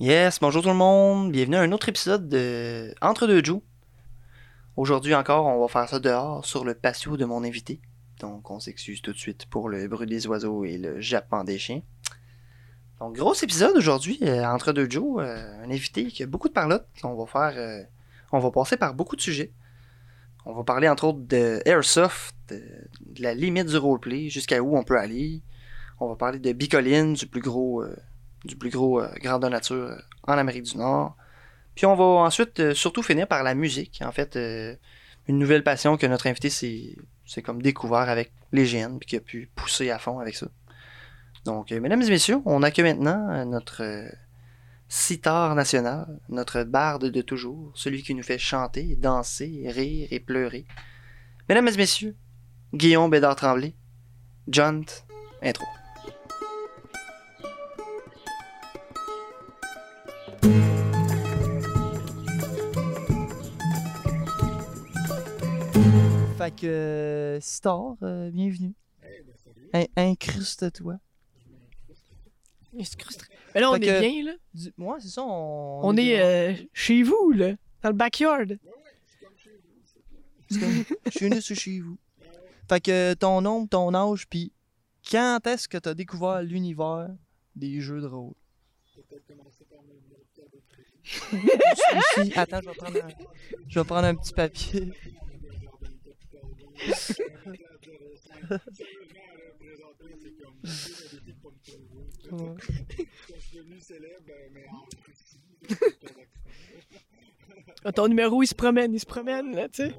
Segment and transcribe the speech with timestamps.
[0.00, 3.60] Yes, bonjour tout le monde, bienvenue à un autre épisode de Entre deux Joe.
[4.76, 7.80] Aujourd'hui encore, on va faire ça dehors sur le patio de mon invité.
[8.18, 11.58] Donc on s'excuse tout de suite pour le bruit des oiseaux et le jappement des
[11.58, 11.80] chiens.
[12.98, 16.54] Donc gros épisode aujourd'hui, euh, Entre deux Joe, euh, un invité qui a beaucoup de
[16.54, 16.88] parlotte.
[17.04, 17.84] On va faire, euh,
[18.32, 19.52] on va passer par beaucoup de sujets.
[20.44, 24.76] On va parler entre autres de Airsoft, de, de la limite du roleplay, jusqu'à où
[24.76, 25.40] on peut aller.
[26.00, 27.84] On va parler de Bicoline, du plus gros,
[28.44, 31.16] du plus gros euh, grandeur nature euh, en Amérique du Nord.
[31.74, 34.02] Puis on va ensuite euh, surtout finir par la musique.
[34.04, 34.38] En fait,
[35.28, 38.64] une nouvelle passion que notre invité s'est comme découvert avec les
[38.98, 40.46] puis qui a pu pousser à fond avec ça.
[41.44, 43.82] Donc, mesdames et messieurs, on accueille maintenant notre
[44.88, 50.64] sitar national, notre barde de toujours, celui qui nous fait chanter, danser, rire et pleurer.
[51.48, 52.16] Mesdames et messieurs,
[52.72, 53.74] Guillaume Bédard-Tremblay,
[54.48, 54.84] John,
[55.42, 55.66] intro.
[66.44, 68.74] Fait que, euh, Star, euh, bienvenue.
[69.72, 70.98] In- Incruste-toi.
[72.74, 74.32] Mais là, on Fait est que- bien, là.
[74.52, 75.80] Du- Moi, c'est ça, on...
[75.82, 77.52] On est euh, chez vous, là.
[77.82, 78.58] Dans le backyard.
[81.10, 81.96] Chez nous, c'est chez vous.
[82.68, 84.52] Fait que ton nom, ton âge, puis
[85.10, 87.08] quand est-ce que t'as découvert l'univers
[87.56, 88.34] des jeux de rôle?
[91.32, 93.08] Ici, attends, je vais prendre un,
[93.68, 94.92] je vais prendre un petit papier.
[107.84, 109.94] Ah, Ton numéro, il se promène, il se promène, là, tu sais.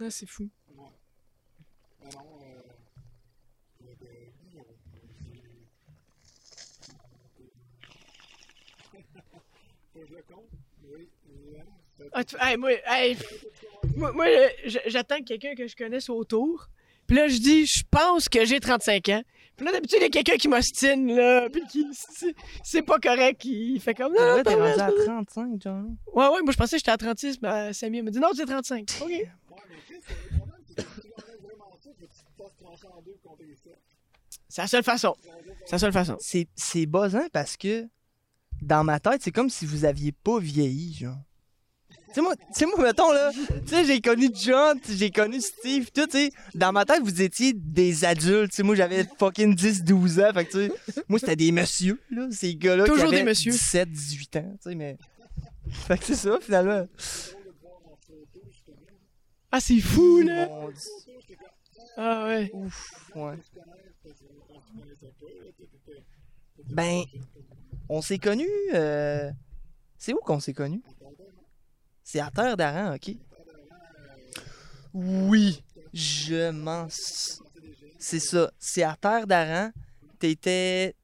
[0.00, 0.50] Ah, c'est fou.
[12.12, 13.16] Ah, tu- hey, moi, hey,
[13.96, 14.26] moi,
[14.86, 16.68] j'attends que quelqu'un que je connaisse autour.
[17.06, 19.22] Puis là, je dis, je pense que j'ai 35 ans.
[19.56, 21.48] Puis là, d'habitude, il y a quelqu'un qui m'ostine, là.
[21.48, 21.86] Puis qui,
[22.64, 23.44] c'est- pas correct.
[23.44, 25.04] Il fait comme, non, Là, t'es rendu à pas vrai.
[25.06, 25.96] 35, Johnny.
[26.12, 28.28] Ouais, ouais, moi, je pensais que j'étais à 36, mais euh, Samy m'a dit, non,
[28.34, 28.90] c'est 35.
[29.02, 29.12] OK.
[34.48, 35.14] C'est la seule façon.
[35.64, 36.16] C'est la seule façon.
[36.20, 37.86] C'est, c'est buzzant parce que
[38.62, 41.16] dans ma tête, c'est comme si vous aviez pas vieilli, genre.
[42.16, 46.06] Tu sais, moi, moi, mettons, là, tu sais, j'ai connu John, j'ai connu Steve, tout,
[46.06, 49.84] tu sais, dans ma tête, vous étiez des adultes, tu sais, moi, j'avais fucking 10,
[49.84, 53.08] 12 ans, fait que, tu sais, moi, c'était des messieurs, là, ces gars-là qui Toujours
[53.08, 53.52] avaient des messieurs.
[53.52, 54.96] 17, 18 ans, tu sais, mais...
[55.68, 56.86] Fait que c'est ça, finalement.
[59.52, 60.48] Ah, c'est fou, là.
[61.98, 62.50] Ah, ouais.
[62.54, 63.36] Ouf, ouais.
[66.70, 67.02] Ben,
[67.90, 68.48] on s'est connus.
[68.72, 69.30] euh,
[69.98, 70.82] C'est où qu'on s'est connus?
[72.06, 73.16] C'est à Terre d'Aran, ok?
[74.94, 76.86] Oui, je m'en.
[76.88, 78.52] C'est ça.
[78.60, 79.72] C'est à Terre d'Aran.
[80.20, 80.94] T'étais.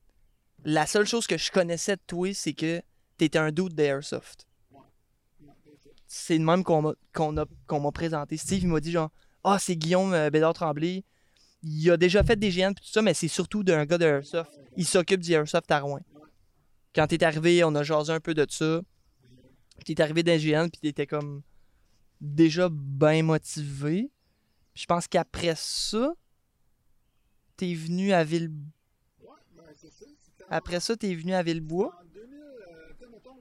[0.64, 2.80] La seule chose que je connaissais de toi, c'est que
[3.18, 4.46] t'étais un doute d'Airsoft.
[6.06, 8.36] C'est le même qu'on m'a présenté.
[8.36, 9.10] Steve, il m'a dit genre,
[9.42, 11.02] ah, c'est Guillaume euh, Bédard-Tremblay.
[11.64, 14.04] Il a déjà fait des GN pis tout ça, mais c'est surtout d'un gars de
[14.04, 14.52] Airsoft.
[14.76, 15.98] Il s'occupe du Airsoft à Rouen.
[16.94, 18.82] Quand t'es arrivé, on a jasé un peu de ça.
[19.84, 21.42] T'es arrivé d'un GN puis t'étais comme
[22.20, 24.10] déjà bien motivé.
[24.74, 26.14] Puis je pense qu'après ça,
[27.56, 28.52] t'es venu à Ville.
[30.48, 31.98] Après ça, t'es venu à Villebois.
[32.00, 33.40] En 2000, euh, mettons,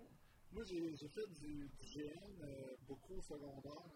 [0.54, 3.92] moi j'ai fait du, du euh, beaucoup au secondaire.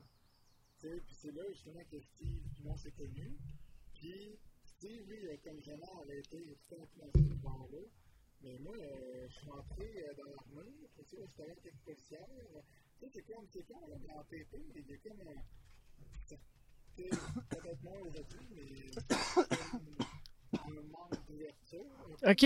[0.82, 3.38] Puis c'est là justement que Steve, puis moi, s'est connu.
[3.96, 7.80] Puis Steve, lui, comme homme, avait été tout influencé par là.
[8.46, 12.28] Mais moi, euh, je suis rentré euh, dans l'armée, tu sais, j'étais avec policière.
[13.00, 15.42] Tu sais, c'est comme, c'est comme dans TP, il y a comme un.
[16.96, 18.92] Peut-être moins aujourd'hui, mais.
[20.54, 21.86] un manque d'ouverture.
[22.24, 22.46] OK?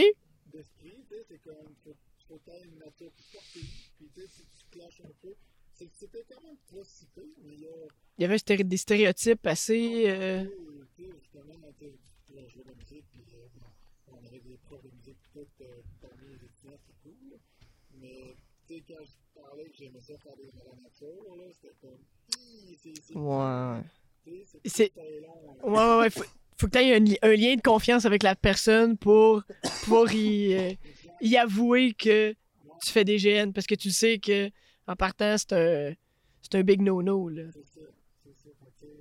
[0.51, 4.66] d'esprit, tu sais, c'est comme, faut, une nature plus sportive, puis tu sais, si tu
[4.72, 5.36] clashes un peu,
[5.74, 7.88] c'était quand même si pire, mais il y a,
[8.18, 10.10] Il y avait des stéréotypes assez.
[10.10, 10.44] euh,
[10.98, 11.56] justement,
[12.66, 13.48] la musique, puis euh,
[14.07, 14.84] on avait des profs
[15.34, 15.66] tout, euh,
[16.02, 17.40] parmi les étudiants, c'est cool,
[18.00, 18.36] mais
[18.68, 21.76] tu sais, quand je parlais que j'aimais ça faire des, de la nature, là, c'était
[21.81, 21.98] comme,
[22.78, 23.81] c'est, Ouais.
[24.26, 24.92] tu sais, C'est-.
[25.64, 26.10] Ouais, ouais, ouais.
[26.10, 26.24] Faut,
[26.58, 29.44] faut que tu aies un, li- un lien de confiance avec la personne pour
[29.84, 30.74] pouvoir y, euh,
[31.22, 32.34] y avouer que
[32.84, 34.50] tu fais des GN parce que tu sais que
[34.88, 35.94] en partant, c'est un,
[36.42, 37.30] c'est un big no-no.
[37.30, 37.44] Là.
[37.54, 37.81] C'est ça,
[38.24, 38.50] c'est ça.
[38.60, 38.92] Fait que, tu sais,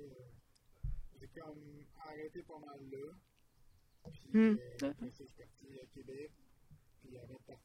[1.21, 1.57] euh, comme
[2.05, 3.07] arrêté pas mal là.
[4.11, 4.55] Puis, Hmm.
[4.83, 6.31] euh, après je suis parti à Québec.
[7.01, 7.17] Puis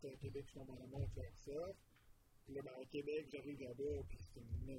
[0.05, 1.77] partir à Québec, je tombe en amour avec Airsoft.
[2.45, 4.77] Puis là, ben, à Québec, j'arrive là-bas, puis c'est une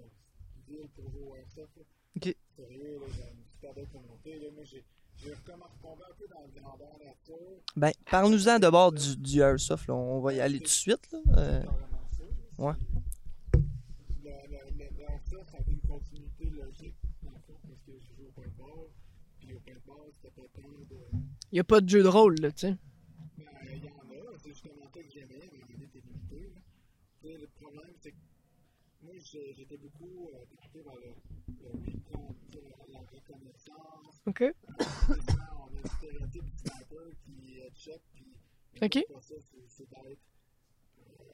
[0.67, 1.75] ville pour jouer au Airsoft.
[1.77, 1.83] là.
[2.17, 2.35] Ok.
[2.55, 4.39] Sérieux, là, j'ai une super belle communauté.
[4.39, 4.51] Là.
[4.53, 4.83] Moi, j'ai
[5.31, 5.35] à
[5.81, 7.61] tomber un peu dans le grandeur nature.
[7.75, 9.95] Ben, parle-nous-en d'abord du, du Airsoft, là.
[9.95, 11.19] On va y aller tout de suite, là.
[11.37, 12.63] Euh, ça.
[12.63, 12.73] ouais.
[14.23, 17.41] L'Airsoft, ça a une continuité logique, parce
[17.85, 18.87] que j'ai joué au paintball.
[19.39, 20.97] Puis au paintball, c'était pas tant de.
[21.51, 22.75] Y a pas de jeu de rôle, là, tu sais.
[23.37, 26.51] Ben, il y en a, c'est justement ça que j'aimais, mais il était limité.
[26.53, 26.61] là.
[27.21, 28.17] Tu sais, le problème, c'est que
[29.01, 31.13] moi, j'ai- j'étais beaucoup euh, vers le,
[32.93, 34.21] la, reconnaissance.
[34.25, 34.43] OK.
[34.43, 38.25] on a le stéréotype du sniper qui headshot, puis.
[38.81, 39.05] Ok.
[39.67, 40.19] c'est d'être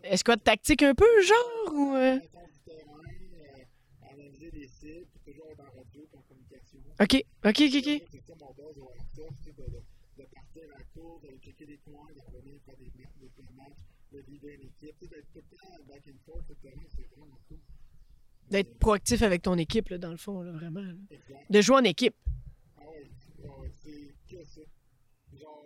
[0.03, 1.95] Est-ce qu'on tactique un peu, genre, ou...
[1.95, 2.19] euh?
[2.19, 3.01] connaissance du terrain,
[3.33, 6.79] euh, analyser les cibles, puis toujours être en radio, puis en communication.
[6.99, 8.07] OK, OK, OK, OK.
[8.11, 9.81] C'est ça mon base au Airsoft, c'est de, de,
[10.17, 13.29] de partir à la cour, d'aller checker les coins, de revenir faire des, ma- des
[13.29, 13.77] pleins matchs,
[14.11, 16.69] de leader une équipe, tu sais, d'être tout le temps back and forth sur le
[16.69, 17.59] terrain, c'est vraiment cool.
[18.49, 20.81] D'être proactif avec ton équipe, dans le fond, là, vraiment.
[20.81, 20.93] là.
[21.49, 22.15] De jouer en équipe.
[22.77, 23.09] Ah ouais,
[23.81, 24.61] c'est ça.
[25.39, 25.63] Genre,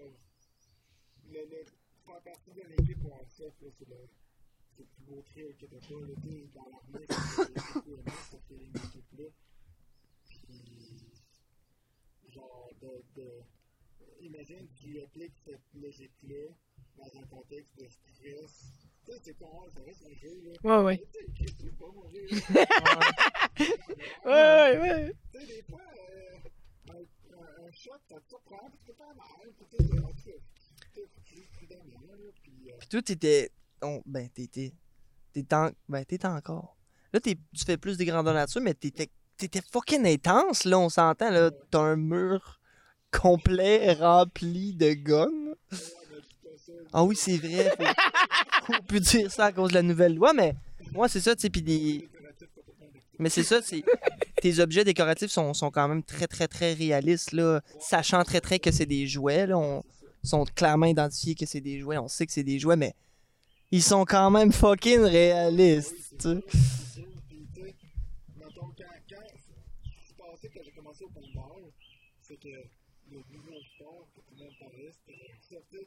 [1.31, 1.65] le, le,
[2.05, 3.95] faire partie d'une équipe au Airsoft, là, c'est le,
[4.77, 5.79] le plus beau thrill que dans
[6.69, 9.25] l'armée, c'est aimé, cette feeling d'équipe-là.
[10.27, 10.41] Puis,
[12.31, 13.41] genre, de, de,
[14.21, 16.53] imagine que tu appliques cette logique-là
[16.97, 18.84] dans un contexte de stress.
[19.05, 19.35] C'est.
[20.63, 20.97] Ouais, ouais.
[22.53, 22.99] Pas.
[24.25, 25.15] Ouais, ouais.
[25.33, 25.81] Des fois,
[26.89, 29.53] un, un, un shot, ça te surprend, parce que t'as mal,
[32.79, 33.51] puis toi, t'étais.
[33.81, 34.73] on- ben, t'étais.
[35.33, 36.75] T'étais en- ben, t'étais encore.
[37.13, 39.09] Là, t'es- tu fais plus des grandeurs nature, mais t'étais.
[39.37, 41.51] T'étais fucking intense, là, on s'entend, là.
[41.69, 42.59] T'as un mur
[43.11, 45.55] complet rempli de guns.
[46.93, 47.71] Ah oui, c'est vrai.
[48.65, 50.55] Faut plus dire ça à cause de la nouvelle loi, mais
[50.91, 51.49] moi, c'est ça, tu sais.
[51.49, 52.07] Puis des.
[53.19, 53.83] Mais c'est ça, c'est.
[54.41, 57.61] Tes objets décoratifs sont, sont quand même très, très, très réalistes, là.
[57.79, 59.57] Sachant très, très que c'est des jouets, là.
[59.57, 59.83] On
[60.23, 61.99] sont clairement identifiés que c'est des jouets.
[61.99, 62.93] On sait que c'est des jouets, mais.
[63.71, 66.39] Ils sont quand même fucking réalistes, tu
[72.27, 72.49] c'est que
[73.11, 74.07] le nouveau sport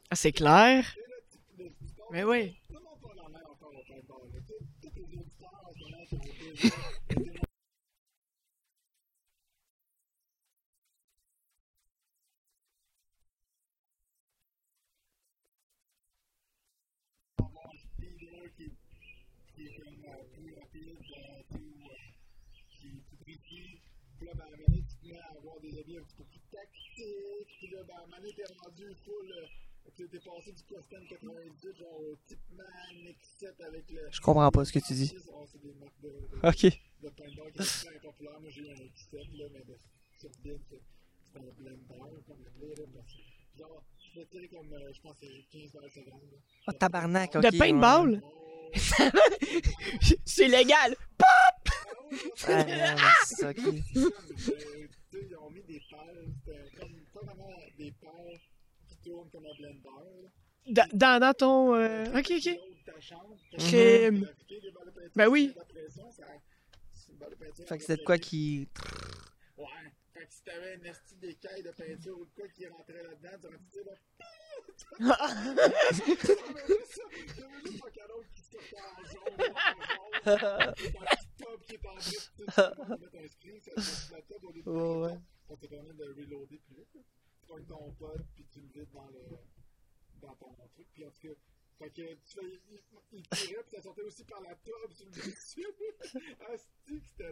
[0.09, 0.83] Ah, c'est clair.
[2.11, 2.55] Mais oui.
[26.51, 27.45] Le le est est précis.
[27.59, 29.31] Puis là, ben, t'es rendu full.
[29.31, 32.63] Euh, t'es passé du custom 98 genre au Tipman
[33.03, 34.07] X7 avec le.
[34.11, 35.15] Je comprends pas ce que tu dis.
[35.33, 36.79] Oh, c'est des marques de, de, Ok.
[37.03, 38.39] de paintball qui sont très populaires.
[38.39, 39.77] Moi, j'ai eu un X7 là, mais de,
[40.19, 40.29] sur
[41.31, 42.73] c'est un blender comme le blé,
[43.57, 43.83] Genre,
[44.15, 45.91] je tirer comme, euh, je pense, que c'est 15 balles.
[46.67, 47.41] Ah, tabarnak, ok.
[47.43, 48.21] De paintball?
[48.23, 48.35] Oh,
[50.25, 50.91] c'est légal.
[50.91, 52.47] ouais.
[52.47, 53.59] Ah, non, c'est ok.
[55.13, 58.39] euh, sais, ils ont mis des pales, c'était comme, pas vraiment des pales
[58.87, 59.81] qui tournent comme un blender.
[60.23, 60.29] là.
[60.67, 61.75] Da- Dans, dans ton...
[61.75, 62.45] euh, OK, OK.
[62.45, 64.23] L'autre, ta chambre, t'as Crime.
[64.29, 65.53] appliqué des balles de peinture, Ben oui.
[65.55, 66.23] la pression, ça-
[66.93, 68.67] c'est une balle de peinture Fait que de quoi qui.
[69.57, 69.65] Ouais.
[70.13, 73.37] Fait que si t'avais une esti d'écaille de peinture ou de quoi qui rentrait là-dedans,
[73.41, 73.95] tu aurais dit, tu sais, là,
[76.27, 79.53] T'avais juste un cadeau qui sortait en jaune,
[80.25, 80.73] en jaune,
[81.49, 82.43] un est en brut, tu
[83.01, 84.69] mettre un screen, ça te la tête au début.
[84.69, 85.19] Ouais, ouais.
[85.47, 86.89] Ça te permet de reloader plus vite.
[86.93, 89.37] Tu prends ton pod, puis tu le vides dans le
[90.21, 91.33] dans ton truc, puis en tout cas,
[91.79, 92.61] fait que tu fais,
[93.13, 95.65] il, tirait, puis ça sortait aussi par la tube sur le dessus.
[96.01, 97.31] c'est que c'était.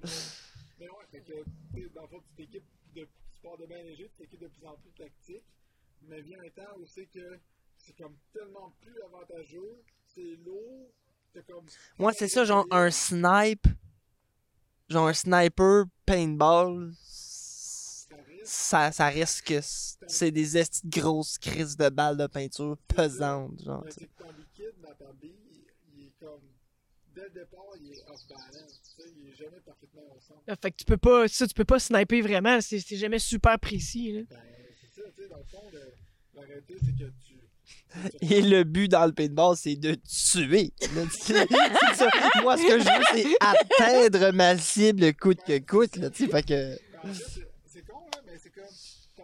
[0.79, 4.23] Mais ouais, fait que, dans le fond, tu t'équipes de sport de bain léger, tu
[4.23, 5.43] t'équipes de plus en plus tactique,
[6.03, 7.39] mais vient un temps où c'est que
[7.77, 10.91] c'est comme tellement plus avantageux, c'est lourd,
[11.33, 11.65] t'as comme...
[11.97, 13.67] Moi, c'est ça, genre un snipe.
[14.89, 16.91] Genre un sniper paintball.
[16.99, 18.15] Ça
[18.87, 19.59] risque, Ça, risque que
[20.07, 23.81] c'est des estis de grosses crises de balles de peinture pesantes, genre.
[23.83, 24.01] mais tu sais.
[24.01, 25.65] c'est que ton liquide dans ta bille, il,
[25.99, 26.41] il est comme...
[27.13, 30.41] Dès le départ, il est off-balance, tu sais, il est jamais parfaitement au centre.
[30.47, 31.27] Ah, Fait que tu peux pas...
[31.27, 32.61] Ça, tu peux pas sniper vraiment.
[32.61, 34.21] C'est c'est jamais super précis, là.
[34.29, 34.37] Ben,
[34.79, 35.93] c'est ça, tu sais, dans le fond, le-
[36.35, 37.36] la réalité, c'est que tu...
[38.21, 40.73] Et le but dans le paintball, c'est de tuer.
[40.81, 42.09] ça.
[42.41, 45.95] Moi, ce que je veux, c'est atteindre ma cible coûte que coûte.
[45.97, 46.77] Là, fait que...
[47.13, 48.63] C'est- con, là, mais c'est comme.
[49.15, 49.23] Ton,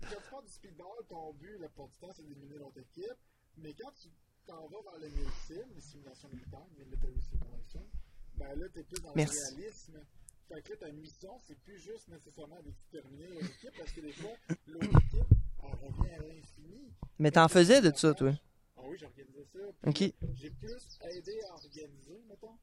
[0.00, 3.16] quand tu pars du speedball, ton but, la plupart du temps, c'est d'éliminer l'autre équipe.
[3.58, 4.08] Mais quand tu
[4.46, 7.84] t'en vas vers le MILSIM, les simulations militaires, Military Simulation,
[8.36, 9.36] ben là, t'es plus dans Merci.
[9.36, 9.98] le réalisme.
[10.48, 14.12] Fait que là, ta mission, c'est plus juste nécessairement d'exterminer l'autre équipe, parce que des
[14.12, 14.30] fois,
[14.66, 16.92] l'autre équipe, elle revient à l'infini.
[17.18, 18.32] Mais t'en faisais de ça, toi.
[18.76, 19.58] Ah oui, j'ai organisé ça.
[19.86, 20.12] Ok.
[20.34, 22.58] J'ai plus aidé à organiser, mettons,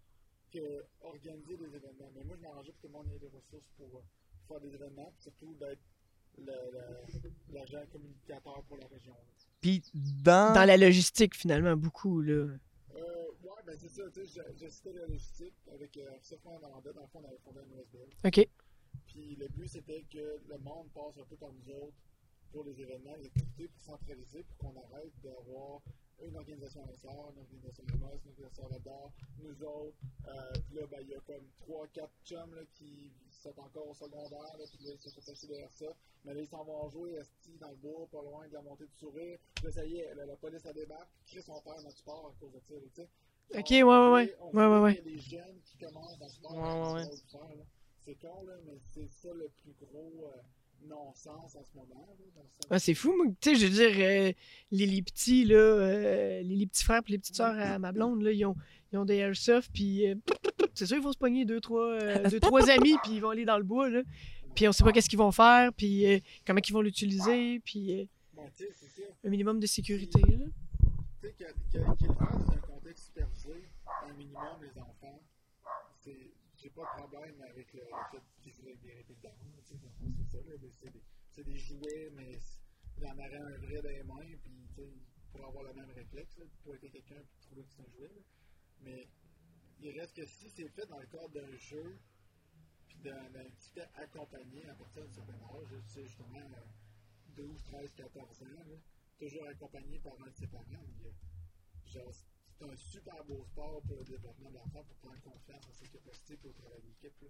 [0.51, 2.11] que organiser des événements.
[2.15, 4.01] Mais moi, je m'arrangeais pour que tout le monde ait des ressources pour euh,
[4.47, 5.81] faire des événements, puis surtout d'être
[7.49, 9.15] l'agent communicateur pour la région.
[9.61, 10.53] Puis dans.
[10.53, 12.33] Dans la logistique, finalement, beaucoup, là.
[12.33, 12.47] Euh,
[13.43, 16.09] ouais, ben c'est ça, tu sais, cité la logistique avec euh,
[16.45, 16.93] en Vendée.
[16.93, 18.09] Dans le fond, on avait fondé un USBL.
[18.25, 18.47] OK.
[19.07, 21.97] Puis le but, c'était que le monde passe un peu comme nous autres
[22.55, 25.81] pour les événements, les activités, pour centraliser, pour qu'on arrête d'avoir
[26.23, 29.11] une organisation l'extérieur, une organisation l'ouest, une organisation là-dedans,
[29.43, 29.97] nous autres.
[30.29, 33.93] Euh, puis là, ben, il y a comme 3-4 chums là, qui sont encore au
[33.93, 35.87] secondaire, là, puis là, ils se sont passés derrière ça.
[36.23, 38.85] Mais là, ils s'en vont jouer esti dans le bois, pas loin de la montée
[38.85, 39.37] du sourire.
[39.61, 41.09] Là, ça y est, la, la police, elle débarque.
[41.27, 43.09] Chris, on perd notre sport à cause de ça, là, tu sais.
[43.59, 44.35] Ok, ouais, ouais, on ouais.
[44.39, 46.53] on Ouais, ouais, a des jeunes qui commencent dans le sport.
[46.55, 47.55] Ouais, ouais, ouais.
[47.57, 47.65] là.
[48.05, 50.41] C'est con, là, mais c'est ça le plus gros euh,
[50.87, 52.07] non-sens en ce moment.
[52.35, 53.25] Là, Ah, c'est fou, moi.
[53.41, 54.31] Tu sais, je veux dire, euh,
[54.71, 57.91] les, les petits, là, euh, les, les petits frères et les petites sœurs à ma
[57.91, 58.55] blonde, là, ils ont,
[58.91, 60.15] ils ont des airsoft, puis euh,
[60.73, 63.29] c'est sûr, ils vont se pogner deux, trois, euh, deux, trois amis, puis ils vont
[63.29, 64.01] aller dans le bois, là.
[64.55, 68.07] Puis on sait pas qu'est-ce qu'ils vont faire, puis euh, comment ils vont l'utiliser, puis
[68.35, 69.03] ça.
[69.25, 70.45] un minimum de sécurité, là.
[71.21, 73.69] Tu sais, que le faire dans un contexte supervisé,
[74.07, 75.19] un minimum, les enfants,
[75.99, 76.31] c'est.
[76.57, 79.35] J'ai pas de problème avec le, fait qu'ils des répétants.
[79.39, 79.87] tu C'est ça,
[81.31, 82.37] C'est des, jouets, mais
[82.97, 84.93] il en aurait un vrai dans les mains, puis tu sais,
[85.31, 88.07] pour avoir le même réflexe, là, pour être quelqu'un et trouver que c'est un jouet.
[88.07, 88.21] là.
[88.81, 89.07] Mais
[89.79, 91.97] il reste que si c'est fait dans le cadre d'un jeu,
[92.87, 97.93] puis d'un petit accompagné à partir d'un certain âge, tu sais, justement, euh, 12, 13,
[97.95, 98.79] 14 ans,
[99.17, 100.85] toujours accompagné par un de ses parents.
[101.87, 102.13] Genre,
[102.57, 105.87] c'est un super beau sport pour le développement de l'enfant, pour prendre confiance en ses
[105.89, 107.21] capacités pour travailler d'équipe.
[107.21, 107.27] là.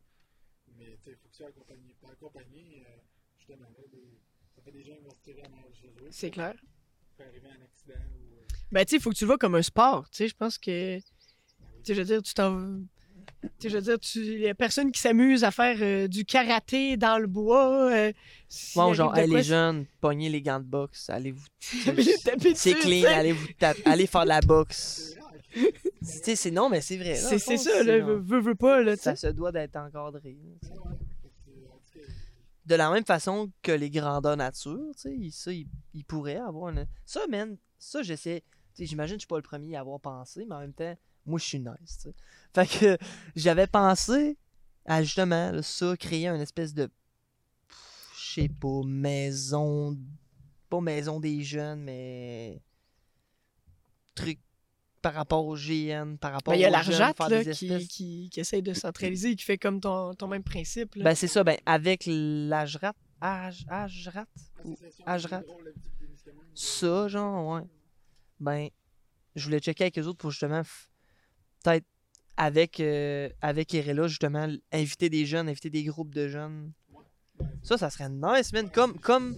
[0.77, 1.95] Mais tu sais, il faut que tu sois accompagné.
[2.01, 2.97] Pas accompagné, euh,
[3.37, 4.19] justement, là, des-
[4.55, 6.07] ça fait des gens qui vont se tirer en arrière de chez eux.
[6.11, 6.53] C'est clair.
[6.55, 8.35] Ça peut arriver un accident ou.
[8.39, 10.09] euh, Ben, tu sais, il faut que tu le vois comme un sport.
[10.09, 10.97] Tu sais, je pense que.
[10.99, 11.03] Tu
[11.83, 12.79] sais, je veux dire, tu t'en.
[13.41, 14.19] Tu sais, je veux dire, tu...
[14.19, 17.91] il y a personne qui s'amuse à faire euh, du karaté dans le bois.
[17.93, 18.11] Euh,
[18.75, 21.45] Bon, genre, quoi, les jeunes, pognez les gants de boxe, allez vous.
[22.55, 25.15] C'est clean, allez vous taper, allez faire de la boxe.
[26.01, 27.15] C'est non, mais c'est vrai.
[27.15, 30.37] C'est ça, là, veux, veux, pas, là, Ça se doit d'être encadré.
[32.65, 36.87] De la même façon que les grandeurs nature, tu ça, ils, ils pourraient avoir une...
[37.05, 38.43] Ça, man, ça, j'essaie...
[38.77, 41.39] J'imagine que je suis pas le premier à avoir pensé, mais en même temps, moi,
[41.39, 42.15] je suis nice, tu sais.
[42.53, 42.97] Fait que
[43.35, 44.37] j'avais pensé
[44.85, 46.89] à, justement, là, ça, créer une espèce de...
[48.17, 49.97] Je sais pas, maison...
[50.69, 52.61] Pas maison des jeunes, mais...
[54.15, 54.39] Truc
[55.05, 58.63] par rapport au GN, par rapport Ben, il y a des qui, qui, qui essaye
[58.63, 61.03] de centraliser et qui fait comme ton, ton même principe, là.
[61.03, 62.95] Ben, c'est ça, ben, avec l'Ajrat...
[63.21, 63.65] Aj-
[65.05, 65.43] Ajrat?
[66.55, 67.61] Ça, genre, ouais.
[68.39, 68.69] Ben,
[69.35, 70.63] je voulais checker avec eux autres pour justement,
[71.63, 71.85] peut-être
[72.35, 76.71] avec, euh, avec Erela, justement, inviter des jeunes, inviter des groupes de jeunes.
[77.61, 78.71] Ça, ça serait nice, man.
[78.71, 79.37] Comme, comme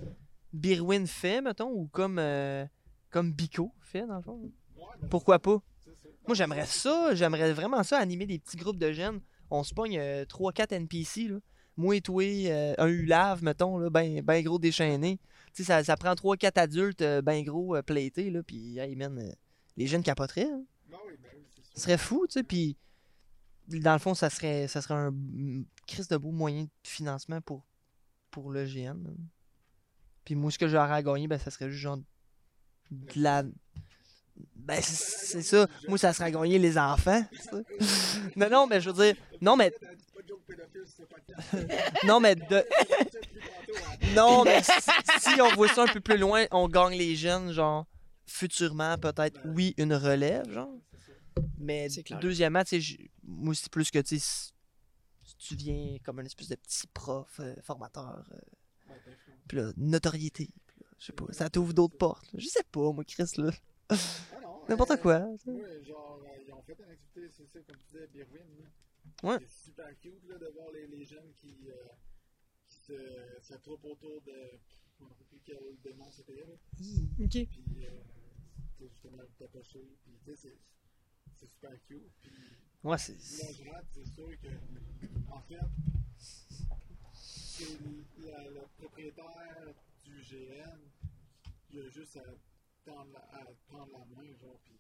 [0.53, 2.65] Birwin fait, mettons, ou comme, euh,
[3.09, 4.49] comme Bico fait, dans le fond.
[5.09, 5.61] Pourquoi pas?
[6.27, 9.21] Moi, j'aimerais ça, j'aimerais vraiment ça, animer des petits groupes de jeunes.
[9.49, 11.39] On se pogne 3-4 NPC, là.
[11.77, 15.19] Moi et toi, euh, un Ulave, mettons, là, ben, ben gros déchaîné.
[15.53, 18.95] Tu sais, ça, ça prend 3-4 adultes euh, ben gros euh, platés, là, puis, hey,
[18.95, 19.31] man, euh,
[19.77, 20.49] les jeunes capoteraient.
[20.49, 20.63] hein.
[21.75, 22.75] Ce serait fou, tu sais, puis
[23.67, 25.13] dans le fond, ça serait, ça serait un
[25.85, 27.63] crise de beau moyen de financement pour,
[28.31, 29.03] pour le GN.
[29.03, 29.11] là.
[30.25, 31.97] Puis moi, ce que j'aurais à gagner, ben, ça serait juste genre
[32.89, 33.43] de la...
[34.55, 35.67] Ben, c'est ça.
[35.87, 37.23] Moi, ça serait gagner les enfants.
[37.31, 38.29] tu sais.
[38.35, 39.15] non, non, mais je veux dire...
[39.41, 39.73] Non, mais...
[42.05, 42.65] Non, mais de...
[44.15, 47.85] Non, mais si, on voit ça un peu plus loin, on gagne les jeunes, genre,
[48.25, 50.73] futurement, peut-être, oui, une relève, genre.
[51.57, 51.87] Mais
[52.21, 54.51] deuxièmement, tu sais, moi, c'est plus que, tu sais,
[55.37, 58.93] tu viens comme un espèce de petit prof, euh, formateur, euh,
[59.47, 62.31] puis là, notoriété, puis là, je sais pas, ça t'ouvre d'autres portes.
[62.33, 62.39] là.
[62.39, 63.51] Je sais pas, moi, Chris, là.
[63.89, 63.97] Non,
[64.69, 65.19] N'importe quoi.
[65.19, 68.45] Ouais, genre, ils ont fait une activité, c'est ça, comme tu disais, Birwin.
[69.23, 69.37] Ouais.
[69.39, 71.73] C'est super cute là, de voir les, les jeunes qui, euh,
[72.67, 72.93] qui se,
[73.41, 74.59] s'attroupent autour de.
[74.99, 76.35] Je ne sais plus quel démon c'était.
[76.35, 76.53] là.
[77.23, 77.29] OK.
[77.29, 77.89] Puis, euh,
[78.77, 79.87] tu sais, justement, tapocher.
[80.03, 80.57] Puis, tu sais,
[81.35, 82.11] c'est, super cute.
[82.21, 82.31] Puis,
[82.83, 83.19] Ouais, c'est.
[83.19, 84.47] c'est sûr que.
[85.31, 85.55] En fait,
[87.13, 87.79] c'est
[88.19, 90.77] le propriétaire du GN,
[91.71, 92.23] il a juste à
[92.87, 94.75] tendre la, à prendre la main, genre, puis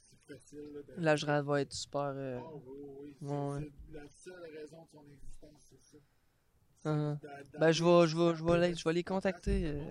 [0.00, 1.02] c'est facile, là, de...
[1.02, 2.12] La Gerard va être super.
[2.14, 3.14] euh, Ah oui, oui, oui.
[3.20, 6.90] C'est, Ouais, la seule raison de son existence, c'est ça.
[6.90, 7.20] uh-huh.
[7.20, 9.62] D'a- Ben, je vais, je vais, je vais, les, je vais les contacter.
[9.66, 9.82] euh,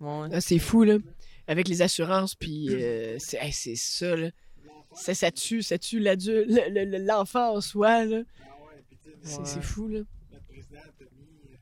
[0.00, 0.28] ouais.
[0.32, 0.96] Ah, c'est fou, là.
[1.46, 4.30] Avec les assurances, puis euh, c'est hey, c'est ça, là.
[4.64, 8.22] L'enfant, Ça, ça tue, ça tue l'adu- le- le- le- l'enfant en soi, là.
[8.40, 8.44] ah
[9.22, 9.44] C'est Ouais.
[9.44, 10.00] c'est fou, là.
[10.32, 11.56] notre président, Tommy, euh,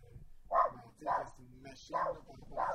[1.01, 2.67] ben, c'est une machine, là,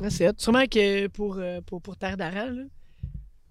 [0.00, 0.32] ces c'est hot.
[0.38, 2.64] Sûrement que pour, euh, pour, pour Terre d'Aran, là.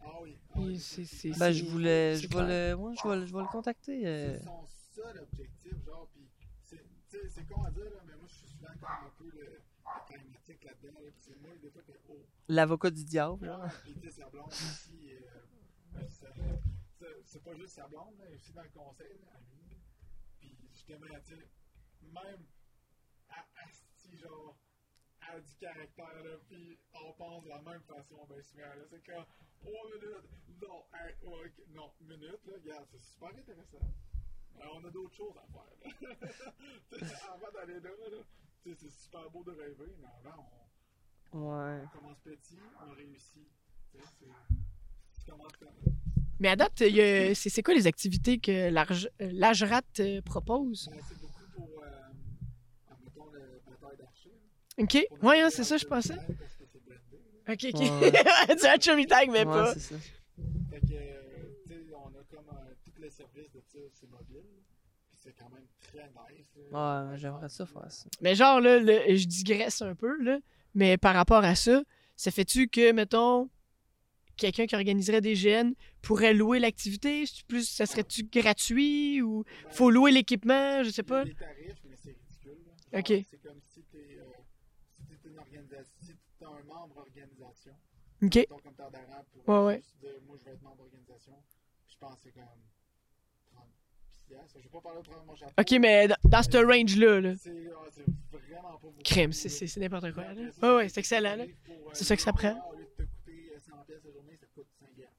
[0.03, 0.73] Ah oui, ah oui.
[0.73, 2.15] il- c'est- c'est- Ben, c'est- je voulais.
[2.15, 2.45] c'est Je clair.
[2.45, 2.75] vais le.
[2.75, 4.07] Ouais, je vais, le- je vais le contacter.
[4.07, 6.27] euh, C'est son seul objectif, genre, pis
[6.65, 9.61] c'est, con à dire, là, mais moi, je suis souvent comme un peu le, le
[9.83, 13.33] pragmatique là-dedans, là, pis c'est moi, des fois, que, oh, L'avocat du diable.
[13.41, 13.67] ouais, genre.
[13.85, 15.19] pis tu sais, sa blonde aussi, euh,
[15.93, 16.27] ben, ça-
[16.99, 19.77] c'est- c'est pas juste sa blonde, est aussi dans le conseil, là, à lui,
[20.39, 21.49] pis justement, tu sais,
[22.01, 22.45] même,
[23.29, 24.57] à, asti, genre,
[25.35, 29.01] a du caractère, là, pis on pense de la même façon, ben souvent, là, c'est
[29.05, 29.25] quand,
[29.65, 30.83] oh, minute, non,
[31.73, 33.91] non, minute, là, regarde, c'est super intéressant.
[34.59, 36.27] Euh, on a d'autres choses à faire, là.
[37.33, 37.89] Avant d'aller là,
[38.63, 40.45] c'est super beau de rêver, mais avant,
[41.33, 41.81] on, Ouais.
[41.85, 43.47] on commence petit, on réussit.
[43.91, 45.31] Tu sais, c'est.
[45.31, 45.41] Comme.
[46.39, 50.21] Mais à date, il y a- c'est c'est quoi les activités que euh, l'Agerat euh,
[50.23, 50.89] propose?
[50.91, 51.89] Ben, c'est beaucoup pour, euh,
[52.91, 54.31] admettons, le bataille d'archer.
[54.81, 55.07] OK.
[55.21, 56.15] Ouais, hein, c'est ça, je pensais.
[57.49, 57.79] OK, OK.
[57.79, 58.11] Ouais.
[58.57, 59.73] c'est un chummy tag, mais Ouais, pas.
[59.73, 59.95] c'est ça.
[60.69, 64.43] Fait que, tu sais, on a comme euh, tous les services de tir, c'est mobile.
[65.09, 66.45] Puis c'est quand même très nice.
[66.71, 67.09] là.
[67.09, 68.05] Ouais, j'aimerais ça faire ça.
[68.21, 70.39] Mais genre, là, le- je digresse un peu, là.
[70.73, 71.83] Mais par rapport à ça,
[72.15, 73.49] ça fait-tu que, mettons,
[74.37, 77.25] quelqu'un qui organiserait des GN pourrait louer l'activité?
[77.25, 80.83] C'est-tu Plus, ça serait-tu gratuit ou faut louer l'équipement?
[80.83, 81.25] Je sais pas.
[81.25, 82.63] Les tarifs, mais c'est ridicule.
[82.93, 82.99] là.
[82.99, 83.09] Ok.
[83.09, 84.23] Genre, C'est comme si t'es euh,
[85.09, 87.73] si t'es une un membre organisation.
[88.23, 88.35] OK.
[88.35, 89.83] Mettons comme pour Ouais, ouais.
[90.27, 91.33] moi je veux être membre organisation.
[91.87, 92.43] Je pense que c'est comme
[93.53, 93.67] 30
[94.27, 94.57] piastres.
[94.59, 95.53] Je vais pas parler de mon chapeau.
[95.59, 97.35] OK, mais dans, dans ce range-là, là.
[97.35, 99.01] C'est c'est vraiment pas beaucoup.
[99.03, 100.41] Crème, c'est- c'est c'est n'importe quoi, là.
[100.61, 101.45] Ouais, ouais, c'est excellent, là.
[101.65, 102.69] pour, euh, C'est ça que ça prend.
[102.71, 105.15] Au lieu de te coûter euh, 100 pièces la journée, ça te coûte 5 piastres.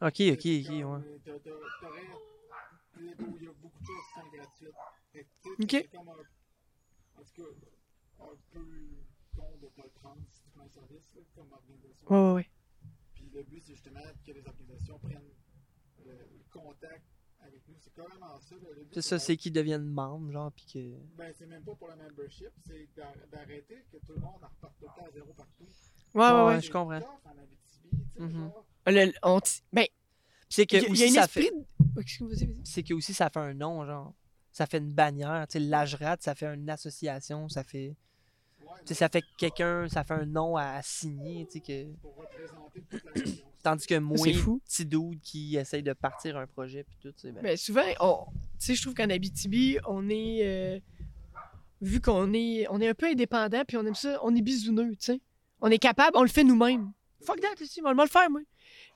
[0.00, 1.20] Ok, ok, ok, ouais.
[1.24, 2.02] t'as- t'as- t'aurais-
[3.00, 4.74] Il y a beaucoup de choses qui sont gratuites.
[5.12, 5.88] Fait que, tu sais, Ok.
[5.90, 7.48] C'est comme un, en tout cas,
[8.20, 8.60] un peu
[9.36, 10.22] con de pas le prendre
[10.72, 12.06] service là, comme organisation.
[12.10, 12.50] Ouais, ouais, ouais.
[13.14, 15.30] Puis le but, c'est justement que les organisations prennent
[16.04, 17.04] le, le contact
[17.40, 17.74] avec nous.
[17.80, 18.54] C'est quand même en ça.
[18.56, 20.96] là, le but, C'est ça, c'est qu'ils deviennent membres, genre, pis que.
[21.16, 24.48] Ben, c'est même pas pour le membership, c'est d'ar- d'arrêter que tout le monde en
[24.48, 25.66] reparte tout le temps à zéro partout.
[26.14, 26.60] Ouais, ouais, ouais.
[26.60, 27.00] Je comprends.
[28.18, 28.52] Mhm.
[29.22, 29.86] on t- ben,
[30.48, 31.50] C'est que aussi une ça fait.
[31.96, 32.00] Oh.
[32.64, 34.14] C'est que aussi ça fait un nom, genre.
[34.52, 35.46] Ça fait une bannière.
[35.48, 37.96] Tu sais, l'Agerat, ça fait une association, ça fait.
[38.66, 41.60] Ouais, Tu sais, ça fait quelqu'un, ça fait un nom à, à signer, tu sais,
[41.60, 41.92] que.
[42.00, 43.46] pour représenter toute la région.
[43.62, 44.60] Tandis que moi, C'est fou.
[44.64, 47.42] petit dude qui essaye de partir un projet, puis tout, tu sais, ben.
[47.42, 48.26] Ben, souvent, on...
[48.60, 50.40] je trouve qu'en Abitibi, on est...
[50.44, 50.80] euh,
[51.80, 52.66] Vu qu'on est...
[52.70, 55.20] On est un peu indépendant, puis on aime ça, on est bisouneux, tu sais.
[55.60, 56.92] On est capable, on le fait nous-mêmes.
[57.24, 58.40] Fuck that, aussi, on va le faire, moi.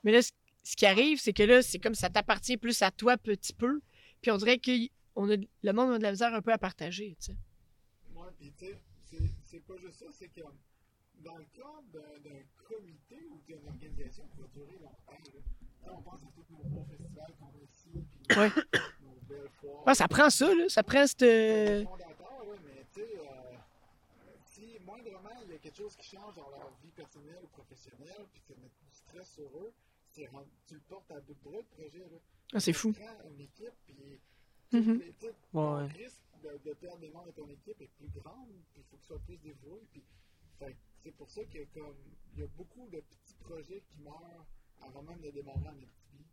[0.03, 3.15] Mais là, ce qui arrive, c'est que là, c'est comme ça t'appartient plus à toi
[3.17, 3.79] petit peu,
[4.21, 4.71] puis on dirait que
[5.15, 5.35] on a...
[5.37, 7.37] le monde a de la misère un peu à partager, tu sais.
[8.13, 8.77] Ouais, pis tu sais,
[9.47, 10.41] c'est- pas juste ça, c'est que
[11.23, 15.39] dans le cadre d'un comité ou d'une organisation qui va durer longtemps,
[15.89, 17.89] on pense à tous nos beaux festivals qu'on a ici,
[18.27, 18.49] puis Ouais.
[19.01, 19.87] nos belles foires.
[19.87, 20.69] Ouais, ça prend ça, là.
[20.69, 21.21] Ça prend cette...
[21.21, 23.55] Les fondateurs, là, mais tu sais, euh,
[24.45, 28.25] si moindrement il y a quelque chose qui change dans leur vie personnelle ou professionnelle,
[28.33, 29.73] puis ça met du stress sur eux,
[30.13, 30.23] tu
[30.73, 31.99] le portes à bout de bras, le projet.
[31.99, 32.17] Là.
[32.53, 32.91] Ah, c'est fou.
[32.93, 34.19] Tu prends une équipe, puis
[34.71, 35.87] tu sais, ton Ouais.
[35.93, 38.45] risque de, de perdre des membres de ton équipe est plus grand,
[38.89, 39.85] faut que tu sois plus dévoué.
[39.91, 40.03] Puis,
[41.03, 41.95] c'est pour ça que comme
[42.33, 44.45] il y a beaucoup de petits projets qui meurent
[44.81, 46.25] avant même de démarrer en Abitibi.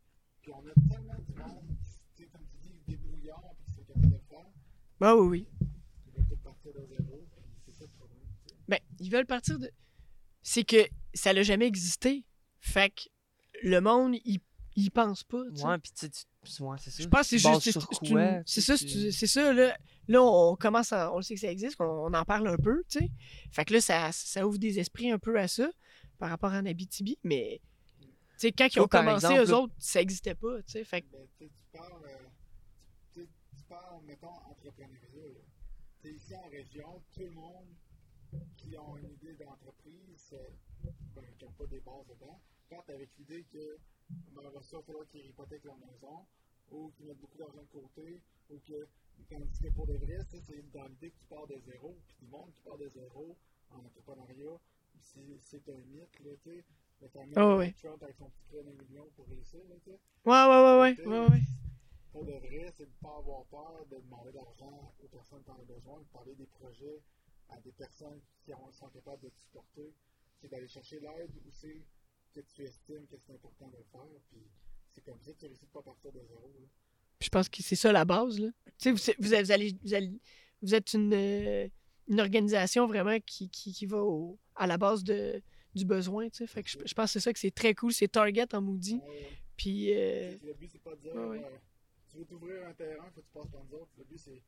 [0.42, 1.76] Puis on a tellement du monde,
[2.16, 4.46] tu sais, comme tu dis, débrouillard, puis qui sont capables de faire.
[5.00, 5.68] Ah oui, oui.
[6.06, 8.18] Ils veulent partir de zéro, puis c'est ça le problème.
[8.68, 9.70] Ben, ils veulent partir de.
[10.42, 12.24] C'est que ça n'a jamais existé.
[12.60, 13.02] Fait que
[13.62, 14.40] le monde, il,
[14.76, 15.42] il pense pas.
[15.50, 15.64] tu sais.
[15.66, 17.02] Ouais, puis tu sais, tu- ouais, c'est ça.
[17.02, 17.64] Je pense que c'est juste.
[18.46, 19.76] c'est- ça, tu- c'est ça, là.
[20.08, 21.12] Là, on commence à.
[21.12, 23.10] On le sait que ça existe, on, on en parle un peu, tu sais.
[23.52, 25.68] Fait que là, ça, ça ouvre des esprits un peu à ça
[26.18, 27.60] par rapport à Abitibi, mais.
[28.00, 28.06] Tu
[28.36, 30.84] sais, quand ils ont par commencé, exemple, eux là- autres, ça existait pas, tu sais.
[30.84, 31.06] Fait que.
[31.12, 32.28] Ben, tu parles, euh,
[33.14, 33.28] tu,
[33.68, 34.98] parles, mettons, entrepreneuriat.
[35.14, 35.40] là.
[36.02, 37.66] Tu sais, ici en région, tout le monde
[38.56, 40.48] qui ont une idée d'entreprise, euh,
[41.14, 43.78] ben, qui n'ont pas des bases dedans, partent avec l'idée que,
[44.10, 46.26] ben, après ça, il va falloir qu'ils hypothèquent leur maison,
[46.70, 48.86] ou qui mettent beaucoup d'argent de côté, ou que,
[49.30, 52.16] tandis que pour de vrai, ça, c'est dans l'idée que tu pars de zéro, puis
[52.20, 53.36] du monde qui part de zéro
[53.70, 54.58] en entrepreneuriat,
[55.00, 56.64] c'est un mythe, là, tu sais.
[57.02, 57.72] Notamment Ah ouais.
[57.82, 59.98] Trump avec son petit prêt d'un million pour réussir, là, tu sais.
[60.24, 61.42] Ouais, ouais, ouais, ouais, ouais, ouais.
[62.12, 65.42] Pour de vrai, c'est de ne pas avoir peur de demander de l'argent aux personnes
[65.42, 67.02] qui en ont besoin, de parler des projets
[67.50, 69.92] à des personnes qui ont- sont capables de te supporter.
[70.40, 71.82] C'est d'aller chercher l'aide c'est
[72.34, 74.20] que tu estimes que c'est important de le faire.
[74.30, 74.40] Puis
[74.92, 76.48] c'est comme ça que tu réussis de pas partir de zéro.
[76.60, 76.66] là.
[77.18, 78.38] Puis je pense que c'est ça la base.
[78.40, 78.48] Là.
[78.66, 80.20] Tu sais, vous, vous, vous allez, vous, allez-
[80.62, 81.68] vous êtes une, euh,
[82.08, 85.40] une organisation vraiment qui, qui, qui va au- à la base de,
[85.74, 86.28] du besoin.
[86.28, 86.46] tu sais.
[86.46, 87.92] Fait que je, je pense que c'est ça que c'est très cool.
[87.92, 88.64] C'est Target en.
[88.66, 89.00] Ouais,
[89.56, 91.44] Puis, euh, Le but, c'est pas de dire ouais, ouais.
[91.44, 91.56] euh,
[92.10, 93.90] tu veux t'ouvrir un terrain, faut que tu passes par nous autres.
[93.98, 94.42] Le but, c'est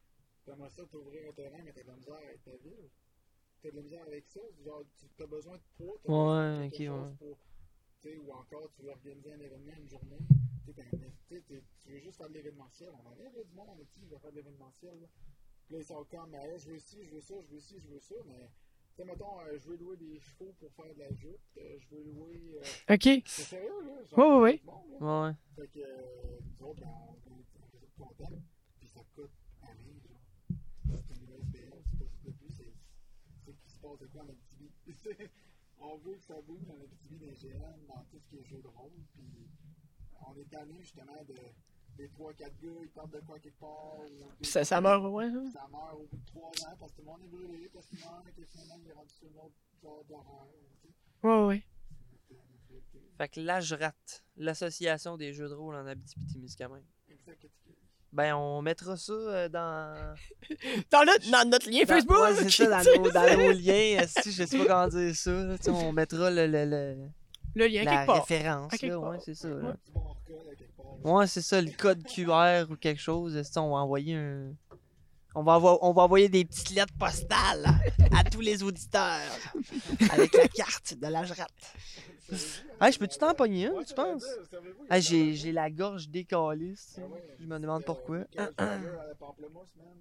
[0.45, 2.89] t'aimerais ça t'ouvrir un terrain, mais t'as de la misère avec ta ville.
[3.63, 4.41] T'as de la misère avec ça.
[4.65, 4.83] Genre,
[5.17, 5.97] tu as besoin de poids.
[6.05, 7.17] de Ouais, ok, ouais.
[7.19, 7.39] pour-
[8.05, 10.19] ou encore, tu veux organiser un événement une journée.
[10.65, 10.73] Tu
[11.43, 12.91] t'es- tu veux juste faire de l'événementiel.
[13.05, 15.01] On en est là, du monde, on est dit, je vais faire de l'événementiel.
[15.01, 15.07] là.
[15.67, 17.61] Puis là, ils sont comme, mais hey, je veux ci, je veux ça, je veux
[17.61, 18.15] ci, je veux ça.
[18.27, 18.49] Mais,
[18.95, 21.41] tu sais, mettons, euh, je veux louer des chevaux pour faire de la jute.
[21.59, 22.59] euh, je veux louer.
[22.59, 23.03] euh, OK.
[23.27, 24.05] c'est sérieux, là?
[24.05, 24.59] Genre, Ouais, ouais, ouais.
[24.59, 25.27] du monde, là.
[25.29, 25.35] Ouais.
[25.57, 28.39] Fait que, euh, nous autres, ben, on est on est contents,
[28.79, 29.31] puis ça coûte
[29.63, 29.75] rien,
[30.09, 30.23] genre.
[30.87, 32.73] C'est une SBL, c'est pas le but, c'est
[33.45, 34.71] c'est qu'il se passe de quoi en Abitibi.
[35.81, 38.61] on veut que ça bouge en Abitibi des GN, dans tout ce qui est jeu
[38.63, 39.49] de rôle, puis
[40.27, 41.35] on est tanné justement de
[41.97, 42.51] des 3-4 gars,
[42.83, 43.97] ils partent de quoi quelque part,
[44.39, 45.25] Puis ça, ça meurt, ouais.
[45.25, 45.51] hein?
[45.51, 47.87] ça meurt au bout de 3 ans parce que tout le monde est brûlé, parce
[47.87, 50.47] qu'il meurt, que finalement il est rendu sur un autre genre d'horreur.
[50.83, 51.27] tu sais.
[51.27, 51.65] Ouais, ouais.
[53.17, 56.85] Fait que là, je rate l'association des jeux de rôle en Abitibi-Témiscamingue.
[57.09, 57.47] Exact.
[58.13, 60.15] Ben, on mettra ça euh, dans.
[60.91, 62.19] Dans, notre- dans notre lien dans- Facebook!
[62.19, 64.07] Ouais, c'est ça, dans nos, dans nos liens.
[64.25, 65.31] je sais pas comment dire ça.
[65.33, 67.09] là, on mettra le, le, le-
[67.55, 68.81] Le lien la quelque référence.
[68.81, 69.49] Là, ouais, c'est ça.
[69.49, 69.63] Ouais.
[69.63, 71.27] là.
[71.27, 73.37] C'est ça, le code QR ou quelque chose.
[73.57, 74.53] on va envoyer un.
[75.35, 77.67] On va, on va envoyer des petites lettres postales
[78.17, 79.21] à, tous les auditeurs
[80.11, 81.75] avec la carte de la rate.
[82.81, 84.23] Hey, je peux-tu t'en pogner un, tu penses?
[84.23, 86.09] vrai, savez-vous, il y a Hey, quand j'ai, la gorge.
[86.33, 86.75] Ah ouais,
[87.41, 88.25] Je me demande pourquoi.
[89.19, 89.97] Pamplemousse, man.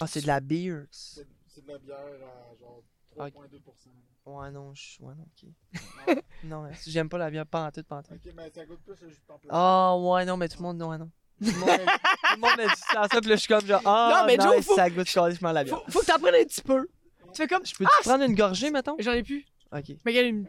[0.00, 0.84] Ah, c'est de la beer.
[0.90, 1.24] C'est
[1.64, 2.82] de la bière à genre
[3.18, 3.88] Ah, 3,2%.
[4.26, 5.02] Ouais, non, je...
[5.02, 6.22] Ouais, non, ok.
[6.44, 8.12] non, j'aime pas la bière pantoute, pantoute.
[8.12, 9.50] Ok, mais ça goûte plus le jus de pamplemousse.
[9.50, 11.10] Ah, ouais, non, mais tout le monde, non, ouais, non.
[11.40, 14.60] Tout le monde, a dit ça, ça, puis là, je suis comme genre, ah, Non,
[14.60, 15.82] ça goûte calissement la bière.
[15.84, 16.88] Faut, faut que t'en prennes un petit peu.
[17.32, 17.64] Tu fais comme.
[17.64, 18.96] Je peux-tu prendre une gorgée, mettons?
[18.98, 19.46] J'en ai plus.
[19.70, 19.96] Ok.
[20.04, 20.46] Mais une.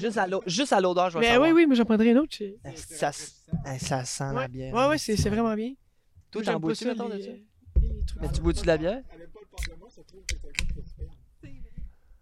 [0.00, 1.48] Juste à l'o- juste à l'odeur, je vais Mais savoir.
[1.50, 2.34] oui, oui, mais j'en prendrai une autre.
[2.38, 4.74] je- Ça, s- eh, ça sent la Ouais, bière.
[4.74, 5.74] ouais, ouais, c'est c'est vraiment bien.
[6.30, 7.28] Toi, Moi, t'en bois-tu, pas mettons, de les, ça?
[7.30, 7.34] euh,
[7.82, 8.22] les trucs.
[8.22, 9.02] Mais tu bois-tu de la bière?
[9.18, 9.28] Le le.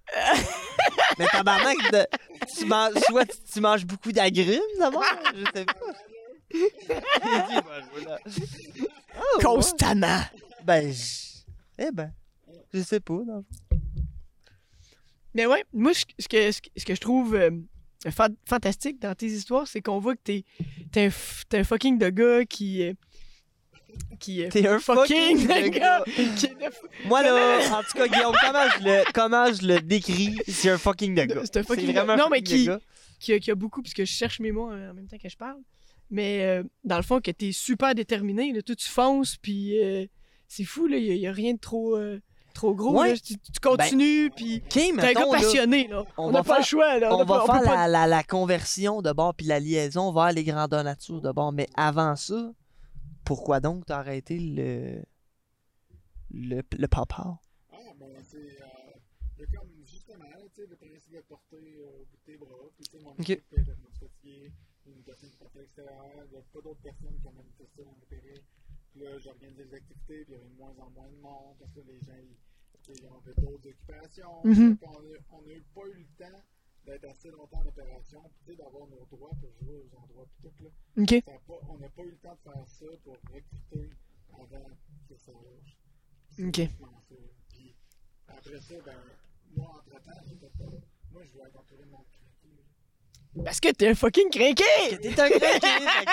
[1.18, 2.06] Mais tabarnak, de...
[2.56, 5.02] tu manges, soit tu, tu manges beaucoup d'agrumes d'abord,
[5.34, 5.74] je sais pas.
[6.52, 8.18] Il dit, ben, voilà.
[8.24, 9.42] Ouais.
[9.42, 10.20] Constamment.
[10.64, 11.42] Ben, je-
[11.78, 12.12] eh ben,
[12.72, 13.14] je sais pas.
[13.26, 13.44] Non.
[15.36, 17.50] Mais ouais, moi, ce que, ce que, je trouve euh,
[18.10, 20.44] fa- fantastique dans tes histoires, c'est qu'on voit que t'es
[20.92, 21.10] t'es
[21.52, 22.82] un, fucking de gars qui.
[22.82, 22.94] euh,
[24.18, 26.02] qui est T'es un fucking de gars.
[26.36, 30.36] qui de Moi là, en tout cas, Guillaume, comment je le, comment je le décris,
[30.48, 31.42] c'est un fucking de gars.
[31.44, 32.04] C'est un fucking gars.
[32.16, 32.80] Non, mais qui- de
[33.18, 35.28] qui, a, qui a beaucoup, puisque je cherche mes mots euh, en même temps que
[35.28, 35.58] je parle.
[36.10, 40.06] Mais euh, dans le fond, que t'es super déterminé, là, toi, tu fonces, puis euh,
[40.48, 42.20] c'est fou, là, il n'y a, rien de trop, euh,
[42.56, 42.98] trop gros.
[43.00, 43.10] Ouais.
[43.12, 43.16] là.
[43.18, 45.88] tu, tu continues, puis Ok, t'es un gars mettons, là, passionné.
[45.88, 46.04] Là.
[46.16, 46.98] on On va n'a pas faire- le choix.
[46.98, 47.14] Là.
[47.14, 50.32] on va pas- on faire pas- la, la, conversion de bord puis la liaison vers
[50.32, 51.52] les grandeurs nature de bord.
[51.52, 52.52] Mais avant ça,
[53.24, 55.02] pourquoi donc t'as arrêté le
[56.30, 57.38] le, le papa?
[57.72, 58.36] Ah, ben, c'est.
[58.36, 58.66] Euh,
[59.38, 62.24] il y a comme, justement, là, tu sais, le principe de porter au bout de
[62.32, 62.48] tes bras.
[62.76, 63.20] Puis, tu sais, mon Ok.
[63.30, 64.52] équipe était vraiment fatiguée.
[64.86, 66.06] Une personne qui partait à l'extérieur.
[66.26, 68.42] Il n'y a pas d'autres personnes qui ont manifesté dans le péril.
[68.92, 70.24] Puis là, j'organisais des activités.
[70.24, 71.54] Puis il y avait de moins en moins de monde.
[71.58, 72.36] Parce que les gens, ils,
[72.86, 74.40] tu sais, ils ont fait d'autres occupations.
[74.44, 74.76] Mhm.
[74.76, 76.42] Puis on n'a pas eu le temps
[76.86, 78.22] d'être assez longtemps en opération.
[78.22, 80.26] Puis, tu sais, d'avoir nos droits pour jouer aux endroits.
[80.40, 80.70] Puis tout, là.
[81.02, 81.22] OK.
[81.24, 83.90] Ça a pas- on n'a pas eu le temps de faire ça pour recruter
[84.32, 84.66] avant
[85.08, 85.78] que ça lâche.
[86.38, 86.68] Ok.
[87.48, 87.74] Puis
[88.28, 88.92] après ça, ben,
[89.56, 90.64] moi, entre-temps, fait pas.
[91.12, 93.44] Moi, je voulais entourer mon craqué.
[93.44, 94.98] Parce que t'es un fucking craqué!
[95.02, 95.66] T'es un craqué!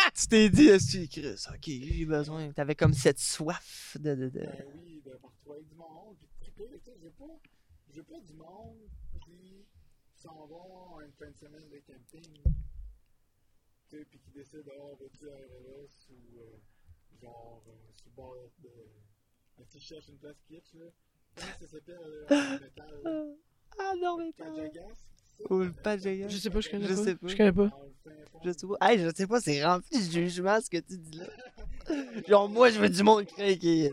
[0.16, 2.52] tu t'es dit, est-ce que Chris, ok, j'ai besoin.
[2.52, 4.16] T'avais comme cette soif de.
[4.16, 4.40] de, de...
[4.40, 5.93] Ben oui, de me retrouver du monde.
[6.58, 6.70] Sais,
[7.02, 7.40] j'ai pas,
[7.90, 8.78] j'ai pas du monde
[9.26, 9.66] qui
[10.16, 12.34] s'en vont à une fin de semaine de camping.
[12.44, 16.58] Tu sais, puis qui décident, ah, veux-tu à RLS ou euh,
[17.22, 18.70] genre euh, sur le bord de.
[19.60, 20.86] Un petit cherche une place kitsch, là.
[21.36, 22.26] Comment ça s'appelle, euh,
[22.60, 23.36] métal?
[23.80, 24.46] Ah non, mais pas.
[24.46, 24.82] Pajagas?
[24.94, 25.54] ça?
[25.54, 26.28] Ou le Pajagas.
[26.30, 27.04] Je sais pas, je connais Je pas.
[27.04, 27.28] sais pas.
[27.28, 27.72] Je connais pas.
[28.44, 28.78] Je sais pas.
[28.82, 31.26] Hey, je sais pas, c'est rempli de jugement ce que tu dis là.
[32.28, 33.92] Genre, moi, je veux du monde craqué.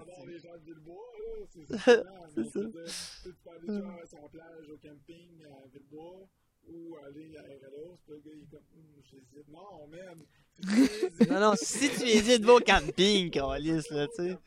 [2.35, 2.61] C'est ça.
[2.61, 6.29] Tu peux faire des gens sur la plage au camping à Villebois
[6.69, 9.49] ou aller à RLO, puis le gars il est comme, hum, j'hésite.
[9.49, 10.25] Non, man.
[10.63, 14.39] Hésites, Non, non, si tu hésites, va au camping, Calis, là, tu sais.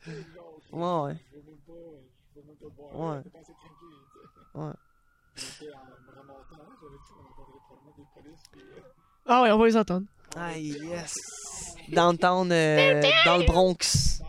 [0.72, 1.16] Ouais, ouais.
[1.32, 1.72] Je veux même pas,
[2.34, 3.16] je veux même pas te voir.
[4.54, 4.72] Ouais.
[9.26, 10.06] Ah ouais, on va les entendre.
[10.36, 11.14] Ah, yes.
[11.88, 14.22] Downtown, euh, dans le Bronx.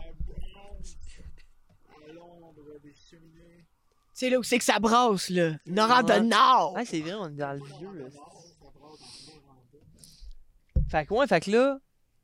[2.46, 3.64] À l'ombre des cheminées.
[4.12, 5.52] C'est là où c'est que ça brasse, là?
[5.66, 6.20] Nord de Ouais.
[6.22, 6.74] Nord.
[6.76, 8.10] Ah, c'est vrai, on est dans le vieux, là.
[8.10, 10.88] Ça brasse dans le Nord.
[10.88, 11.80] Fait que, ouais, fait que là,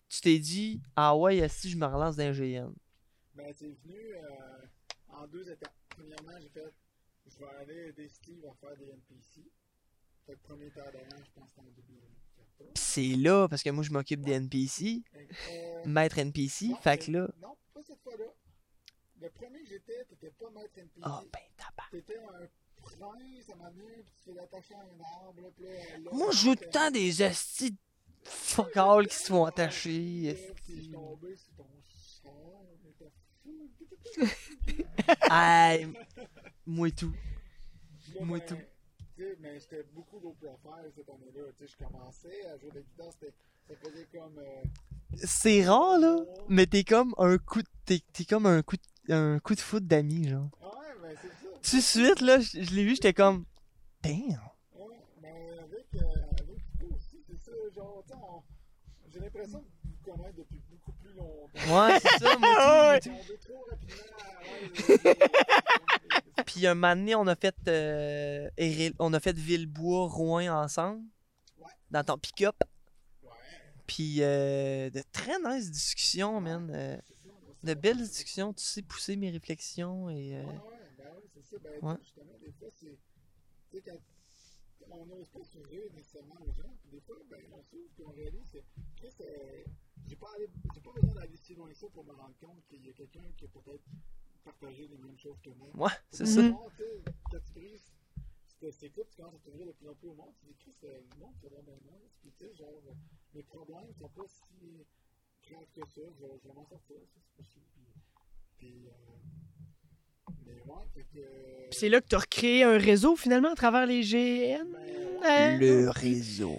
[0.09, 2.73] tu t'es dit, ah ouais, si je me relance dans un GN.
[3.35, 4.67] Ben, c'est venu euh,
[5.09, 5.75] en deux étapes.
[5.91, 6.73] Premièrement, j'ai fait,
[7.27, 9.43] je vais aller des Steve à faire des NPC.
[10.27, 12.73] Fait que premier terre d'avant, je pense que c'était en 2014.
[12.75, 16.99] Pis c'est là, parce que moi, je m'occupe des NPC, Euh, maître NPC, non, fait
[16.99, 17.29] que là.
[17.41, 18.25] Non, pas cette fois-là.
[19.23, 21.01] Le premier que j'étais, t'étais pas maître NPC.
[21.03, 21.85] Ah, ben, tabac.
[21.93, 22.49] T'étais un
[22.83, 26.39] prince à donné, puis tu t'es attaché à un arbre, puis là, là, Moi, je
[26.39, 27.31] joue tout le temps des de
[28.25, 30.37] fuck all qui se font attacher.
[35.31, 35.93] Aïe,
[36.67, 37.15] moi et tout.
[38.21, 38.59] Moi ben, tout.
[39.39, 41.43] mais j'étais beaucoup d'autres affaires cette année-là.
[41.61, 43.13] Je commençais à jouer de la guitare,
[43.69, 44.39] ça faisait comme.
[44.39, 44.63] euh,
[45.15, 46.17] C'est rare, là,
[46.49, 49.61] mais t'es comme un coup de, t'es, t'es comme un coup de, un coup de
[49.61, 50.49] foot d'amis, genre.
[50.61, 51.35] Ouais, mais c'est ça.
[51.62, 53.45] Tout de suite, là, je, je l'ai vu, j'étais comme,
[54.03, 54.15] damn.
[54.75, 57.53] Ouais, mais avec, euh, avec aussi, c'est ça.
[57.75, 58.43] Genre, on-
[59.12, 61.87] j'ai l'impression de vous connaître depuis beaucoup plus longtemps.
[61.87, 62.99] Ouais, c'est ça, moi.
[63.07, 65.05] On veut trop rapidement.
[65.05, 68.49] ouais, Puis un moment donné, on a fait, euh,
[68.99, 71.03] on a fait Villebois, Rouen ensemble.
[71.59, 71.67] Ouais.
[71.91, 72.57] Dans ton pick-up.
[73.23, 73.29] ouais,
[73.87, 77.01] Puis euh, de très nice discussions, man.
[77.62, 80.35] De belles discussions, tu sais pousser mes réflexions et...
[80.37, 81.59] euh, Ouais, ouais, ben oui, c'est ça.
[81.59, 81.96] Ben, Ouais.
[82.03, 82.98] justement, des fois, c'est.
[83.70, 83.98] Tu sais, quand
[84.90, 88.11] on n'ose pas s'ouvrir nécessairement aux gens, puis des fois, ben, on s'ouvre, puis on
[88.11, 88.59] réalise que,
[88.96, 89.14] Chris,
[90.09, 92.64] j'ai pas, allé- j'ai pas besoin d'aller si loin que ça pour me rendre compte
[92.68, 93.85] qu'il y a quelqu'un qui a peut-être
[94.44, 95.68] partagé les mêmes choses que moi.
[95.75, 96.31] Ouais, c'est Mhm.
[96.35, 96.42] ça.
[96.77, 97.92] Tu sais, quand tu brises,
[98.61, 100.75] tu t'écoutes, tu commences à t'ouvrir de plus en plus au monde, tu dis, Chris,
[100.85, 102.83] euh, le monde, c'est vraiment nice, puis tu sais, genre,
[103.35, 104.85] mes problèmes sont pas si
[105.50, 107.64] graves que ça, je, je vais m'en sortir, ça, c'est possible.
[108.59, 111.18] Puis, puis euh, mais ouais, fait que.
[111.18, 114.66] euh, Puis c'est là que t'as recréé un réseau, finalement, à travers les GN.
[115.24, 115.59] hein?
[115.59, 116.59] Le réseau.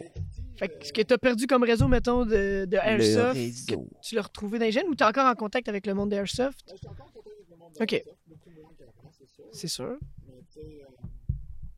[0.55, 4.65] Fait que ce que t'as perdu comme réseau, mettons, de, Airsoft, tu l'as retrouvé dans
[4.65, 6.59] les gènes ou t'es encore en contact avec le monde d'Airsoft?
[6.71, 7.91] Je suis encore content avec le monde de Ok.
[7.91, 9.45] Microsoft, beaucoup moins qu'avant, c'est sûr.
[9.51, 9.97] C'est sûr.
[10.27, 10.87] Mais tu sais, euh,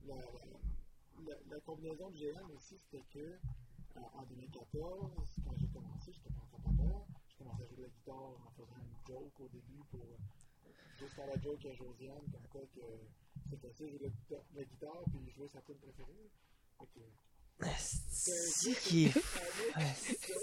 [0.08, 5.12] la, la, la combinaison de GM aussi, c'était que euh, en 2014,
[5.46, 6.25] quand j'ai commencé, j'étais
[7.28, 10.18] Je commençais à jouer de la guitare en faisant une joke au début pour euh,
[11.00, 12.82] juste faire la joke à Josiane, comme quoi que
[13.50, 14.12] c'était de jouer de
[14.56, 16.30] la guitare, puis jouer sa tune préférée.
[16.80, 17.02] Fait que,
[18.10, 19.14] C'est qui est
[19.96, 20.34] C'était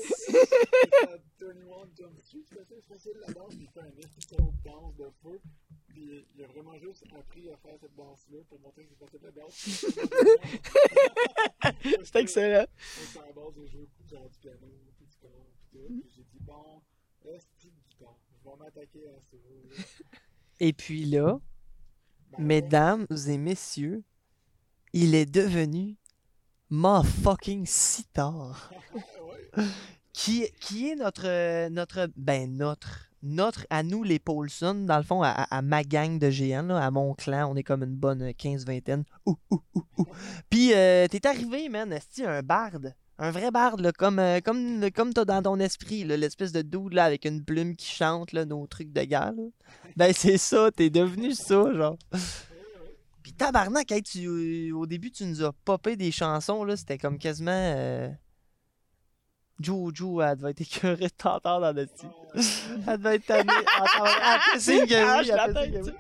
[1.39, 4.63] 21 Jump Street, c'est assez facile la danse, puis il fait un petit solo de
[4.65, 5.41] danse de feu.
[5.89, 9.25] Puis il a vraiment juste appris à faire cette danse-là pour montrer qu'il faisait de
[9.27, 9.55] la danse.
[12.05, 12.67] C'est excellent.
[12.79, 14.29] C'est à la base du piano,
[14.99, 15.07] du
[15.73, 16.01] puis tout.
[16.03, 16.83] Puis j'ai dit, bon,
[17.25, 18.17] est-ce que guitare?
[18.45, 19.37] Je vais m'attaquer à ça.
[19.37, 19.85] là.
[20.61, 21.41] Et puis là,
[22.33, 24.05] Ben, mesdames et messieurs,
[24.93, 25.97] il est devenu
[26.71, 28.73] motherfucking sitar.
[29.57, 29.65] ouais.
[30.13, 35.23] Qui, qui est notre, notre, ben notre, notre, à nous les Paulson, dans le fond,
[35.23, 39.05] à, ma gang de GN, là, à mon clan, on est comme une bonne 15-vingtaine.
[39.27, 40.07] Ouh, ouh, ouh, ouh.
[40.51, 42.95] Puis euh, t'es arrivé, man, esti, un barde?
[43.23, 46.61] Un vrai barde, là, comme, euh, comme, comme t'as dans ton esprit, là, l'espèce de
[46.61, 49.33] dude là, avec une plume qui chante là, nos trucs de gars.
[49.37, 49.45] là.
[49.97, 51.97] Ben c'est ça, t'es devenu ça, genre.
[53.23, 56.99] Puis tabarnak, hey, tu, euh, au début, tu nous as popé des chansons, là, c'était
[56.99, 57.53] comme quasiment...
[57.53, 58.09] euh,
[59.61, 59.93] Joe,
[60.25, 62.11] elle devait être écœurée de t'entendre dans le style.
[62.89, 63.53] Elle devait être tannée.
[63.79, 64.49] Ah,
[65.53, 65.93] tête, oui.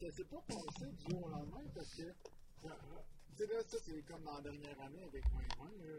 [0.00, 2.08] Je sais pas passé du jour au lendemain parce que, tu
[3.38, 5.41] sais, là, ça, c'est comme dans la dernière année avec 2020, là,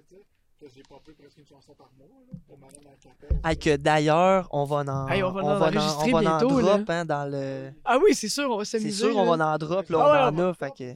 [0.10, 0.22] tu sais,
[0.60, 3.40] que j'ai popé presque une chanson par mois, là, pour m'aller dans la capelle.
[3.44, 6.22] Hey, que d'ailleurs, on va en, Hey, on va en on enregistrer on va en
[6.22, 6.78] bientôt, là.
[6.78, 7.72] drop hein, dans le.
[7.84, 9.04] Ah oui, c'est sûr, on va C'est s'amuser.
[9.08, 10.96] sûr, on va en drop, là, on Ah ouais, en on a, fait que.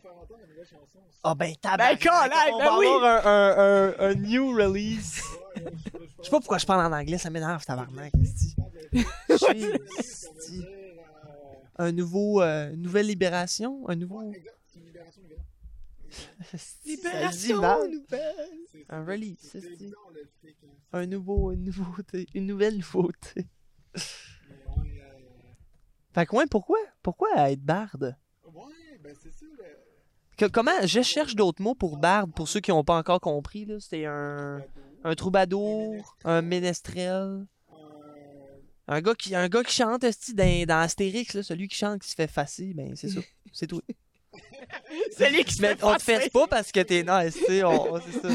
[1.23, 2.85] Ah ben tabarnak, colac, on ben va oui.
[2.87, 5.21] avoir un, un, un, un new release.
[5.57, 8.13] Je- sais pas pourquoi je parle en anglais, ça m'énerve, tabarnak.
[8.15, 9.77] euh,
[11.79, 14.21] Un nouveau, euh, nouvelle libération, un nouveau.
[14.21, 15.37] ouais, exact, c'est une libération nouvelle.
[15.37, 16.06] Ça se dit
[16.85, 18.01] Libération nouvelle.
[18.71, 19.91] C'est- Un release, c'est hein.
[20.93, 23.47] Un nouveau, une nouveauté, une nouvelle nouveauté.
[23.95, 24.01] Mais
[24.77, 25.19] ouais, euh,
[26.13, 26.79] Fait que, ouais, pourquoi?
[27.03, 28.15] Pourquoi être barde?
[28.45, 29.45] ouais, ben c'est ça.
[29.45, 29.63] Le...
[30.37, 30.85] Que- comment?
[30.85, 33.79] Je cherche d'autres mots pour barde, pour ceux qui n'ont pas encore compris, là?
[33.79, 34.61] C'était un...
[35.03, 37.45] Un troubadour, un ménestrel,
[38.87, 42.09] un gars qui, un gars qui chante, dans, dans Astérix, là, celui qui chante, qui
[42.09, 43.19] se fait fasser, ben c'est ça,
[43.53, 43.81] c'est tout.
[45.11, 47.63] C'est lui qui se fait on te fesse pas parce que t'es nice, tu sais,
[47.63, 48.29] on, on- c'est ça.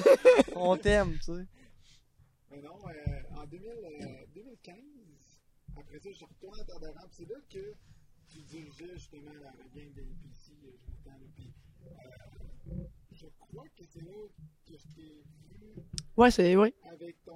[0.55, 1.47] On t'aime, tu sais.
[2.51, 4.77] Mais non, euh, en 2000, euh, 2015,
[5.77, 7.75] après ça, je suis retourné à Terre c'est là que
[8.31, 10.71] tu dirigeais justement la, gang des euh,
[11.05, 11.53] Jonathan, puis
[11.87, 14.13] euh, je crois que c'est là
[14.67, 15.83] que je t'ai vu
[16.17, 16.55] Ouais, c'est.
[16.57, 16.75] Ouais.
[16.93, 17.33] avec ton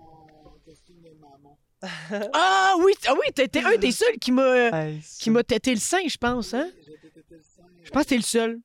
[0.65, 1.59] costume de maman.
[2.33, 5.81] Ah oui, ah oui, t'étais un des seuls qui m'a Hey, qui m'a tété le
[5.81, 6.71] sein, je pense, hein?
[6.85, 7.56] J'ai été le sein,
[7.87, 8.61] Je pense que t'es le seul,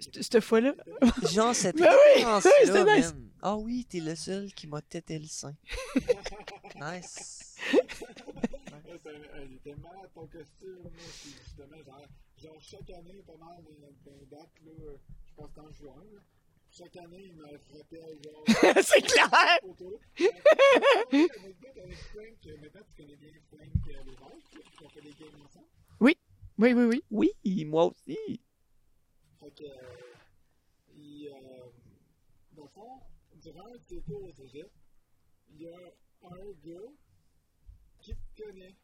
[0.00, 0.74] cette fois-là.
[1.30, 3.14] Genre cette Ben oui, oui, c'est nice.
[3.42, 5.54] Ah oui, t'es le seul qui m'a tété le sein.
[6.76, 7.56] Nice.
[9.44, 12.06] Il était malade ton costume, justement, genre,
[12.42, 14.72] genre chaque année, pas mal d'un d'un date, là,
[15.26, 16.20] je pense en juin, là.
[16.70, 18.44] Chaque année, il me rappelle, genre,
[18.82, 19.58] c'est clair!
[19.60, 20.00] photo.
[20.20, 20.26] Euh,
[21.12, 25.66] anecdote avec Frank, maintenant tu connais bien Frank Lévesque, qui ont fait des games ensemble.
[26.60, 27.32] Oui, oui, oui.
[27.42, 28.40] Oui, moi aussi.
[29.38, 29.74] Fait que, euh,
[30.94, 31.64] il, euh,
[32.52, 33.00] dans le fond,
[33.36, 34.70] durant tes tours au cégep,
[35.48, 35.78] il y a
[36.22, 36.90] un gars
[38.02, 38.76] qui te connaît.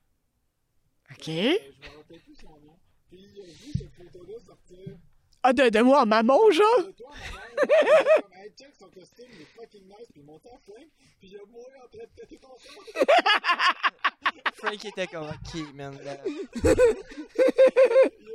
[1.10, 1.28] OK.
[1.28, 2.78] Euh, je me rappelle plus son nom.
[3.10, 4.96] Puis il a vu cette photo-là sortir.
[5.42, 6.86] Ah, de, de moi en maman, genre?
[6.86, 10.08] De toi, ma mère, comme, hey, check son costume, il est fucking nice.
[10.10, 10.88] Puis il montait en flingue.
[11.26, 12.80] Puis il a mouru en train de péter ton sang.
[14.54, 15.98] Frank était comme, ok, man.
[16.04, 16.16] là.
[16.24, 16.74] Il a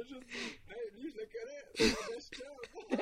[0.03, 1.63] juste dit, hey, lui, je le connais.
[1.73, 2.99] C'est mon best chum.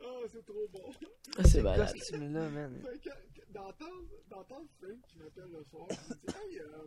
[0.00, 0.92] Ah, c'est trop bon.
[1.38, 2.82] Ah, c'est Ce malade.
[4.28, 6.86] d'entendre Frank qui m'appelle le soir, il me dit Hey, euh,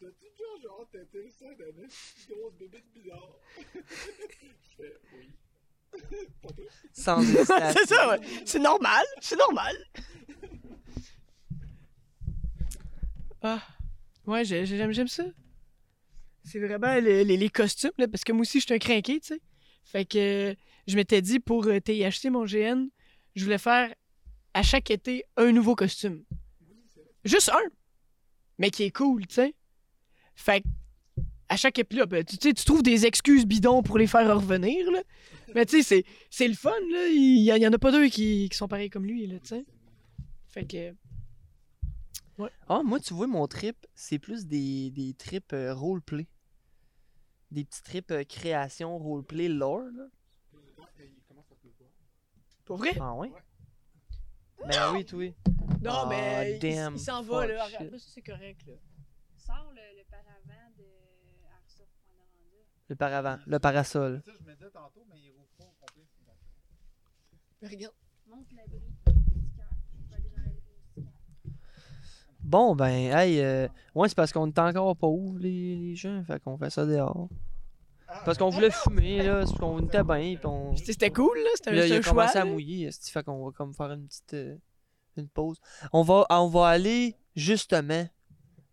[0.00, 3.36] t'as-tu déjà genre têté le sein d'un grosse bébé de bizarre
[3.74, 5.28] Je fais Oui.
[6.92, 7.80] Sans hésitation.
[7.80, 8.20] c'est ça, ouais.
[8.44, 9.76] C'est normal, c'est normal.
[13.42, 13.62] Ah,
[14.26, 15.24] ouais, j'ai- j'aime, j'aime ça.
[16.44, 19.20] C'est vraiment les, les- les costumes, là, parce que moi aussi, je suis un crinqué,
[19.20, 19.40] tu sais.
[19.84, 20.54] Fait que
[20.86, 22.88] je m'étais dit, pour euh, TIHC, mon GN,
[23.36, 23.94] je voulais faire
[24.54, 26.24] à chaque été un nouveau costume.
[27.24, 27.68] Juste un,
[28.58, 29.54] mais qui est cool, tu sais.
[30.38, 30.68] Fait que
[31.48, 35.00] à chaque épisode, ben, tu, tu trouves des excuses bidons pour les faire revenir, là.
[35.54, 37.06] Mais tu sais, c'est, le fun, là.
[37.08, 39.36] Il y, en- il a pas deux qui, qui sont pareils comme lui, là.
[40.48, 40.94] Fait que.
[42.68, 46.26] Ah, moi, tu vois, mon trip, c'est plus des, des trips euh, roleplay.
[47.50, 50.06] Des petits trips euh, création, roleplay, lore, là.
[52.64, 52.90] Pour vrai?
[53.00, 53.32] Ah ouais?
[54.68, 55.24] Ben oui, toi.
[55.82, 57.64] Non, Ah, mais il- damn, il, s'en va, là.
[57.64, 58.74] Regarde, ça, c'est correct, là.
[59.38, 60.04] Sors le, le.
[62.88, 64.22] Le paravent, le parasol.
[64.24, 66.04] Ça, je me disais tantôt, mais il rouvre pas au complet.
[66.10, 66.32] c'est bon.
[67.62, 67.94] Mais regarde.
[68.26, 68.82] Monte l'abri.
[72.40, 76.22] Bon, ben, hey, euh, ouais, c'est parce qu'on est encore pas ouvre, les, les gens,
[76.24, 77.28] fait qu'on fait ça dehors.
[78.24, 80.74] Parce qu'on voulait fumer, là, c'est parce qu'on était bien, puis on...
[80.76, 81.50] C'était cool, là.
[81.56, 82.12] C'était un, un choix.
[82.12, 84.56] commencé à mouiller, fait qu'on va comme faire une petite euh,
[85.18, 85.60] une pause?
[85.92, 88.08] On va, on va aller, justement,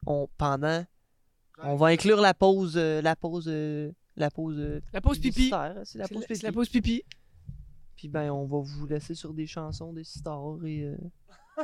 [0.06, 0.86] on, pendant,
[1.58, 4.58] on va inclure la pause, euh, la pause, euh, la pause...
[4.60, 5.52] euh, La pause pipi.
[5.84, 6.44] C'est la pause pipi.
[6.44, 7.04] la pause pipi.
[7.96, 10.84] Puis ben, on va vous laisser sur des chansons de Star et...
[10.84, 10.98] euh,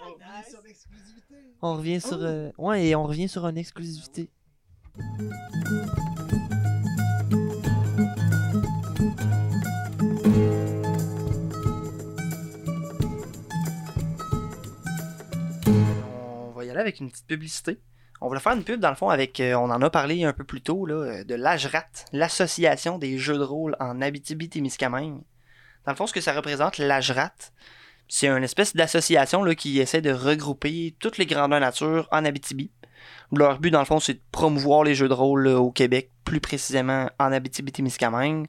[0.00, 1.34] On revient sur l'exclusivité.
[1.60, 2.18] on revient sur...
[2.22, 4.30] euh, ouais, et on revient sur une exclusivité.
[15.66, 17.78] On va y aller avec une petite publicité.
[18.20, 20.32] On voulait faire une pub, dans le fond, avec, euh, on en a parlé un
[20.32, 25.20] peu plus tôt, là, euh, de l'AGRAT, l'Association des jeux de rôle en Abitibi-Témiscamingue.
[25.84, 27.32] Dans le fond, ce que ça représente, l'AGRAT,
[28.08, 32.70] c'est une espèce d'association là, qui essaie de regrouper toutes les grandeurs nature en Abitibi.
[33.32, 36.40] Leur but, dans le fond, c'est de promouvoir les jeux de rôle au Québec, plus
[36.40, 38.48] précisément en Abitibi-Témiscamingue,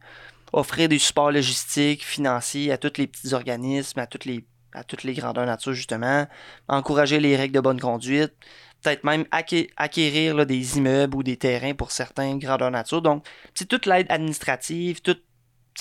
[0.53, 5.03] offrir des supports logistiques, financiers à tous les petits organismes, à toutes les, à toutes
[5.03, 6.25] les grandeurs nature, justement,
[6.67, 8.33] encourager les règles de bonne conduite,
[8.81, 13.01] peut-être même acqué- acquérir des immeubles ou des terrains pour certains grandeurs nature.
[13.01, 15.23] Donc, c'est toute l'aide administrative, toute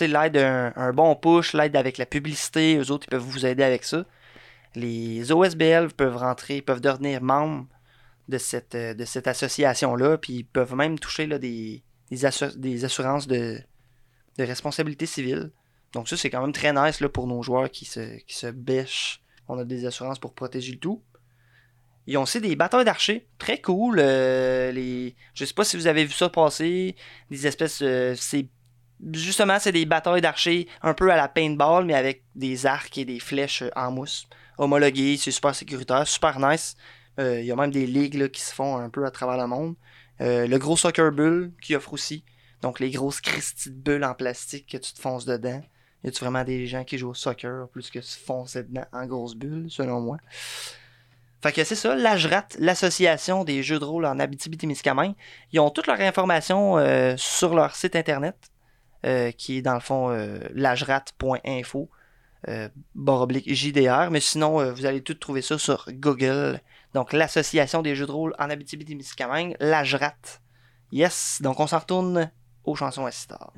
[0.00, 3.62] l'aide un, un bon push, l'aide avec la publicité, eux autres, ils peuvent vous aider
[3.62, 4.04] avec ça.
[4.74, 7.66] Les OSBL peuvent rentrer, peuvent devenir membres
[8.28, 12.84] de cette, euh, de cette association-là, puis ils peuvent même toucher des, des, assu- des
[12.84, 13.58] assurances de,
[14.36, 15.50] de responsabilité civile.
[15.94, 18.46] Donc ça, c'est quand même très nice là, pour nos joueurs qui se, qui se
[18.48, 19.22] bêchent.
[19.48, 21.02] On a des assurances pour protéger le tout.
[22.08, 23.28] Ils ont aussi des batailles d'archers.
[23.36, 23.98] Très cool.
[24.00, 25.14] euh, les...
[25.34, 26.96] Je sais pas si vous avez vu ça passer.
[27.30, 27.82] Des espèces...
[27.82, 28.46] euh, c'est...
[29.12, 33.04] Justement, c'est des batailles d'archers un peu à la paintball, mais avec des arcs et
[33.04, 34.26] des flèches euh, en mousse.
[34.56, 36.76] Homologués, c'est super sécuritaire, super nice.
[37.20, 39.36] Euh, Il y a même des ligues là, qui se font un peu à travers
[39.36, 39.74] le monde.
[40.22, 42.24] Euh, le gros soccer bull qui offre aussi.
[42.62, 45.62] Donc les grosses Christie de bulles en plastique que tu te fonces dedans.
[46.04, 49.04] Y a-tu vraiment des gens qui jouent au soccer plus que se foncer dedans en
[49.06, 50.16] grosses bulles, selon moi?
[51.40, 55.14] Fait que c'est ça, l'AJRAT, l'association des jeux de rôle en Abitibi-Témiscamingue.
[55.52, 58.36] Ils ont toutes leurs informations euh, sur leur site internet,
[59.06, 61.88] euh, qui est dans le fond euh, lajrat.info,
[62.48, 62.68] euh,
[63.46, 64.10] JDR.
[64.10, 66.60] Mais sinon, vous allez tout trouver ça sur Google.
[66.94, 70.40] Donc, l'association des jeux de rôle en Abitibi-Témiscamingue, l'AJRAT.
[70.90, 72.32] Yes, donc on s'en retourne
[72.64, 73.52] aux chansons à Sitar.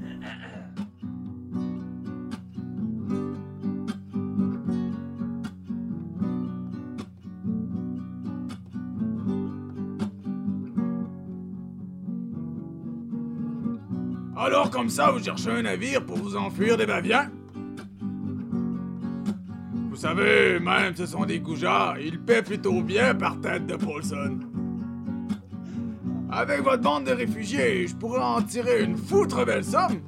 [14.50, 17.30] Alors comme ça, vous cherchez un navire pour vous enfuir des baviens?
[19.88, 24.40] Vous savez, même ce sont des goujats, ils paient plutôt bien par tête de Paulson.
[26.32, 30.00] Avec votre bande de réfugiés, je pourrais en tirer une foutre belle somme.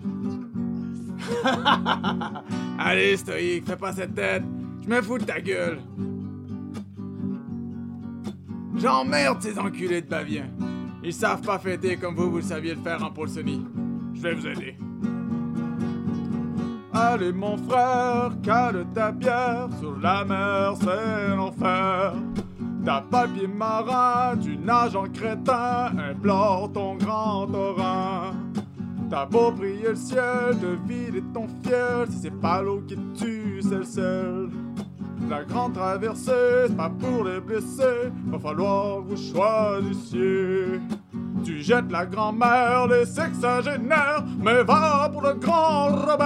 [2.80, 4.42] Allez, stoïque, fais pas cette tête.
[4.82, 5.78] Je me fous de ta gueule.
[8.74, 10.50] J'emmerde ces enculés de baviens.
[11.04, 13.64] Ils savent pas fêter comme vous, vous saviez le faire en Paulsonie.
[14.22, 14.76] Je vais vous aider.
[16.92, 22.14] Allez mon frère, cale ta bière, sur la mer c'est l'enfer.
[22.84, 28.32] T'as pied marin, tu nages en crétin, implore ton grand torrent.
[29.10, 33.60] T'as beau prier le ciel, de vider ton fiel, si c'est pas l'eau qui tue,
[33.60, 34.50] c'est le.
[35.28, 40.80] La grande traversée, c'est pas pour les blessés, va falloir vous choisissiez.
[41.44, 46.20] Tu jettes la grand-mère, les sexagénaires, mais va pour le grand Robert.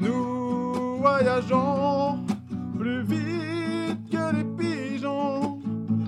[0.00, 2.18] Nous voyageons
[2.76, 5.60] plus vite que les pigeons,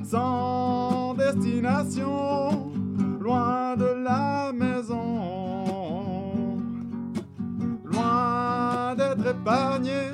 [0.03, 2.73] sans destination,
[3.21, 6.59] loin de la maison.
[7.85, 10.11] Loin d'être épargnés,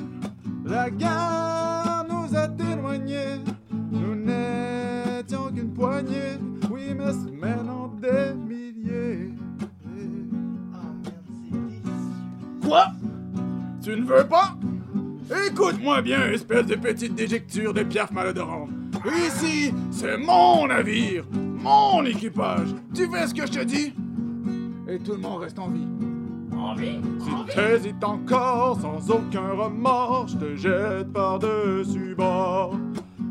[0.63, 3.46] la guerre nous a éloignés.
[5.77, 6.39] Poignée,
[6.71, 9.29] oui, mais c'est maintenant des milliers.
[12.65, 12.87] Quoi?
[13.83, 14.55] Tu ne veux pas?
[15.47, 18.71] Écoute-moi bien, espèce de petite déjecture de piaf malodorante.
[19.27, 22.69] Ici, c'est mon navire, mon équipage.
[22.95, 23.93] Tu fais ce que je te dis?
[24.87, 25.85] Et tout le monde reste en vie.
[27.19, 32.75] Si t'hésites encore, sans aucun remords, je te jette par-dessus bord.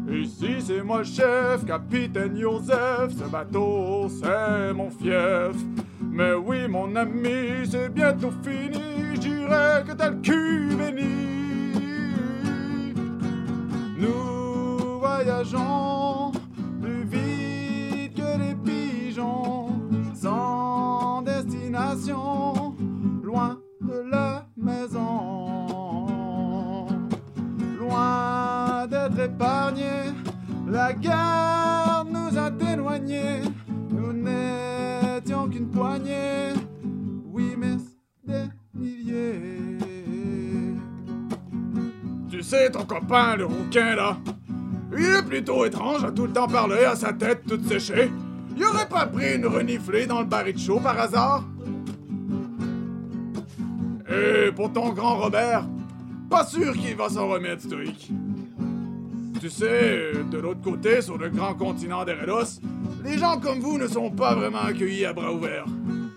[0.09, 5.57] Ici c'est moi chef, capitaine Joseph, ce bateau c'est mon fief.
[6.01, 11.27] Mais oui mon ami, c'est bientôt fini, je dirais que le cul béni.
[13.99, 15.96] Nous voyageons
[42.77, 44.19] ton copain, le rouquin, là,
[44.97, 48.11] il est plutôt étrange à tout le temps parler à sa tête toute séchée.
[48.57, 51.45] Il aurait pas pris une reniflée dans le baril de chaud par hasard?
[54.09, 55.65] Et pour ton grand Robert,
[56.31, 58.11] pas sûr qu'il va s'en remettre, stoïque.
[59.41, 62.61] Tu sais, de l'autre côté, sur le grand continent d'Eredos,
[63.05, 65.67] les gens comme vous ne sont pas vraiment accueillis à bras ouverts.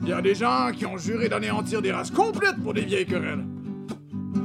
[0.01, 3.05] Il y a des gens qui ont juré d'anéantir des races complètes pour des vieilles
[3.05, 3.45] querelles.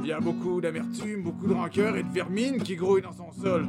[0.05, 3.31] Il y a beaucoup d'amertume, beaucoup de rancœur et de vermine qui grouillent dans son
[3.31, 3.65] sol.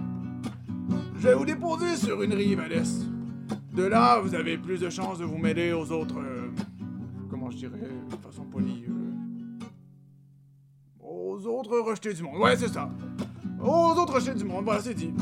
[1.19, 3.07] Je vais vous déposer sur une rive à l'est.
[3.73, 6.19] De là, vous avez plus de chances de vous mêler aux autres.
[6.19, 6.51] euh,
[7.31, 8.85] comment je dirais, de façon polie.
[8.87, 9.65] euh,
[11.01, 12.37] aux autres rejetés du monde.
[12.37, 12.91] Ouais, c'est ça.
[13.59, 15.15] Aux autres rejetés du monde, voilà, c'est dit.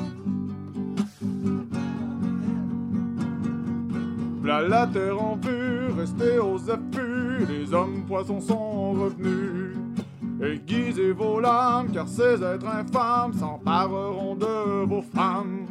[4.42, 9.76] Là, la terre en vue, restez aux affûts, les hommes poissons sont revenus.
[10.44, 15.66] Aiguisez vos lames, car ces êtres infâmes s'empareront de vos femmes.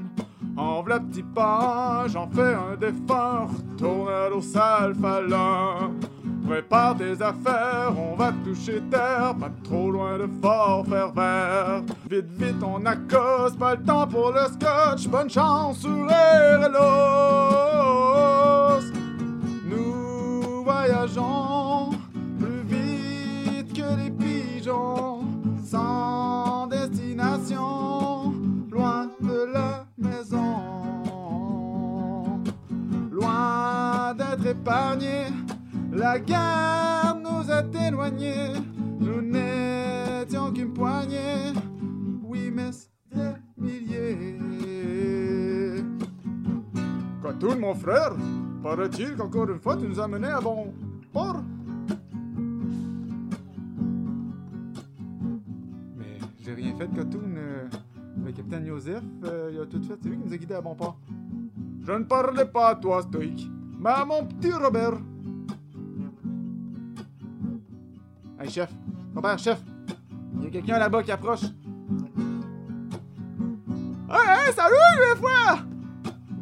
[0.57, 4.95] En v'là petit pas, j'en fais un défunt, retourne à l'eau sale.
[6.47, 11.83] Prépare tes affaires, on va toucher terre, pas trop loin de fort faire vert.
[12.09, 15.07] Vite, vite, on accoste, pas le temps pour le scotch.
[15.07, 16.81] Bonne chance sur Erelos.
[19.69, 21.91] Nous voyageons
[24.63, 28.33] sans destination,
[28.71, 30.61] loin de la maison.
[33.11, 35.27] Loin d'être épargnés,
[35.91, 38.53] la guerre nous a éloignés.
[38.99, 41.53] Nous n'étions qu'une poignée,
[42.23, 42.71] oui, mais
[43.11, 44.37] des milliers.
[47.21, 48.13] Catoun, mon frère,
[48.61, 50.73] paraît-il qu'encore une fois tu nous as menés à bon
[51.11, 51.41] port.
[56.43, 57.35] J'ai rien fait, Catoun.
[57.37, 57.67] euh,
[58.25, 59.95] le capitaine Joseph, euh, il a tout fait.
[60.01, 60.99] C'est lui qui nous a guidés à bon port.
[61.81, 64.93] Je ne parlais pas à toi, Stoïque, mais à mon petit Robert.
[68.39, 68.71] Hey, chef.
[69.15, 69.61] Robert, chef.
[70.37, 71.43] Il y a quelqu'un là-bas qui approche.
[74.09, 75.65] Hey, hey, salut, les frères!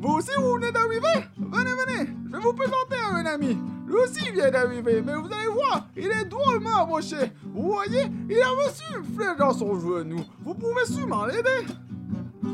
[0.02, 1.28] Vous aussi, vous venez d'arriver?
[1.38, 3.58] Venez, venez, je vais vous présenter à un ami.
[3.92, 7.18] Lui aussi vient d'arriver, mais vous allez voir, il est drôlement amoché.
[7.54, 10.24] Vous voyez, il a reçu une flèche dans son genou.
[10.46, 11.66] Vous pouvez sûrement l'aider.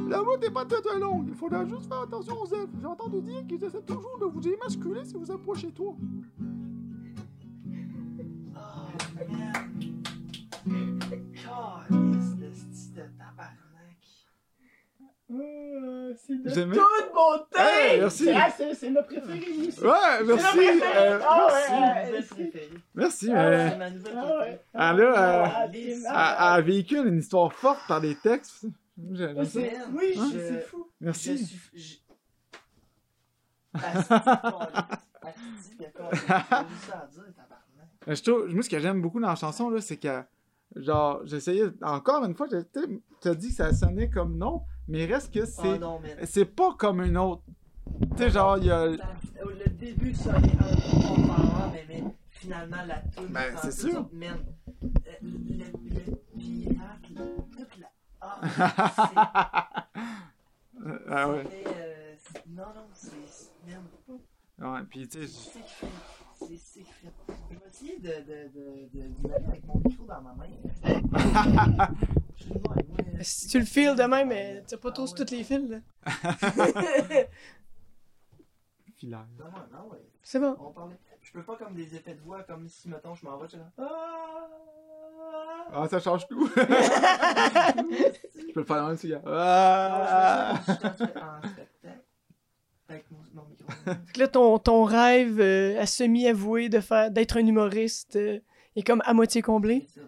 [0.09, 2.69] La route n'est pas très très longue, il faudra juste faire attention aux elfes.
[2.81, 5.95] J'ai entendu dire qu'ils essaient toujours de vous émasculer si vous approchez trop.
[16.27, 17.57] C'est de toute beauté!
[17.59, 18.29] Hey, merci.
[18.35, 19.39] Ah, c'est, c'est ma préférée.
[19.39, 20.59] Ouais, merci.
[20.59, 21.47] Euh, Ah,
[22.11, 22.43] merci.
[22.43, 22.69] ouais.
[22.95, 23.89] Merci, mais.
[23.91, 25.45] nouvelle Ah, là, euh,
[26.57, 28.65] Elle, véhicule une histoire forte par des textes.
[28.97, 29.43] Oui, Hein?
[30.33, 30.89] je- c'est fou.
[30.99, 31.45] Je Merci.
[31.45, 32.03] suis.
[38.07, 40.21] Je trouve, moi, ce que j'aime beaucoup dans la chanson, là, c'est que,
[40.75, 42.55] genre, j'essayais, encore une fois, tu
[43.29, 46.11] as dit que ça sonnait comme non, mais il reste que Oh c'est, non, man.
[46.25, 47.43] c'est pas comme une autre.
[48.15, 48.95] Tu sais, genre, il y a.
[48.97, 49.03] Ça-
[49.43, 54.09] Le début sonnait un peu confondant, mais, mais finalement, la tune Ben, c'est sûr.
[54.11, 54.39] Man,
[54.83, 54.87] euh,
[55.21, 57.01] le, le, le pirate,
[57.51, 57.87] toute la.
[58.21, 59.87] Ah,
[60.85, 61.43] Euh, ah ouais.
[61.49, 63.09] c'est- euh, c'est- Non, non, c'est.
[63.67, 63.83] Man,
[64.59, 65.87] Ouais, puis tu sais, c'est fait.
[66.39, 67.11] C'est c'est fait.
[67.51, 70.47] Je vais essayer de, de, de, de, aller avec mon micro dans ma main.
[73.21, 75.69] Si tu le files de même, mais tu sais pas trop sur toutes les fils.
[75.69, 75.79] Là.
[78.97, 79.27] filaire.
[79.39, 80.03] Non, non, ouais.
[80.21, 80.55] C'est bon.
[80.59, 80.97] On parlait.
[81.21, 83.57] Je peux pas comme des effets de voix, comme si, mettons, je m'en vais, suis
[83.57, 83.69] là.
[85.71, 85.87] Ah!
[85.89, 86.47] Ça change tout.
[86.55, 88.95] je peux le faire dans
[89.25, 90.61] Ah!
[90.65, 92.03] je en spectacle.
[92.89, 93.67] Avec mon, mon micro.
[94.15, 98.39] Là, ton, ton rêve euh, à semi-avoué de faire d'être un humoriste euh,
[98.77, 99.85] est comme à moitié comblé?
[99.89, 100.05] C'est ça.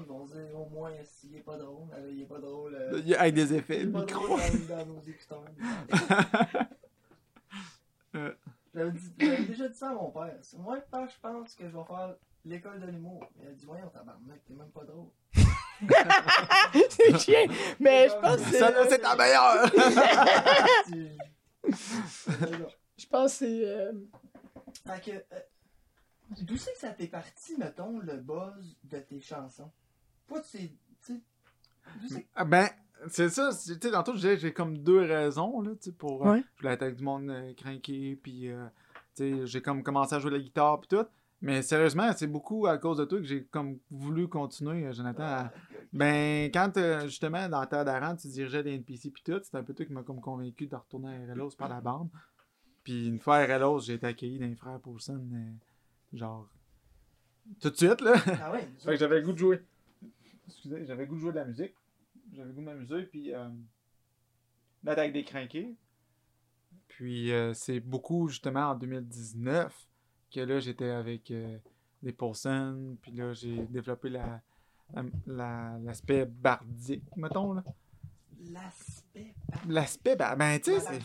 [0.00, 2.74] Ils vont dire au moins s'il est pas drôle, euh, il est pas drôle.
[2.74, 4.36] euh, a avec des effets, le micro.
[4.38, 5.44] dans, dans nos écouteurs.
[8.14, 8.30] Euh.
[8.74, 9.10] J'avais dit-
[9.48, 10.36] déjà dit ça à mon père.
[10.42, 12.14] C'est Moi, père, je pense que je vais faire
[12.44, 13.26] l'école de l'humour.
[13.40, 15.08] Il a dit, voyons, tabarnak, t'es même pas drôle.
[16.90, 17.46] c'est chiant.
[17.80, 18.72] Mais je pense que Ça, c'est.
[18.72, 19.70] là, c'est ta meilleure!
[22.98, 23.64] Je pense que c'est.
[23.66, 23.92] euh,
[24.86, 25.40] Fait que, euh,
[26.42, 29.70] d'où c'est que ça t'est parti, mettons, le buzz de tes chansons?
[30.44, 30.68] Ces.
[31.04, 31.20] Tu sais.
[32.08, 32.26] C'est.
[32.34, 32.68] Ah ben,
[33.08, 33.52] c'est ça.
[33.52, 36.26] c'est- Tu sais, tantôt, je disais, j'ai comme deux raisons, là, tu sais, pour...
[36.26, 38.66] euh, je voulais être avec du monde euh, craqué, puis, euh,
[39.14, 41.04] tu sais, j'ai comme commencé à jouer la guitare, puis tout.
[41.44, 45.24] Mais sérieusement, c'est beaucoup à cause de toi que j'ai comme voulu continuer, euh, Jonathan.
[45.24, 45.52] à-
[45.92, 49.62] Ben, quand, euh, justement, dans Terre d'Aran, tu dirigeais des NPC, puis tout, c'était un
[49.64, 52.08] peu toi qui m'a comme convaincu de retourner à RLOS par la bande.
[52.84, 56.48] Puis une fois à RLOS, j'ai été accueilli d'un frère Poulsen, euh, genre...
[57.60, 58.14] Tout de suite, là.
[58.40, 59.60] Ah ouais, Fait que j'avais le goût de jouer.
[60.46, 61.74] Excusez, j'avais goût de jouer de la musique.
[62.32, 63.48] J'avais goût de m'amuser, puis euh,
[64.86, 65.74] avec des crinqués.
[66.88, 69.86] Puis euh, c'est beaucoup justement en 2019
[70.30, 71.58] que là j'étais avec euh,
[72.02, 74.42] des Paulsen, puis là j'ai développé la-
[75.26, 77.64] l'aspect bardique, mettons là.
[78.50, 79.34] L'aspect.
[79.68, 80.98] L'aspect, ben, ben tu sais,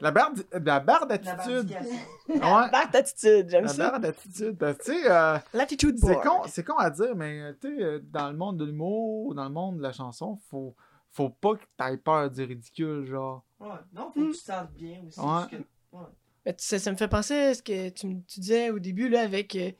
[0.00, 1.68] la barde, la barde La attitude.
[1.68, 2.00] bardication.
[2.28, 3.90] Ouais, Barre d'attitude, j'aime la ça.
[3.90, 4.56] barde attitude.
[4.56, 7.76] Parce que, tu sais, euh, L'attitude C'est con, c'est con à dire, mais euh, tu
[7.76, 10.74] sais, euh, dans le monde de l'humour, dans le monde de la chanson, faut,
[11.10, 13.44] faut pas que t'aies peur du ridicule, genre.
[13.58, 15.20] Ouais, non, faut que tu te sentes bien aussi.
[15.20, 16.00] Ouais.
[16.46, 18.78] Mais tu sais, ça me fait penser à ce que tu, me- tu disais au
[18.78, 19.72] début là, avec euh,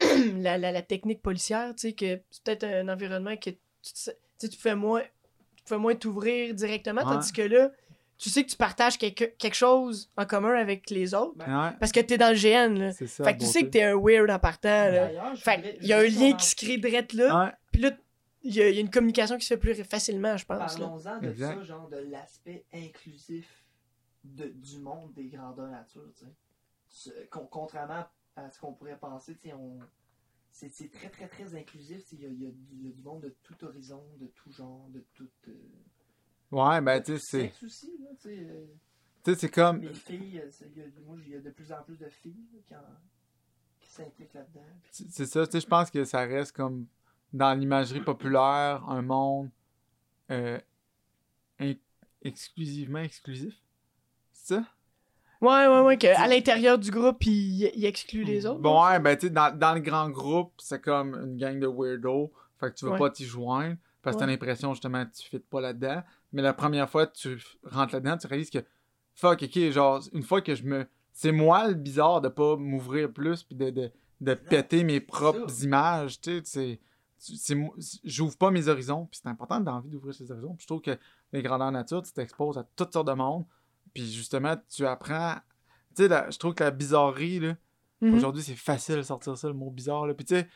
[0.36, 4.56] la, la- la technique policière, tu sais, que c'est peut-être un environnement que tu, tu
[4.58, 5.02] fais moins
[5.64, 7.14] tu fais moins t'ouvrir directement, Ouais.
[7.14, 7.70] tandis que là,
[8.18, 11.34] tu sais que tu partages quelque, quelque chose en commun avec les autres.
[11.36, 12.92] Ben, Ouais, Parce que t'es dans le GN, là.
[12.92, 13.24] c'est ça.
[13.24, 15.34] Fait que tu sais que t'es un weird en partant, là.
[15.36, 17.44] Fait qu'il y a un lien qui se crée direct là.
[17.46, 17.52] Ouais.
[17.72, 17.90] Puis là,
[18.44, 20.58] il y, a il y a une communication qui se fait plus facilement, je en-
[20.58, 20.78] pense.
[20.78, 20.86] là.
[20.86, 21.54] Parlons-en de Exact.
[21.58, 23.64] ça, genre de l'aspect inclusif
[24.24, 26.02] de, du monde des grandeurs nature,
[27.50, 28.04] Contrairement
[28.36, 29.78] à ce qu'on pourrait penser, tu sais, on...
[30.52, 32.04] C'est très, très, très inclusif.
[32.12, 34.04] Il y a, il y a du- il y a du monde de tout horizon,
[34.20, 35.28] de tout genre, de tout...
[35.48, 35.52] euh,
[36.52, 37.40] Ouais, ben, tu sais, tout c'est.
[37.40, 38.46] sexe aussi, là, tu sais.
[38.50, 38.66] euh,
[39.24, 39.80] Tu sais, c'est comme.
[39.80, 42.08] Les filles, euh, il y a- moi, il y a de plus en plus de
[42.08, 42.80] filles qui, en-
[43.80, 44.66] qui s'impliquent là-dedans.
[44.82, 46.86] Puis- C'est ça, tu sais, je pense que ça reste comme
[47.32, 49.50] dans l'imagerie populaire, un monde
[50.30, 50.60] euh,
[52.22, 53.54] exclusivement exclusif.
[54.32, 54.66] C'est ça?
[55.42, 58.60] Ouais, ouais, ouais, qu'à l'intérieur du groupe, il, il exclut les autres.
[58.60, 61.66] Bon, ouais, ben, tu sais, dans, dans le grand groupe, c'est comme une gang de
[61.66, 62.32] weirdos.
[62.60, 62.98] Fait que tu veux Ouais.
[62.98, 66.02] pas t'y joindre parce que t'as l'impression, justement, que tu fites pas là-dedans.
[66.32, 68.60] Mais la première fois que tu rentres là-dedans, tu réalises que,
[69.14, 70.86] fuck, ok, genre, une fois que je me.
[71.12, 73.90] C'est moi le bizarre de pas m'ouvrir plus puis de, de,
[74.20, 75.64] de péter mes propres ça.
[75.64, 76.80] images, tu sais, c'est.
[77.18, 77.74] c'est mo-
[78.04, 80.54] J'ouvre pas mes horizons, puis c'est important d'envie d'ouvrir ses horizons.
[80.54, 80.96] Puis je trouve que
[81.32, 83.44] les grandeurs nature, tu t'exposes à toutes sortes de monde,
[83.94, 85.34] puis justement, tu apprends.
[85.94, 87.56] Tu sais, la- je trouve que la bizarrerie, là,
[88.00, 88.14] Mhm.
[88.16, 90.08] Aujourd'hui, c'est facile de sortir ça, le mot bizarre.
[90.08, 90.14] Là.
[90.14, 90.48] Puis tu sais,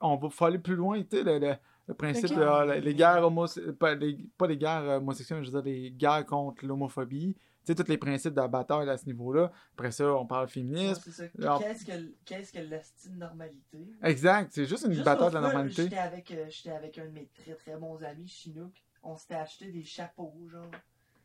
[0.00, 1.56] on va faut aller plus loin, tu sais, le, le-
[1.88, 5.60] le principe ah, les guerres homosexuelles, pas les, pas les guerres homosexuelles, mais je veux
[5.62, 7.34] dire les guerres contre l'homophobie.
[7.34, 9.50] Tu sais, tous les principes de la bataille à ce niveau-là.
[9.72, 11.02] Après ça, on parle Ouais, féminisme.
[11.04, 11.24] c'est ça.
[11.40, 13.88] Alors- Qu'est-ce que, qu'est-ce que l'estime de normalité?
[14.04, 15.82] Exact, c'est juste une Juste bataille de la normalité.
[15.82, 18.72] J'étais avec, euh, j'étais avec un de mes très très bons amis, Chinook.
[19.02, 20.70] On s'était acheté des chapeaux, genre.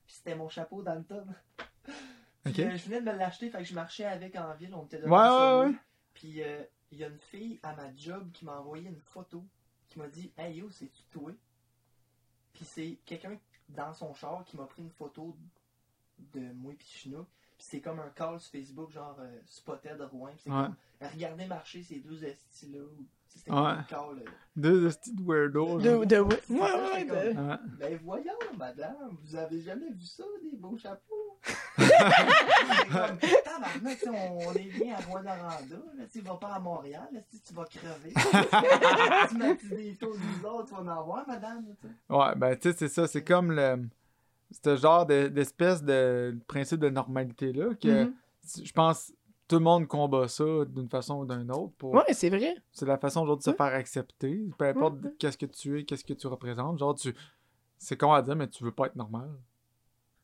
[0.05, 1.25] Puis c'était mon chapeau Danton.
[2.43, 2.59] Puis, Ok.
[2.59, 4.73] euh, je venais de me l'acheter, fait que je marchais avec en ville.
[4.75, 5.75] On était Ouais, ouais, ouais.
[6.13, 9.43] Puis euh, il y a une fille à ma job qui m'a envoyé une photo.
[9.89, 11.31] Qui m'a dit Hey yo, c'est-tu toi?
[12.53, 13.37] Puis c'est quelqu'un
[13.69, 15.35] dans son char qui m'a pris une photo
[16.33, 17.27] de moi et Chinook.
[17.57, 20.31] Puis c'est comme un call sur Facebook, genre euh, Spotted Rouen.
[20.31, 20.65] Puis c'est Ouais.
[20.65, 20.75] comme
[21.13, 22.83] Regardez marcher ces deux estis-là.
[23.27, 23.75] C'était Ouais.
[24.55, 25.79] Deux petites weirdos.
[25.81, 27.57] De, de, ouais, ouais, de- Ouais.
[27.79, 31.39] Ben voyons, madame, vous avez jamais vu ça, des beaux chapeaux?
[31.77, 35.59] Comme, tabarnak, on, on est bien à Rwanda, là,
[36.11, 38.13] tu vas pas à Montréal, là, tu vas crever?
[39.29, 41.65] tu m'as dit des choses bizarres, tu vas en avoir, madame.
[42.09, 43.87] Ouais, ben tu sais, c'est ça, c'est comme le.
[44.63, 48.13] Ce genre de- d'espèce de, principe de normalité-là que Mhm.
[48.63, 49.11] je pense
[49.47, 51.73] tout le monde combat ça d'une façon ou d'une autre.
[51.77, 51.93] Pour...
[51.93, 52.55] Ouais, c'est vrai.
[52.71, 53.55] C'est la façon aujourd'hui de se Ouais.
[53.57, 54.49] faire accepter.
[54.57, 55.11] Peu importe Ouais.
[55.19, 56.79] qu'est-ce que tu es, qu'est-ce que tu représentes.
[56.79, 57.13] Genre, tu.
[57.77, 59.29] C'est con à dire, mais tu veux pas être normal.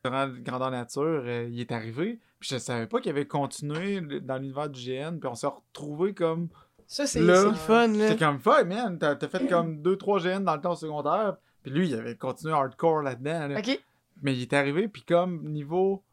[0.04, 2.20] Durant Grandeur Nature, euh, il est arrivé.
[2.40, 5.20] Puis je savais pas qu'il avait continué dans l'univers du GN.
[5.20, 6.50] Puis on s'est retrouvé comme.
[6.88, 8.08] Ça, c'est le fun, là.
[8.10, 8.98] C'est comme fuck, man.
[8.98, 11.38] T'as t'as fait comme 2-3 GN dans le temps secondaire.
[11.62, 13.48] Puis lui, il avait continué hardcore là-dedans.
[13.50, 13.60] là.
[13.60, 13.80] Ok.
[14.24, 16.04] Mais il est arrivé, puis comme niveau.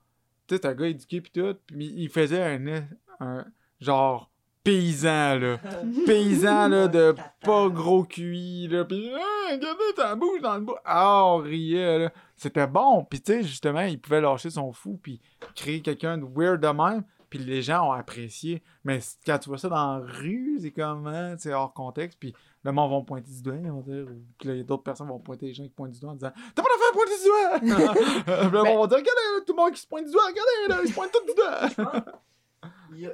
[0.49, 1.57] Tu sais, un gars éduqué, puis tout.
[1.67, 2.85] Puis il faisait un,
[3.21, 3.45] un
[3.81, 4.31] genre
[4.65, 5.59] paysan, là.
[6.07, 8.85] Paysan, là, de pas gros cuit, là.
[8.85, 10.77] Puis, ah, regardez, ta bouche dans le bout.
[10.85, 12.13] Ah, on riait, là.
[12.37, 13.05] C'était bon.
[13.05, 15.21] Puis, tu sais, justement, il pouvait lâcher son fou, puis
[15.55, 17.05] créer quelqu'un de weird de même.
[17.31, 18.63] Puis les gens ont apprécié.
[18.85, 22.19] Mais quand tu vois ça dans la rue, c'est comme, hein, c'est hors contexte.
[22.19, 22.35] Puis
[22.65, 24.07] le monde va pointer du doigt, ils vont dire.
[24.09, 26.33] Ou puis là, d'autres personnes vont pointer les gens qui pointent du doigt en disant
[26.55, 29.73] T'as pas pointer du doigt Puis là, Ben- on va dire Regardez, tout le monde
[29.73, 32.15] qui se pointe du doigt, regardez, là, ils se pointent tous du doigt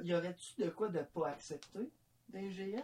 [0.03, 1.91] y, aurait-tu de quoi de pas accepter
[2.29, 2.81] des GM?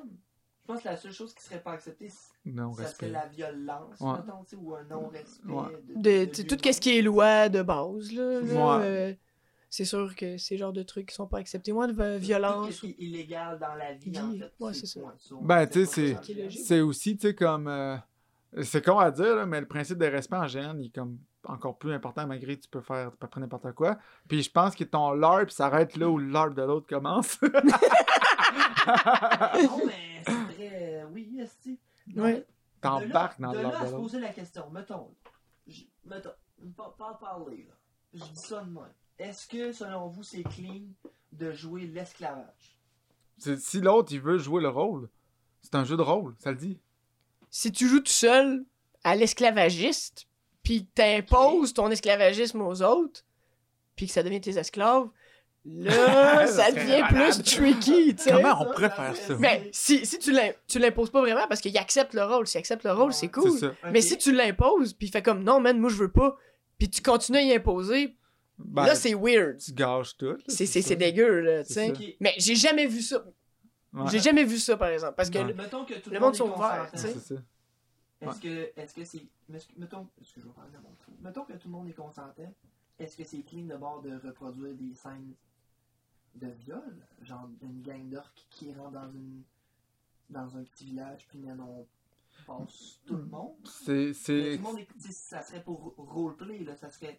[0.63, 2.11] Je pense que la seule chose qui serait pas acceptée,
[2.45, 4.13] Non, ça serait la violence, Ouais.
[4.13, 5.49] mettons, tu sais, ou un non-respect.
[5.49, 5.83] Ouais.
[5.97, 8.41] De, tu sais, tout ce qui est loi de base, là.
[8.41, 8.85] là, Ouais.
[8.85, 9.15] euh,
[9.69, 11.73] c'est sûr que c'est le genre de trucs qui sont pas acceptés.
[11.73, 12.71] Moi, de euh, Tout violence.
[12.73, 14.53] ce qui est illégal dans la vie, en fait.
[14.61, 15.01] ouais, c'est ça.
[15.41, 16.17] Ben, tu sais.
[16.51, 17.67] C'est aussi, tu sais, comme.
[17.67, 17.97] euh,
[18.63, 21.19] c'est con à dire, là, mais le principe de respect en GN, il est comme
[21.45, 23.99] encore plus important malgré que tu peux faire à peu près n'importe quoi.
[24.29, 27.39] Puis je pense que ton LARP s'arrête là où le LARP de l'autre commence.
[28.87, 31.05] non, mais c'est très.
[31.13, 31.79] Oui, esti.
[32.09, 32.33] Non, Ouais.
[32.35, 32.47] mais
[32.81, 34.03] T'embarques de dans là, le de là LARP à de se l'autre.
[34.05, 35.15] poser la question, mettons,
[35.67, 36.31] je- mettons,
[36.77, 37.75] pas, pas parler, là.
[38.15, 38.93] Je dis ça de même.
[39.19, 40.83] Est-ce que, selon vous, c'est clean
[41.33, 42.79] de jouer l'esclavage?
[43.39, 45.09] C'est- Si l'autre, il veut jouer le rôle,
[45.63, 46.81] c'est un jeu de rôle, ça le dit.
[47.51, 48.65] Si tu joues tout seul
[49.05, 50.27] à l'esclavagiste,
[50.63, 53.25] puis t'imposes ton esclavagisme aux autres,
[53.97, 55.09] puis que ça devient tes esclaves,
[55.65, 58.31] là, ça devient plus tricky, tu sais.
[58.33, 59.37] Comment on pourrait ça faire fait- ça?
[59.39, 62.59] Mais si, si tu l'im- tu l'imposes pas vraiment parce qu'il accepte le rôle, s'il
[62.59, 63.59] accepte le rôle, c'est cool.
[63.91, 66.37] Mais si tu l'imposes, puis il fait comme non, man, moi je veux pas,
[66.79, 68.17] puis tu continues à y imposer,
[68.59, 69.59] Ben, là c'est weird.
[69.59, 70.37] tu gâches tout.
[70.49, 70.89] C'est c'est- ça.
[70.89, 71.93] c'est dégueu, là, tu sais.
[72.21, 73.25] Mais j'ai jamais vu ça.
[73.93, 74.09] Ouais.
[74.11, 75.15] J'ai jamais vu ça, par exemple.
[75.17, 75.45] Parce que Ouais.
[75.45, 77.15] le- Mettons que tout Le monde monde est sont ouverts, tu sais.
[78.21, 79.23] Est-ce que, est-ce que c'est,
[79.79, 80.95] mettons, est-ce que je vais parler de mon?
[81.23, 82.55] Mettons que tout le monde est consentant.
[82.99, 85.33] est-ce que c'est clean de bord de reproduire des scènes
[86.35, 86.95] de viol?
[87.23, 89.43] Genre une gang d'orques qui rentre dans une
[90.29, 91.87] dans un petit village, puis là, on
[92.47, 93.57] passe tout le monde?
[93.65, 94.13] C'est.
[94.13, 97.19] Tout le monde, est- ça serait pour roleplay, là, ça serait...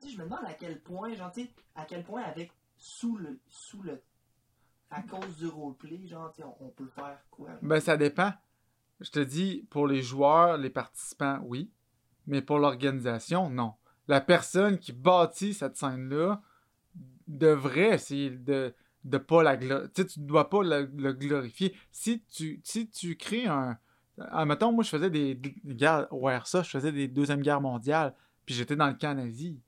[0.00, 2.50] Tu sais, je me demande à quel point, genre, tu sais, à quel point avec,
[2.78, 4.00] sous le, sous le,
[4.92, 7.48] à cause du roleplay, genre, on, on peut faire quoi?
[7.62, 8.32] Ben, ça dépend.
[9.00, 11.70] Je te dis, pour les joueurs, les participants, oui.
[12.26, 13.74] Mais pour l'organisation, non.
[14.06, 16.42] La personne qui bâtit cette scène-là
[17.26, 18.74] devrait essayer de
[19.04, 19.90] de pas la glorifier.
[19.94, 21.74] Tu tu dois pas le, glorifier.
[21.90, 23.76] Si tu, si tu crées un...
[24.30, 25.34] Admettons, moi, je faisais des,
[25.66, 26.06] guerres...
[26.12, 28.14] Ouais, ça, je faisais des Deuxième Guerre mondiale.
[28.46, 29.60] Puis j'étais dans le camp nazi.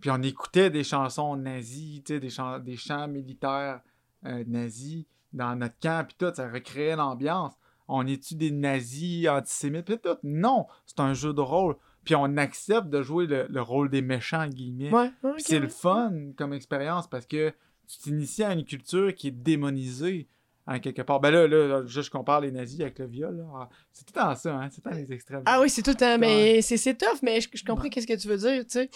[0.00, 3.80] Puis on écoutait des chansons nazies, des, des chants militaires
[4.26, 7.54] euh, nazis dans notre camp, puis tout, ça recréait l'ambiance.
[7.88, 10.16] On est-tu des nazis antisémites, puis tout?
[10.22, 11.76] Non, c'est un jeu de rôle.
[12.04, 14.90] Puis on accepte de jouer le, le rôle des méchants, guillemets.
[14.92, 17.52] Ouais, c'est le fun comme expérience parce que
[17.86, 20.28] tu t'inities à une culture qui est démonisée
[20.66, 21.20] en quelque part.
[21.20, 23.44] Ben là, là, là, juste je compare les nazis avec le viol.
[23.54, 24.68] Ah, C'est tout temps ça, hein?
[24.70, 25.42] C'est temps les extrêmes.
[25.46, 28.28] Ah oui, c'est tout temps, mais c'est tough, mais je, je comprends qu'est-ce que tu
[28.28, 28.90] veux dire, tu sais.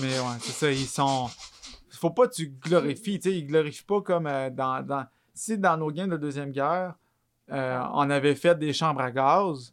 [0.00, 1.28] Mais ouais, c'est ça, ils sont.
[2.04, 5.06] Faut pas que tu glorifies, tu sais, ils glorifient pas comme euh, dans, dans.
[5.32, 6.94] Si dans nos games de Deuxième Guerre,
[7.50, 9.72] euh, on avait fait des chambres à gaz,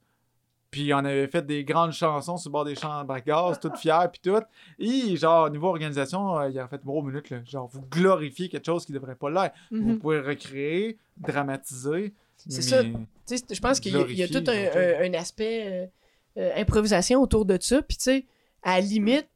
[0.70, 3.76] puis on avait fait des grandes chansons sur le bord des chambres à gaz, toutes
[3.78, 4.40] fières, puis tout.
[4.80, 7.44] Et genre, niveau organisation, euh, il a fait gros minute, là.
[7.44, 9.56] Genre, vous glorifiez quelque chose qui devrait pas l'être.
[9.70, 10.00] Vous Mhm.
[10.00, 12.14] pouvez recréer, dramatiser.
[12.38, 12.82] C'est ça.
[12.82, 12.92] Tu
[13.26, 15.92] sais, je pense qu'il y, a- il y a tout un, un- un aspect
[16.38, 17.82] euh, improvisation autour de ça.
[17.82, 18.26] Puis, tu sais,
[18.64, 19.28] à la limite,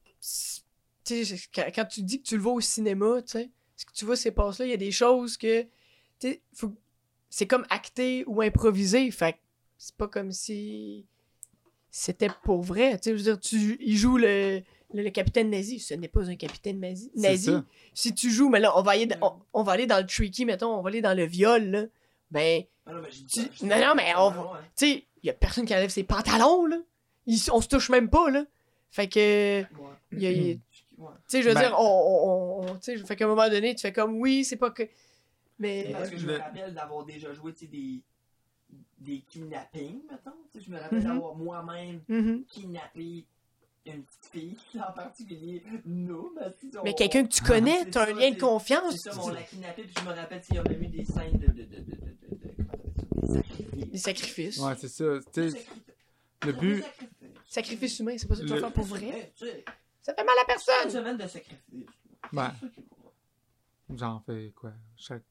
[1.53, 4.05] quand, quand tu dis que tu le vois au cinéma, tu sais, ce que tu
[4.05, 5.67] vois ces passes-là, il y a des choses que, tu
[6.19, 6.73] sais, faut-
[7.29, 9.09] c'est comme acté ou improvisé.
[9.11, 9.37] Fait que
[9.77, 11.05] c'est pas comme si
[11.91, 12.97] c'était pour vrai.
[12.97, 14.61] Tu sais, je veux dire, tu, il joue le,
[14.93, 15.79] le, le capitaine nazi.
[15.79, 17.11] Ce n'est pas un capitaine nazi.
[17.15, 17.45] C'est nazi.
[17.45, 17.65] ça.
[17.93, 20.45] Si tu joues, mais là, on va, aller, on, on va aller dans le tricky,
[20.45, 21.83] mettons, on va aller dans le viol, là.
[22.31, 23.01] Ben, Ah non,
[23.31, 25.89] Tu- je- non, non, mais on va- tu sais, il y a personne qui enlève
[25.89, 26.77] ses pantalons, là.
[27.27, 28.45] Ils- on se touche même pas, là.
[28.91, 29.67] Fait que, Ouais.
[30.11, 30.55] il y a- il y a-
[30.97, 33.49] tu sais, je veux Ben- dire, on, on, on- tu sais, fait qu'à un moment
[33.49, 34.83] donné, tu fais comme, oui, c'est pas que...
[35.59, 38.01] Mais, Parce que je me rappelle d'avoir déjà joué, tu sais, des,
[38.99, 40.31] des kidnappings, mettons.
[40.51, 41.05] Tu sais, je me rappelle Mhm.
[41.05, 42.43] d'avoir moi-même Mhm.
[42.47, 43.25] kidnappé
[43.85, 44.57] une petite fille,
[44.89, 46.33] en particulier nous.
[46.59, 48.93] si on- mais quelqu'un que tu connais, c'est t'as ça, un lien de confiance.
[48.93, 51.05] C'est ça, mais on l'a kidnappé, puis je me rappelle s'il y avait eu des
[51.05, 51.47] scènes de.
[51.47, 51.95] de, de, de, de?
[53.75, 54.01] Des Des sacrifices.
[54.01, 54.57] sacrifices.
[54.59, 55.03] Ouais, c'est ça.
[55.33, 55.47] Tu Des
[56.45, 56.81] le Des but.
[56.83, 57.29] sacrifices.
[57.47, 59.31] Sacrifice humain, c'est pas ça que tu vas faire pour vrai?
[60.05, 60.89] Ça fait mal à Une personne.
[60.91, 61.25] semaine de.
[61.27, 61.55] C'est qui
[62.31, 62.53] va.
[63.89, 64.71] J'en fais quoi?
[64.95, 65.23] Chaque.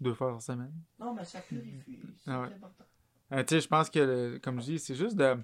[0.00, 0.72] Deux fois par semaine?
[0.98, 2.00] Non, mais ça purifie.
[2.24, 2.46] C'est Ah ouais.
[2.54, 2.84] important.
[3.32, 5.36] Euh, tu sais, je pense que, le- comme je dis, c'est juste de.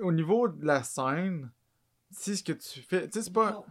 [0.00, 1.50] Au niveau de la scène,
[2.10, 3.06] si ce que tu fais.
[3.08, 3.64] Tu sais, c'est pas.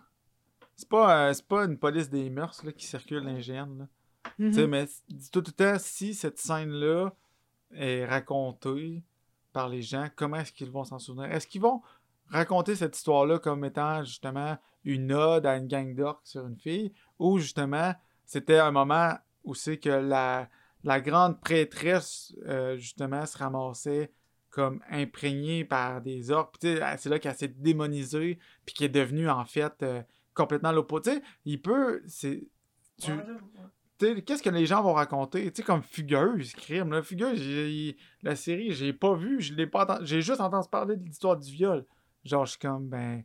[0.76, 3.34] C'est pas, euh, c'est pas une police des mœurs là, qui circule là.
[3.34, 3.88] Mhm.
[4.38, 7.12] Tu sais, mais dis-toi tout le temps, si cette scène-là
[7.74, 9.04] est racontée
[9.52, 11.32] par les gens, comment est-ce qu'ils vont s'en souvenir?
[11.32, 11.82] Est-ce qu'ils vont
[12.30, 16.94] raconter cette histoire-là comme étant justement une ode à une gang d'orques sur une fille,
[17.20, 17.94] ou justement
[18.26, 19.14] c'était un moment
[19.44, 20.50] où c'est que la,
[20.84, 24.12] la grande prêtresse, euh, justement, se ramassait
[24.50, 26.56] comme imprégnée par des orques.
[26.62, 30.02] C'est là qu'elle s'est démonisée, puis qui est devenue en fait euh,
[30.34, 31.22] complètement l'opposé.
[31.46, 32.02] Il peut.
[32.08, 32.48] C'est,
[33.00, 33.12] tu,
[34.24, 35.52] qu'est-ce que les gens vont raconter?
[35.52, 36.92] Tu sais, comme Fugueuse, crime.
[36.92, 40.98] Là, Fugueuse, la série, j'ai pas vu, je l'ai pas entendu, j'ai juste entendu parler
[40.98, 41.86] de l'histoire du viol.
[42.28, 43.24] Genre, je suis comme, ben,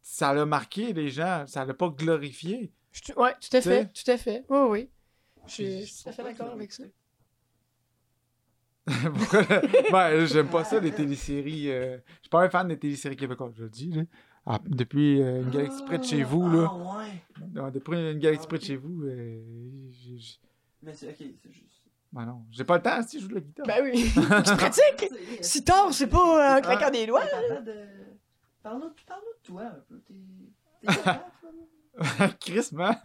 [0.00, 2.72] ça l'a marqué les gens, ça l'a pas glorifié.
[2.92, 4.44] Je- Ouais, tout à fait, tout à fait.
[4.48, 4.90] Oui, oui.
[5.46, 6.84] Je suis- Puis- je suis tout à fait d'accord avec ça.
[9.14, 9.42] Pourquoi?
[9.92, 11.70] ben, j'aime pas ça, les téléséries.
[11.70, 14.02] euh, Je suis pas un fan des téléséries québécoises, je le dis, là.
[14.46, 16.68] Ah, depuis euh, une galaxie près de chez vous, là.
[16.70, 17.60] Ah, ouais.
[17.62, 19.40] Ouais, depuis une galaxie près de chez vous, euh,
[19.90, 20.38] j'ai- j'ai-
[20.82, 21.79] Mais c'est ok, c'est juste.
[22.12, 23.66] Ben non, j'ai pas le temps si je joue de la guitare.
[23.66, 24.10] Ben oui.
[24.14, 25.12] tu pratiques.
[25.40, 27.22] Si tard, c'est pas en claquant des doigts.
[27.30, 27.74] Parle-nous de...
[28.62, 30.00] Parle-nous parle-nous de toi un peu.
[30.06, 30.14] T'es
[30.80, 32.28] t'es capable, là?
[32.40, 32.96] Chris, man!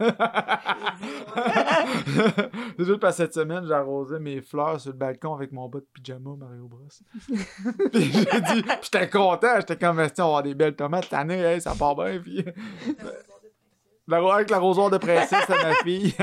[2.78, 5.68] C'est juste parce que cette semaine, j'ai arrosé mes fleurs sur le balcon avec mon
[5.68, 6.88] bas de pyjama Mario Bros.
[7.92, 11.12] puis j'ai dit, puis j'étais content, j'étais comme, on va avoir des belles tomates cette
[11.14, 12.44] année, hey, ça part bien, puis...
[14.08, 16.14] La- avec l'arrosoir de princesse à ma fille.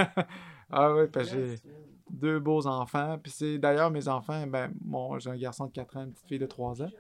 [0.72, 1.60] ah ouais, parce que j'ai
[2.14, 4.72] deux beaux enfants, puis c'est d'ailleurs mes enfants, ben,
[5.18, 6.92] j'ai un garçon de 4 ans, une petite fille de 3 ans.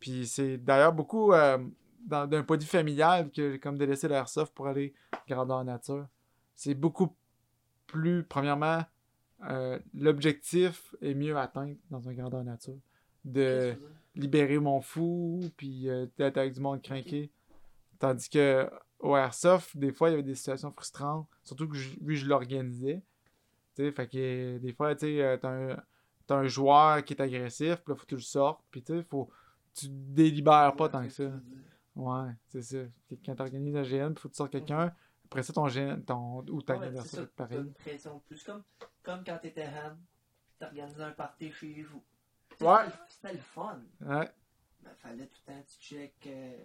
[0.00, 1.58] Puis c'est d'ailleurs beaucoup euh,
[2.06, 4.94] d'un point de vue familial que j'ai comme délaissé l'airsoft pour aller
[5.28, 6.06] grandeur nature.
[6.54, 7.14] C'est beaucoup
[7.86, 8.80] plus, premièrement,
[9.48, 12.78] euh, l'objectif est mieux atteint dans un grandeur nature.
[13.24, 13.74] De
[14.14, 17.30] libérer mon fou, puis euh, d'être avec du monde craqué.
[17.98, 18.68] Tandis que
[18.98, 22.26] au Airsoft, des fois, il y avait des situations frustrantes, surtout que je, vu je
[22.26, 23.02] l'organisais.
[23.76, 25.36] Fait que des fois, tu sais, euh,
[26.26, 29.02] t'as un, joueur qui est agressif, puis là, faut que tu le sortes, puis tu
[29.02, 29.28] faut.
[29.74, 31.30] Tu délibères pas tant que ça.
[31.94, 32.78] Ouais, c'est ça.
[33.24, 34.92] Quand t'organises un GN, il faut que tu sortes quelqu'un.
[35.26, 37.58] Après ça, ton GN, ton, ou ta Ouais, adversaire, ça, pareil.
[37.58, 38.62] une pression plus comme,
[39.02, 39.96] comme quand t'étais Han,
[40.58, 42.02] t'organisais un party chez vous.
[42.60, 42.84] Ouais.
[43.08, 43.80] C'était- le fun.
[44.00, 44.30] Ouais.
[44.82, 46.64] Ben, fallait tout le temps que tu check euh,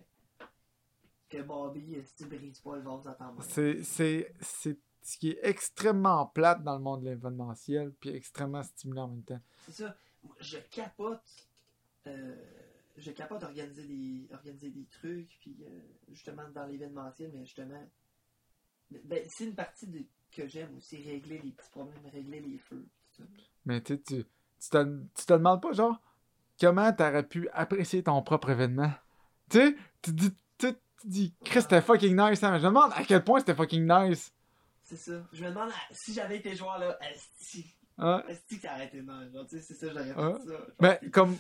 [1.28, 3.42] que Bobby, euh, si tu brises pas le vase à ta main.
[3.42, 9.08] C'est ce qui est extrêmement plate dans le monde de l'événementiel, puis extrêmement stimulant en
[9.10, 9.42] même temps.
[9.66, 9.96] C'est ça.
[10.40, 11.48] Je capote.
[12.08, 12.36] euh,
[12.98, 15.80] je capote organiser des, organiser des trucs, puis euh,
[16.10, 17.84] justement dans l'événementiel, mais justement.
[19.06, 22.86] Ben, c'est une partie de, que j'aime aussi, régler les petits problèmes, régler les feux.
[23.14, 23.30] tout ça.
[23.66, 24.24] Mais tu tu,
[24.70, 26.00] te, tu te demandes pas, genre,
[26.60, 28.92] comment t'aurais pu apprécier ton propre événement?
[29.50, 32.58] Tu sais, tu dis, tu, tu dis, Chris, c'était fucking nice, hein?
[32.60, 34.34] Je me demande à quel point c'était fucking nice.
[34.92, 35.24] C'est ça.
[35.32, 37.60] Je me demande ah, si j'avais été joueur là, est-ce
[37.98, 38.24] Hein?
[38.28, 39.32] que ça aurait été nice?
[39.34, 40.34] Genre, tu sais, c'est ça, j'aurais fait Ah.
[40.46, 40.52] ça.
[40.52, 41.38] Genre, Ben, comme,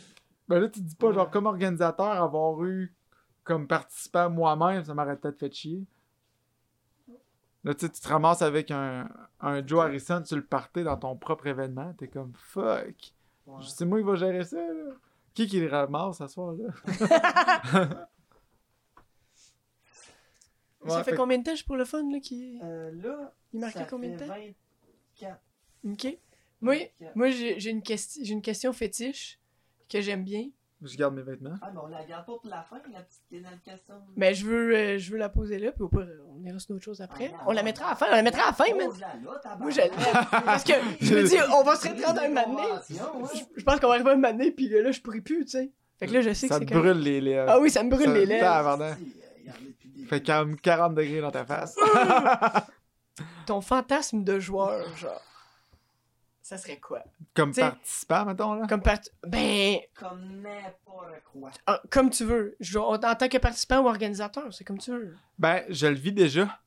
[0.47, 2.93] ben là, tu dis pas, genre, comme organisateur, avoir eu
[3.43, 5.83] comme participant moi-même, ça m'aurait peut-être fait chier.
[7.63, 9.09] Là, tu tu te ramasses avec un,
[9.41, 11.93] un Joe Harrison sur le party dans ton propre événement.
[11.97, 13.13] T'es comme, fuck.
[13.45, 13.59] Ouais.
[13.67, 14.93] C'est moi qui va gérer ça, là.
[15.33, 16.71] Qui qui le ramasse ce soir, là?
[20.89, 22.59] ça Ouais, fait fait- combien de temps, je pour le fun, là, qui...
[22.63, 24.25] Euh, là, Il marquait ça combien de temps?
[24.27, 25.39] 24.
[25.89, 26.17] OK.
[26.61, 27.15] Moi, 24.
[27.15, 29.39] moi j'ai une, question j'ai une question fétiche
[29.89, 30.49] que j'aime bien.
[30.83, 31.53] Je garde mes vêtements.
[31.61, 33.93] Ah, mais on la garde pas pour la fin, la petite question.
[34.15, 36.69] Mais je veux, euh, je veux la poser là, puis au pire, on ira sur
[36.73, 37.31] d'autres choses après.
[37.37, 38.87] Ah, on la mettra à la fin, on la mettra à la fin, mais...
[39.59, 39.81] Moi, je.
[40.45, 42.79] Parce que je me dis, on va se reprendre un moment donné.
[42.89, 45.45] Je, je pense qu'on va arriver à un moment donné, puis là, je pourrais plus,
[45.45, 45.71] tu sais.
[45.99, 47.45] Fait que là, je sais que Ça c'est te quand brûle les lèvres.
[47.47, 48.95] Ah oui, ça me brûle Ça- les lèvres.
[50.11, 51.73] Fait comme 40 degrés dans ta face.
[53.45, 55.21] Ton fantasme de joueur, genre.
[56.41, 57.01] Ça serait quoi?
[57.33, 58.67] comme T'sais- participant, mettons, là?
[58.67, 58.97] Comme part...
[59.25, 61.49] Ben, Comme n'importe quoi.
[61.65, 62.57] ah, comme tu veux.
[62.59, 65.15] Je- en tant que participant ou organisateur, c'est comme tu veux.
[65.39, 66.59] Ben, je le vis déjà.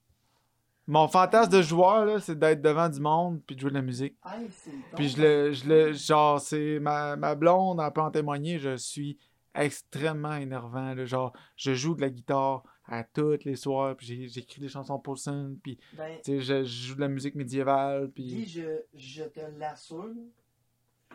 [0.87, 3.83] Mon fantasme de joueur, là, c'est d'être devant du monde puis de jouer de la
[3.83, 4.17] musique.
[4.25, 8.59] Donc- Puis je le, je le, genre, c'est ma, ma blonde, elle peut en témoigner,
[8.59, 9.19] je suis
[9.55, 14.61] extrêmement énervant, là, genre, je joue de la guitare à tous les soirs, puis j'écris
[14.61, 18.83] des chansons pour son, puis, Ben, je, je joue de la musique médiévale, Puis je,
[18.95, 20.11] je te l'assure,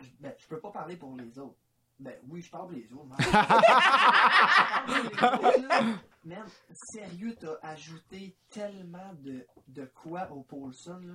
[0.02, 1.56] je, ben, je peux pas parler pour les autres.
[1.98, 3.06] Ben oui, je parle pour les autres.
[3.06, 3.18] man.
[6.24, 11.14] Man, sérieux, t'as ajouté tellement de, de quoi au Paulson, là.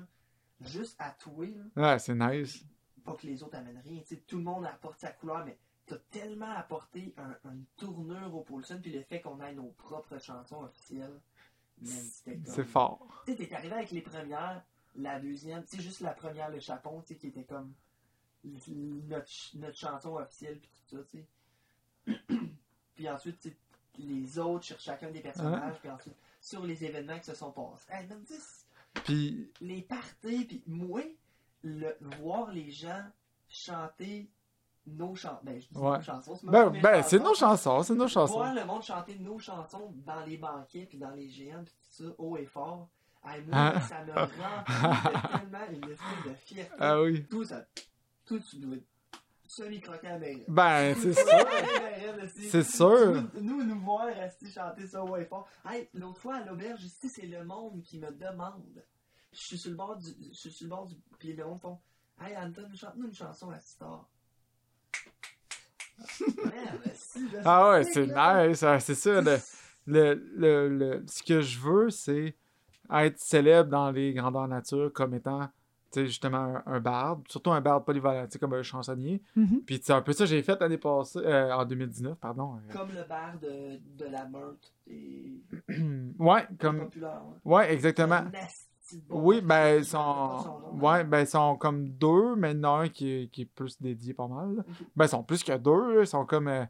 [0.62, 1.92] Juste à toi, là.
[1.92, 2.66] Ouais, c'est nice.
[3.04, 4.00] Pas que les autres amènent rien.
[4.02, 8.36] tu sais, tout le monde apporte sa couleur, mais t'as tellement apporté un, une tournure
[8.36, 11.20] au Paulson, puis le fait qu'on ait nos propres chansons officielles.
[11.84, 13.24] C'est fort.
[13.26, 14.64] tu sais, t'es arrivé avec les premières,
[14.96, 17.74] la deuxième, tu sais, juste la première, le Chapon, tu sais, qui était comme
[18.44, 21.26] notre, notre chanson officielle, puis tout ça, tu
[22.08, 22.20] sais.
[22.96, 23.56] puis ensuite, tu
[23.98, 27.92] les autres sur chacun des personnages, puis ensuite, sur les événements qui se sont passés.
[27.92, 28.08] Hey,
[29.04, 31.02] Puis, les parties, puis moi,
[31.64, 33.04] le, voir les gens
[33.48, 34.30] chanter
[34.88, 35.98] nos chansons, ben, je dis Ouais.
[35.98, 38.54] nos chansons, c'est ben, ben c'est nos chansons, c'est nos Voir chansons.
[38.54, 42.14] le monde chanter nos chansons dans les banquets puis dans les géants puis tout ça,
[42.18, 42.90] haut et fort.
[43.24, 43.82] Moi, Ah.
[43.82, 44.14] ça me de
[45.40, 46.76] tellement une espèce de fierté.
[46.80, 47.26] Ah oui.
[47.28, 47.66] Tout ça,
[48.26, 48.78] tout tu dois
[49.48, 50.38] semi-croquer à main.
[50.48, 51.38] Ben, c'est ça.
[52.52, 53.24] C'est sûr.
[53.34, 55.48] Nous, nous, nous voir rester chanter ça haut et fort.
[55.68, 58.84] Hey, l'autre fois à l'auberge, ici, c'est le monde qui me demande.
[59.32, 60.08] Je suis sur le bord du.
[60.32, 60.96] Je suis sur le bord du.
[61.20, 61.80] Puis le monde font
[62.22, 64.08] Hey, Anton, chante-nous une chanson à Star.
[67.44, 68.66] Ah ouais, c'est nice.
[68.86, 69.38] C'est ça, le,
[69.88, 72.36] le, le, le- ce que je veux, c'est
[72.92, 75.48] être célèbre dans les grandeurs nature comme étant,
[75.92, 79.22] tu sais, justement, un, un barde, surtout un barde polyvalent, tu sais, comme un chansonnier.
[79.66, 82.56] Puis c'est un peu ça que j'ai fait l'année passée, euh, en 2019, pardon.
[82.58, 82.74] euh.
[82.74, 85.42] Comme le bar de, de la meute et
[86.20, 87.22] ouais, comme, populaire.
[87.44, 88.16] ouais, exactement.
[88.16, 88.32] Un
[89.10, 92.60] Oui, ben, ils sont, son nom, ouais, ben, ils sont comme deux, mais il y
[92.62, 94.56] en a un qui est, qui est plus dédié pas mal.
[94.58, 94.64] là.
[94.68, 94.88] Ok.
[94.96, 96.66] Ben, ils sont plus que deux, ils sont comme, euh,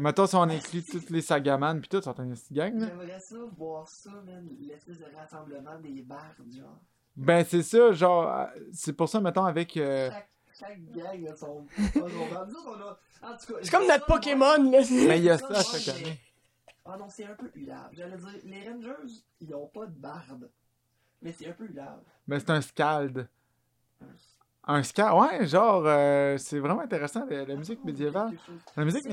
[0.00, 2.78] mettons, si on inclut toutes les Sagaman puis tout, ils sont une petite gang.
[2.78, 6.78] J'aimerais ça voir ça, man, l'espèce de rassemblement des bars, genre.
[7.16, 9.76] Ben, c'est ça, genre, euh, c'est pour ça, mettons, avec.
[9.76, 11.66] euh, Chaque, chaque gang a son.
[11.92, 12.46] son bar.
[12.48, 12.98] Nous autres, on a-
[13.32, 14.80] En tout cas, C'est comme notre ça, Pokémon, là.
[14.90, 16.20] Ben, il y a ça, ça chaque mais- année.
[16.84, 17.90] Ah non, c'est un peu hulave.
[17.92, 20.48] J'allais dire, les Rangers, ils ont pas de barbe.
[21.20, 22.02] Mais c'est un peu hulave.
[22.26, 23.28] Ben, c'est un scald.
[24.64, 28.36] Un scald, ouais, genre, euh, c'est vraiment intéressant, la, la musique médiévale.
[28.76, 29.04] La musique,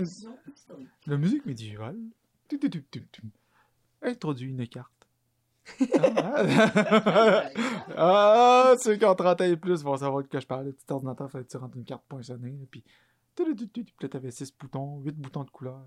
[1.05, 1.97] la musique médiévale.
[2.47, 3.21] Tu, tu, tu, tu, tu.
[4.01, 4.91] Introduis une carte.
[6.17, 6.43] ah,
[7.97, 10.65] ah, ceux qui ont 30 ans et plus vont savoir de quoi je parle.
[10.65, 12.67] Le petit ordinateur, fallait que tu rentres une carte poinçonnée.
[12.71, 12.83] Puis,
[13.37, 15.85] là, t'avais 6 boutons, 8 boutons de couleur.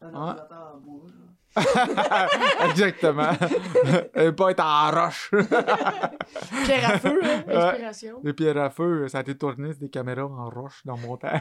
[0.00, 0.14] Un Ouais.
[0.16, 1.14] ordinateur en bois, là.
[2.68, 3.30] Exactement.
[4.14, 5.30] Et pas être en roche.
[6.66, 7.56] Pierre à feu, hein, Ouais.
[7.56, 8.20] inspiration.
[8.22, 11.40] Les pierres à feu, ça a été tourné des caméras en roche dans mon temps.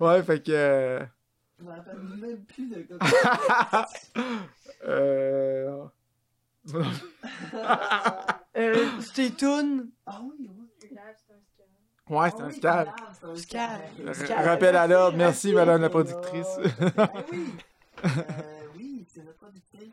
[0.00, 0.52] ouais, fait que.
[0.52, 1.04] euh,
[1.58, 2.98] Je me rappelle même plus de quoi.
[4.86, 5.84] euh,
[8.56, 9.88] Euh, Stay tuned.
[10.06, 10.88] Ah oui, oui.
[10.92, 11.66] Là, c'est un scam.
[12.08, 12.84] Ouais, c'est Ah
[13.24, 13.40] un oui.
[13.40, 14.44] Scam.
[14.44, 16.46] Rappel à l'ordre, merci madame la Oh, productrice.
[16.96, 17.46] Ah oui.
[18.04, 18.08] Euh,
[18.76, 19.92] oui, c'est notre productrice.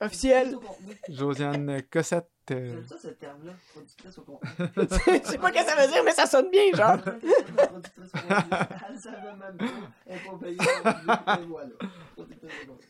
[0.00, 0.54] Officiel.
[0.54, 0.96] Au contenu.
[1.08, 2.28] Josiane Cossette.
[2.50, 4.50] euh, J'aime ça ce terme-là, productrice au contenu.
[4.76, 6.98] Je sais pas ce que ça veut dire, mais ça sonne bien, genre.
[7.56, 8.56] Productrice au contenu.
[8.90, 9.64] Elle savait même pas.
[10.06, 10.56] Elle est pas payée.
[10.56, 11.68] Et voilà.
[12.14, 12.86] Productrice au contenu.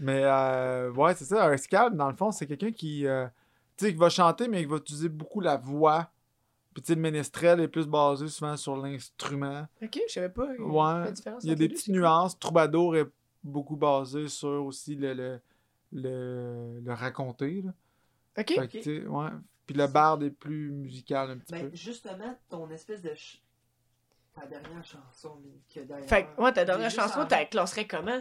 [0.00, 1.44] Mais euh, ouais, c'est ça.
[1.46, 3.26] Un scam, dans le fond, c'est quelqu'un qui, euh,
[3.76, 6.10] tu sais, qui va chanter, mais qui va utiliser beaucoup la voix.
[6.74, 9.66] Puis tu sais, le ménestrel est plus basé souvent sur l'instrument.
[9.82, 10.46] Ok, je savais pas.
[10.46, 12.38] euh, Ouais, la différence Il y a des petites nuances.
[12.38, 13.08] Troubadour est
[13.42, 15.40] beaucoup basé sur aussi le, le,
[15.92, 17.62] le, le raconter.
[17.62, 17.72] Là.
[18.38, 18.52] Ok.
[18.54, 19.30] Fait que, ouais.
[19.66, 21.76] Puis le barde est plus musical un petit Ben, peu.
[21.76, 23.08] justement, ton espèce de.
[23.08, 23.42] ch-
[24.32, 25.40] Ta dernière chanson,
[25.74, 26.08] que d'ailleurs.
[26.08, 28.20] Fait que, ouais, ta dernière chanson, tu la classerais comment?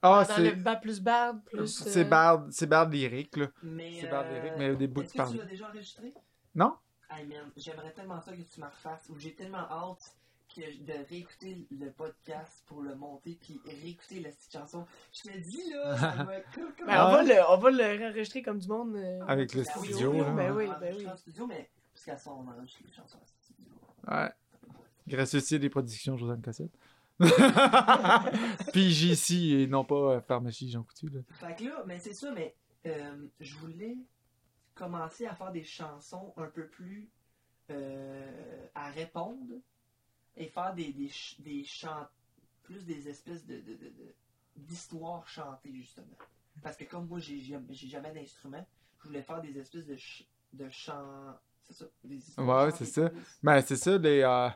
[0.00, 0.56] Ah, Dans le c'est.
[0.56, 1.66] bas plus barde, plus.
[1.66, 3.48] C'est euh, barde, c'est barde lyrique, là.
[3.64, 3.98] Mais.
[4.00, 5.44] C'est barde euh, lyrique, mais il y a des bouts Est-ce qui que tu l'as
[5.44, 6.14] déjà enregistré?
[6.54, 6.74] Non?
[7.10, 10.16] Hey man, j'aimerais tellement ça que tu me refasses, ou j'ai tellement hâte
[10.54, 14.86] que je- de réécouter le podcast pour le monter, puis réécouter la petite chanson.
[15.12, 17.70] Je te dis là, ça va être cool comme Ben, on, va le, on va
[17.70, 18.96] le réenregistrer comme du monde.
[18.96, 20.30] euh, Avec le Ben oui, studio, oui, là.
[20.32, 21.08] Ben oui, ben oui.
[21.08, 23.72] en studio, mais parce qu'à ça, on enregistre les chansons en studio.
[24.08, 24.30] Ouais.
[25.08, 26.72] Grâce aussi à des productions Josiane Cossette.
[28.72, 29.32] Puis JC
[29.62, 31.20] et non pas euh, Pharmacie Jean Coutu, là.
[31.34, 32.54] Fait que là, mais c'est ça, mais
[32.86, 33.96] euh, je voulais
[34.76, 37.10] commencer à faire des chansons un peu plus
[37.70, 39.54] euh, à répondre
[40.36, 41.10] et faire des, des,
[41.40, 42.06] des chants,
[42.62, 44.14] plus des espèces de, de, de- de-
[44.56, 46.06] d'histoires chantées, justement.
[46.62, 48.64] Parce que comme moi, j'ai, j'ai jamais d'instrument,
[49.02, 51.34] je voulais faire des espèces de, ch- de chants.
[51.62, 53.10] C'est ça, des histoires Ouais, c'est ça.
[53.10, 53.20] plus.
[53.42, 54.20] Ben, c'est ça, les.
[54.22, 54.48] euh,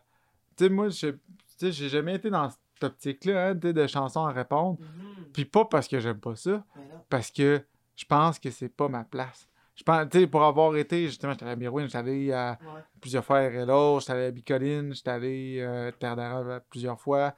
[0.57, 1.17] Tu sais, moi, je-
[1.61, 4.79] j'ai jamais été dans cette optique-là, hein, de chansons à répondre.
[4.81, 5.33] Mhm.
[5.33, 7.05] Puis pas parce que j'aime pas ça, Mais non.
[7.09, 7.65] parce que
[7.97, 9.49] je pense que c'est pas ma place.
[9.75, 12.81] Je pense, tu sais, pour avoir été, justement, j'étais à Mirouine, j'étais allé à Ouais.
[13.01, 17.35] plusieurs fois à RLO, j'étais allé à Bicoline, j'étais allé euh, Terre d'Arabe plusieurs fois,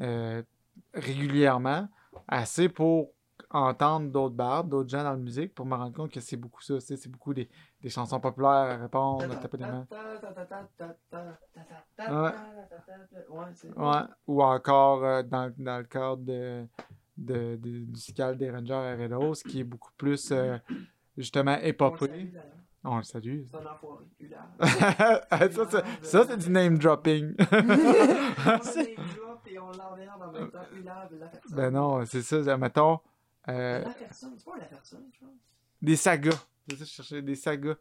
[0.00, 0.42] euh,
[0.94, 1.88] régulièrement,
[2.26, 3.12] assez pour
[3.50, 6.60] entendre d'autres bardes, d'autres gens dans la musique, pour me rendre compte que c'est beaucoup
[6.62, 7.48] ça, c'est beaucoup des,
[7.80, 9.86] des chansons populaires à répondre, à taper des mains.
[11.98, 12.32] Ouais.
[13.76, 16.66] Ouais, ou encore euh, dans, dans le cadre de,
[17.16, 20.56] de, de- du cycle des Rangers à Redos, qui est beaucoup plus euh,
[21.16, 22.30] justement épopée.
[22.84, 23.42] On le salue.
[24.60, 27.34] Ça, c'est- ça, c'est du name dropping.
[27.50, 27.52] On
[28.76, 30.58] les drop et on l'emmerde en même temps.
[30.84, 31.56] La personne.
[31.56, 33.00] ben non, c'est ça, mettons.
[33.48, 35.30] euh, La personne, c'est pas la personne, je pense.
[35.82, 36.46] des sagas.
[36.68, 37.74] C'est ça, je cherchais des sagas.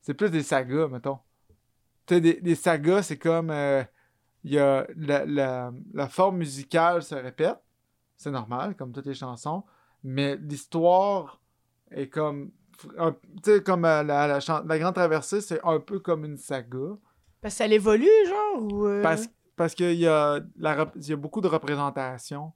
[0.00, 1.18] C'est plus des sagas, mettons.
[2.06, 3.50] Tu sais, des, des sagas, c'est comme.
[3.50, 3.84] euh,
[4.44, 7.58] Il y a la, la, la forme musicale se répète.
[8.16, 9.64] C'est normal, comme toutes les chansons.
[10.04, 11.41] Mais l'histoire
[11.94, 12.50] est comme.
[12.80, 12.88] Tu
[13.44, 16.96] sais, comme euh, la, la, la Grande Traversée, c'est un peu comme une saga.
[17.40, 18.86] Parce que ça évolue, genre, ou.
[18.86, 22.52] euh, Parce, parce qu'il y a, la y a beaucoup de représentations.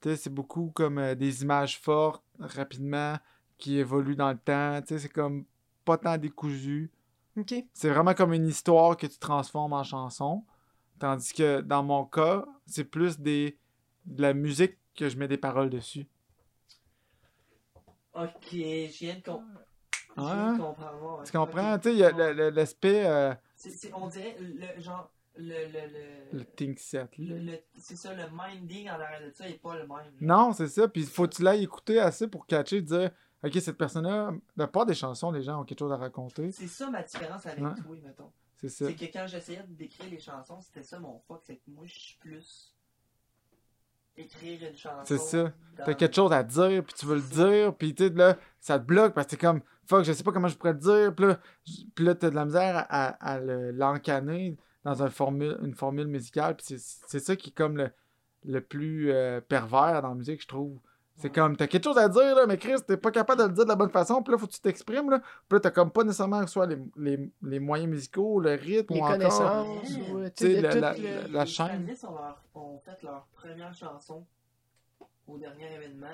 [0.00, 3.16] Tu sais, c'est beaucoup comme euh, des images fortes, rapidement,
[3.56, 4.80] qui évoluent dans le temps.
[4.82, 5.44] Tu sais, c'est comme
[5.84, 6.90] pas tant décousu.
[7.38, 7.54] Ok.
[7.72, 10.44] C'est vraiment comme une histoire que tu transformes en chanson.
[10.98, 13.58] Tandis que dans mon cas, c'est plus des,
[14.04, 16.06] de la musique que je mets des paroles dessus.
[18.14, 19.30] Ok, je viens de,
[20.16, 20.58] Ouais.
[20.58, 21.22] comprendre.
[21.24, 21.78] Tu comprends?
[21.78, 22.12] Tu sais,
[22.52, 23.04] l'aspect.
[23.06, 23.34] euh,
[23.94, 25.10] on dirait le genre.
[25.36, 25.66] Le.
[25.66, 26.32] Le.
[26.32, 27.10] le le, think set.
[27.76, 30.12] c'est ça, le minding en arrière de ça est pas le même.
[30.20, 30.86] Non, c'est ça.
[30.86, 33.10] Puis faut que tu l'ailles écouter assez pour catcher, dire
[33.42, 36.52] Ok, cette personne-là, la part des chansons, les gens ont quelque chose à raconter.
[36.52, 37.74] C'est ça ma différence avec Ouais.
[37.74, 38.32] toi, mettons.
[38.56, 38.86] C'est ça.
[38.86, 41.84] C'est que quand j'essayais de décrire les chansons, c'était ça mon fuck, c'est que moi
[41.84, 42.73] je suis plus
[44.16, 45.02] écrire une chanson.
[45.04, 45.52] C'est ça.
[45.76, 48.78] T'as quelque chose à dire, puis tu veux le dire, puis tu sais, là, ça
[48.78, 51.14] te bloque parce que t'es comme, fuck, je sais pas comment je pourrais le dire,
[51.14, 51.38] puis là,
[51.94, 55.74] puis là t'as de la misère à, à- à le- l'encanner dans une formule, une
[55.74, 57.90] formule musicale, puis c'est c'est ça qui est comme le,
[58.44, 60.78] le plus euh, pervers dans la musique, je trouve.
[61.16, 63.52] C'est comme, t'as quelque chose à dire, là, mais Chris, t'es pas capable de le
[63.52, 65.70] dire de la bonne façon, puis là, faut que tu t'exprimes, là, puis là, t'as
[65.70, 69.76] comme pas nécessairement soit les, les, les moyens musicaux, le rythme, Les ou encore...
[69.84, 69.92] tu
[70.34, 71.88] sais, de la- la- le- la- la Les chaîne.
[72.02, 74.26] Ont, leur- ont fait leur première chanson
[75.28, 76.06] au dernier événement,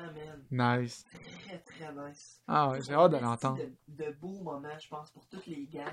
[0.50, 0.78] man.
[0.82, 1.04] Nice.
[1.46, 2.42] Très, très nice.
[2.46, 3.58] Ah ouais, j'ai hâte de l'entendre.
[3.88, 5.84] De, de beaux moments, je pense, pour toutes les gangs.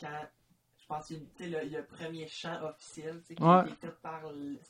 [0.00, 0.08] Quand,
[0.76, 3.34] je pense, qu'il y a une- tu sais, le, le premier chant officiel, tu sais,
[3.36, 3.62] qui Ouais.
[3.80, 4.22] fait par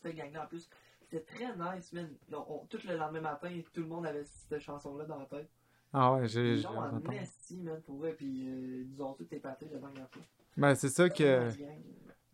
[0.02, 0.68] cette gang-là en plus.
[1.14, 2.08] C'était très nice, man.
[2.32, 5.48] On- on- tout le lendemain matin, tout le monde avait cette chanson-là dans la tête.
[5.92, 7.12] Ah ouais, j'ai Ils en d'entendre.
[7.12, 10.22] esti, man, pour vrai, puis euh, ils nous ont tous épatés la dernière fois.
[10.56, 11.52] Ben, c'est ça que.
[11.52, 11.62] Tu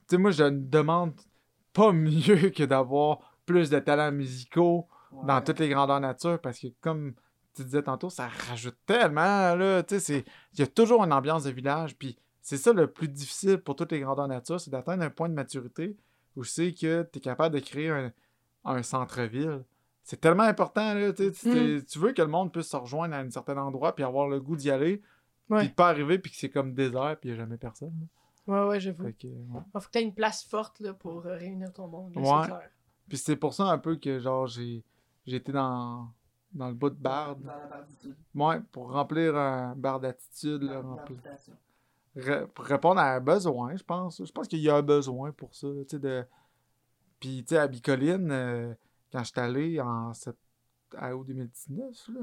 [0.09, 1.13] sais, moi, je ne demande
[1.75, 4.89] pas mieux que d'avoir plus de talents musicaux
[5.25, 7.13] dans toutes les grandeurs nature parce que, comme
[7.55, 9.83] tu disais tantôt, ça rajoute tellement, là.
[9.83, 10.25] Tu sais, c'est-
[10.55, 13.77] il y a toujours une ambiance de village, puis c'est ça le plus difficile pour
[13.77, 15.97] toutes les grandeurs nature, c'est d'atteindre un point de maturité
[16.37, 18.11] où sais que tu es capable de créer un,
[18.65, 19.65] un centre-ville.
[20.03, 21.13] C'est tellement important, là.
[21.13, 23.95] Tu sais, tu- tu veux que le monde puisse se rejoindre à un certain endroit
[23.95, 25.03] puis avoir le goût d'y aller,
[25.49, 25.61] Ouais.
[25.61, 27.93] puis pas arriver puis que c'est comme désert puis il n'y a jamais personne.
[28.01, 28.07] là.
[28.65, 29.05] Ouais, ouais, j'avoue.
[29.19, 29.61] Que, ouais.
[29.75, 32.15] Faut que t'aies une place forte là, pour euh, réunir ton monde.
[32.15, 32.29] là, Ouais.
[32.43, 32.71] c'est clair.
[33.09, 34.83] Puis c'est pour ça un peu que genre j'ai
[35.27, 36.09] j'ai été dans
[36.53, 37.43] dans le bout de barde.
[37.43, 38.49] Dans la.
[38.57, 41.21] Ouais, pour remplir un bar d'attitude, là, remplir-.
[42.17, 44.25] Ré- pour répondre à un besoin, je pense.
[44.25, 46.25] Je pense qu'il y a un besoin pour ça, tu sais, de...
[47.21, 48.75] Puis, tu sais, à Bicoline, euh,
[49.13, 50.37] quand j'étais allé en sept...
[50.97, 52.21] à août 2019, là,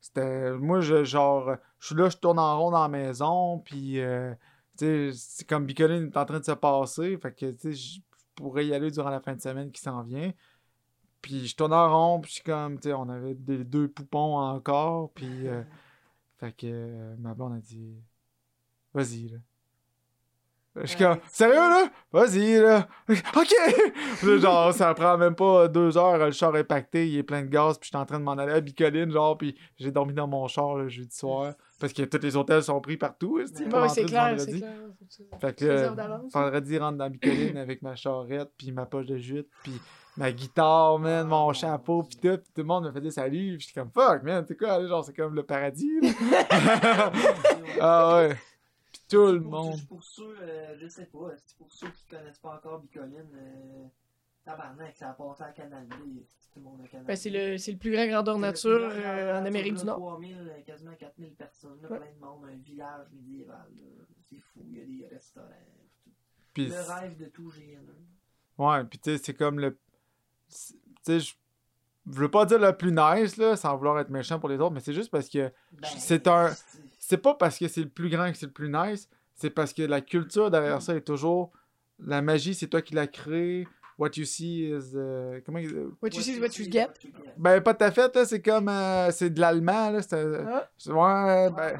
[0.00, 0.52] c'était...
[0.52, 4.32] Moi, je, genre, je suis là, je tourne en rond dans la maison, puis, euh,
[4.78, 7.72] tu sais, c'est comme Bicoline est en train de se passer, fait que, tu sais,
[7.72, 8.00] je
[8.34, 10.32] pourrais y aller durant la fin de semaine qui s'en vient.
[11.20, 15.10] Puis, je tourne en rond, puis comme, tu sais, on avait des deux poupons encore,
[15.12, 15.48] puis...
[15.48, 15.62] euh,
[16.38, 17.96] fait que euh, ma blonde a dit
[18.92, 19.38] Vas-y là.
[20.78, 21.88] Je suis comme Sérieux là?
[22.12, 22.86] Vas-y là!
[23.08, 23.54] Ok!
[24.22, 27.42] Là, genre, ça prend même pas deux heures, le char est pacté, il est plein
[27.42, 29.90] de gaz, puis je suis en train de m'en aller à Bicoline, genre, puis j'ai
[29.90, 31.54] dormi dans mon char le jeudi soir.
[31.80, 34.72] Parce que tous les hôtels sont pris partout, esti, Ouais, c'est clair, c'est clair.
[35.40, 36.32] Fait que d'avance.
[36.32, 39.80] vendredi, rentre dans Bicoline avec ma charrette, puis ma poche de jute, puis
[40.16, 43.66] ma guitare, man, mon chapeau, puis tout, puis tout le monde me faisait salut, puis
[43.68, 46.00] j'étais comme fuck, man, c'est quoi, genre, c'est comme le paradis,
[47.80, 48.36] ah ouais.
[49.08, 49.80] Tout le monde.
[49.88, 53.84] Pour ceux, euh, je sais pas, pour ceux qui connaissent pas encore Bicoline, euh,
[54.44, 57.34] tabarnak, ça a passé à Canal B, tout le monde a Canal Ben, c'est B.
[57.34, 59.98] le, c'est le plus grand grandeur nature euh, grandeur en Amérique du Nord.
[59.98, 61.98] 3000, euh, quasiment 4000 personnes, là, Ouais.
[61.98, 63.66] plein de monde, un village médiéval,
[64.28, 65.46] c'est fou, il y a des restaurants,
[66.54, 66.62] tout.
[66.62, 67.94] Le rêve de tout GNE.
[68.58, 69.72] ouais, puis tu sais, c'est comme le.
[70.48, 71.34] Tu sais, je.
[72.08, 74.70] Je veux pas dire le plus nice, là, sans vouloir être méchant pour les autres,
[74.70, 76.78] mais c'est juste parce que Ben, C'est un- c'est-
[77.08, 79.72] c'est pas parce que c'est le plus grand que c'est le plus nice, c'est parce
[79.72, 81.52] que la culture derrière ça est toujours
[82.04, 83.66] la magie, c'est toi qui l'as créée.
[83.98, 86.88] What you see is euh, comment il- What you see is what you get.
[87.38, 90.68] ben pas tout à fait là, c'est comme euh, c'est de l'allemand là, c'est Ah,
[90.86, 91.78] ouais ben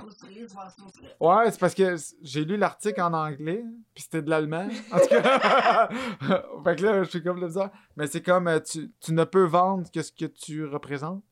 [1.20, 3.62] ouais, c'est parce que j'ai lu l'article en anglais,
[3.95, 4.68] puis c'était de l'allemand.
[4.93, 5.89] En tout cas,
[6.64, 9.24] fait que là, je suis comme le bizarre, mais c'est comme euh, tu, tu ne
[9.24, 11.22] peux vendre que ce que tu représentes.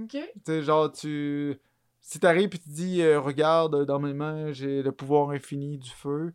[0.00, 0.10] ok.
[0.12, 1.58] Tu sais, genre, tu.
[2.06, 5.88] Si t'arrives et tu dis, euh, regarde, dans mes mains, j'ai le pouvoir infini du
[5.90, 6.34] feu.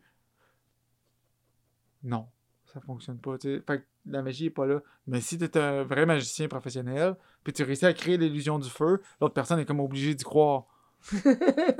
[2.03, 2.28] Non,
[2.74, 3.38] ça fonctionne pas.
[3.38, 3.63] tu sais.
[3.65, 4.82] Fait que la magie est pas là.
[5.05, 9.01] Mais si t'es un vrai magicien professionnel, puis tu réussis à créer l'illusion du feu,
[9.22, 10.65] l'autre personne est comme obligée d'y croire.
[11.11, 11.17] tu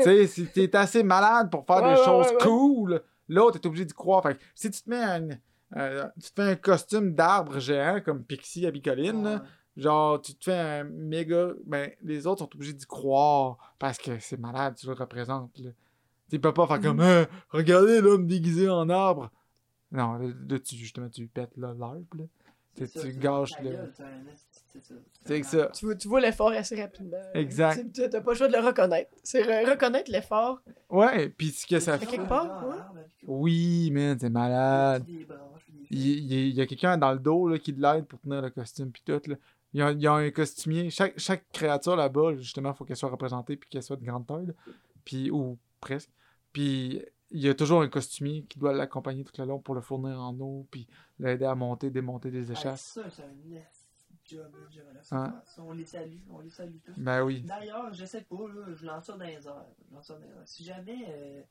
[0.04, 3.66] sais, si t'es assez malade pour faire Ouais, des ouais, choses ouais, cool, l'autre est
[3.66, 4.22] obligé d'y croire.
[4.24, 5.30] Fait que si tu te mets un.
[5.78, 9.42] euh, tu te fais un costume d'arbre géant comme Pixie à Bicoline.
[9.82, 11.50] Genre, tu te fais un méga.
[11.66, 15.58] Ben, les autres sont obligés d'y croire parce que c'est malade, tu le représentes.
[15.60, 15.70] Là.
[16.30, 19.32] Tu peux pas faire comme Hein, regardez l'homme déguisé en arbre.
[19.92, 22.04] Non, là, là, tu, justement, tu pètes là, l'arbre.
[22.18, 22.24] là.
[22.76, 23.72] Tu, C'est ça, tu c'est gâches le.
[24.72, 24.94] c'est ça.
[25.26, 25.68] C'est que ça.
[25.74, 27.18] Tu vois, tu vois l'effort assez rapidement.
[27.34, 27.92] Exact.
[27.94, 29.10] Tu T'as pas le choix de le reconnaître.
[29.24, 30.62] C'est re- reconnaître l'effort.
[30.90, 32.06] Ouais, puis ce que ça fait.
[32.06, 32.76] quelque part, ouais.
[33.28, 35.04] Oui, man, c'est malade.
[35.92, 38.50] Il, il- il y a quelqu'un dans le dos là, qui l'aide pour tenir le
[38.52, 39.20] costume puis tout.
[39.28, 39.36] Là.
[39.74, 40.90] Il, y a, il y a un costumier.
[40.90, 44.26] Chaque, chaque créature là-bas, justement, il faut qu'elle soit représentée puis qu'elle soit de grande
[44.26, 44.54] taille.
[45.06, 46.10] Puis, ou presque.
[46.52, 47.02] Puis
[47.32, 50.20] il y a toujours un costumier qui doit l'accompagner tout le long pour le fournir
[50.20, 50.88] en eau puis
[51.20, 52.94] l'aider à monter, démonter des échasses.
[52.94, 53.90] Ça, c'est un esti
[54.26, 54.52] job,
[55.12, 55.42] Hein?
[55.58, 56.94] On les salue, on les salue tous.
[56.98, 57.42] Ben oui.
[57.42, 59.66] D'ailleurs, je sais pas, là, je lance ça dans les airs.
[59.90, 60.48] je lance ça dans les airs.
[60.48, 61.42] Si jamais euh,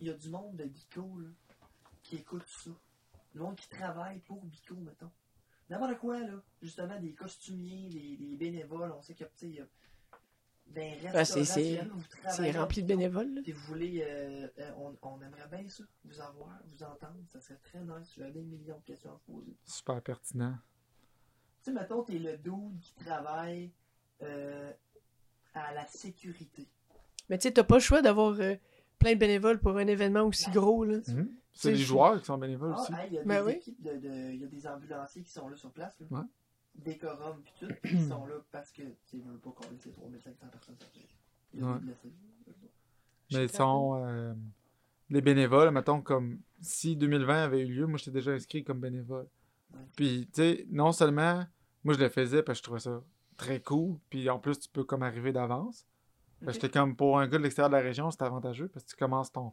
[0.00, 1.28] il y a du monde de Bico là,
[2.02, 2.70] qui écoute ça,
[3.34, 5.10] le monde qui travaille pour Bico, mettons.
[5.72, 6.42] N'importe quoi, là.
[6.60, 9.64] Justement, des costumiers, des, des bénévoles, on sait qu'il y a.
[10.66, 11.78] Ben, c'est- si
[12.52, 13.34] rempli de bénévoles.
[13.34, 13.40] là.
[13.44, 17.40] et vous voulez, euh, euh, on, on aimerait bien ça, vous avoir, vous entendre, ça
[17.40, 18.12] serait très nice.
[18.16, 19.54] J'avais des millions de questions à poser.
[19.64, 20.54] Super pertinent.
[21.62, 23.70] Tu sais, mettons, t'es le dude qui travaille
[24.22, 24.72] euh,
[25.54, 26.68] à la sécurité.
[27.28, 28.54] Mais tu sais, t'as pas le choix d'avoir euh,
[28.98, 30.84] plein de bénévoles pour un événement aussi gros.
[30.84, 31.00] Là.
[31.04, 31.14] C'est
[31.54, 32.92] C'est les joueurs qui sont bénévoles Ah, aussi.
[33.08, 33.52] il y a Ben des oui.
[33.58, 35.98] équipes de, de- il y a des ambulanciers qui sont là sur place.
[36.00, 36.06] là.
[36.18, 36.24] Ouais.
[36.74, 40.76] décorum pis tout, ils sont là parce que, ils veulent pas qu'on laisse 3500 personnes.
[41.52, 41.74] Il y a Ouais.
[41.74, 42.12] des blessés.
[43.32, 44.02] Mais ils sont.
[44.04, 44.34] euh,
[45.10, 49.28] les bénévoles, mettons, comme si 2020 avait eu lieu, moi j'étais déjà inscrit comme bénévole.
[49.74, 49.80] Ouais.
[49.96, 51.44] Puis, tu sais, non seulement,
[51.84, 53.02] moi je le faisais parce que je trouvais ça
[53.36, 55.86] très cool, puis en plus tu peux comme arriver d'avance.
[56.48, 58.96] J'étais comme pour un gars de l'extérieur de la région, c'était avantageux parce que tu
[58.96, 59.52] commences ton,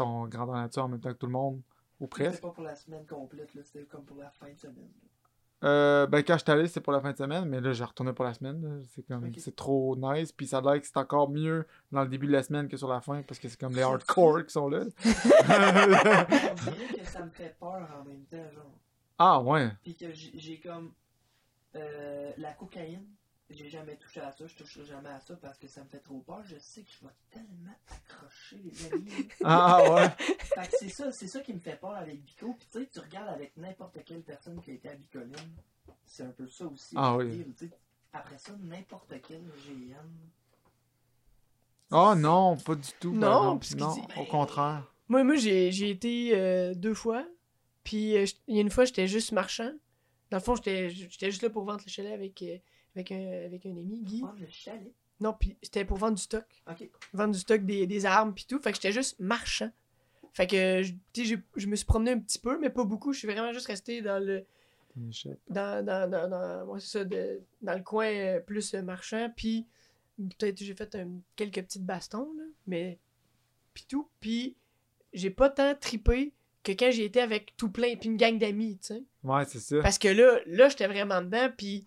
[0.00, 1.60] ton grandeur nature en même temps que tout le monde,
[2.00, 2.42] ou C'était presque.
[2.42, 4.90] pas pour la semaine complète, là, c'était comme pour la fin de semaine.
[5.62, 8.14] Euh, ben, quand j'étais allé, c'était pour la fin de semaine, mais là, j'ai retourné
[8.14, 8.82] pour la semaine.
[8.94, 10.32] C'est comme, c'est trop nice.
[10.32, 12.78] Puis ça a l'air que c'est encore mieux dans le début de la semaine que
[12.78, 14.84] sur la fin, parce que c'est comme les hardcore qui sont là.
[15.04, 18.72] On dirait que ça me fait peur en même temps, genre.
[19.18, 19.68] ah, ouais.
[19.82, 20.92] Puis que j'ai j'ai comme
[21.76, 23.04] euh, la cocaïne,
[23.50, 25.98] j'ai jamais touché à ça, je toucherai jamais à ça parce que ça me fait
[26.00, 26.42] trop peur.
[26.44, 29.28] Je sais que je vais tellement accrocher les amis.
[29.44, 30.08] Ah, ouais.
[30.18, 32.54] fait que c'est ça, c'est ça qui me fait peur avec Bico.
[32.54, 35.34] Puis tu sais, tu regardes avec n'importe quelle personne qui a été à Bicoline,
[36.04, 36.94] c'est un peu ça aussi.
[36.96, 37.44] Ah oui.
[37.56, 37.70] sais.
[38.12, 39.94] Après ça, n'importe quel GN.
[41.92, 43.12] Oh non, pas du tout.
[43.12, 44.92] Non, parce non dit- au contraire.
[45.08, 47.26] Moi, moi j'ai j'ai été euh, deux fois.
[47.82, 49.72] Puis euh, il y a une fois, j'étais juste marchand.
[50.30, 52.58] Dans le fond, j'étais j'étais juste là pour vendre le chalet avec, euh,
[52.94, 54.22] avec, un, avec un ami, Guy.
[54.24, 54.92] Oh, le chalet.
[55.20, 56.44] Non, puis c'était pour vendre du stock.
[56.68, 56.88] Ok.
[57.12, 58.58] Vendre du stock, des, des armes, puis tout.
[58.58, 59.70] Fait que j'étais juste marchand.
[60.32, 62.84] Fait que, je- tu sais, j'ai- je me suis promené un petit peu, mais pas
[62.84, 63.12] beaucoup.
[63.12, 64.44] Je suis vraiment juste resté dans le,
[65.48, 69.30] dans, dans, dans, dans, ouais, c'est ça, de- dans le coin euh, plus euh, marchand.
[69.36, 69.66] Puis
[70.18, 72.98] peut-être j'ai fait un- quelques petites bastons, là, mais
[73.74, 74.08] puis tout.
[74.20, 74.56] Puis
[75.12, 78.78] j'ai pas tant tripé que quand j'ai été avec tout plein, puis une gang d'amis,
[78.78, 79.02] tu sais.
[79.24, 79.80] Ouais, c'est ça.
[79.82, 81.86] Parce que là, là j'étais vraiment dedans, puis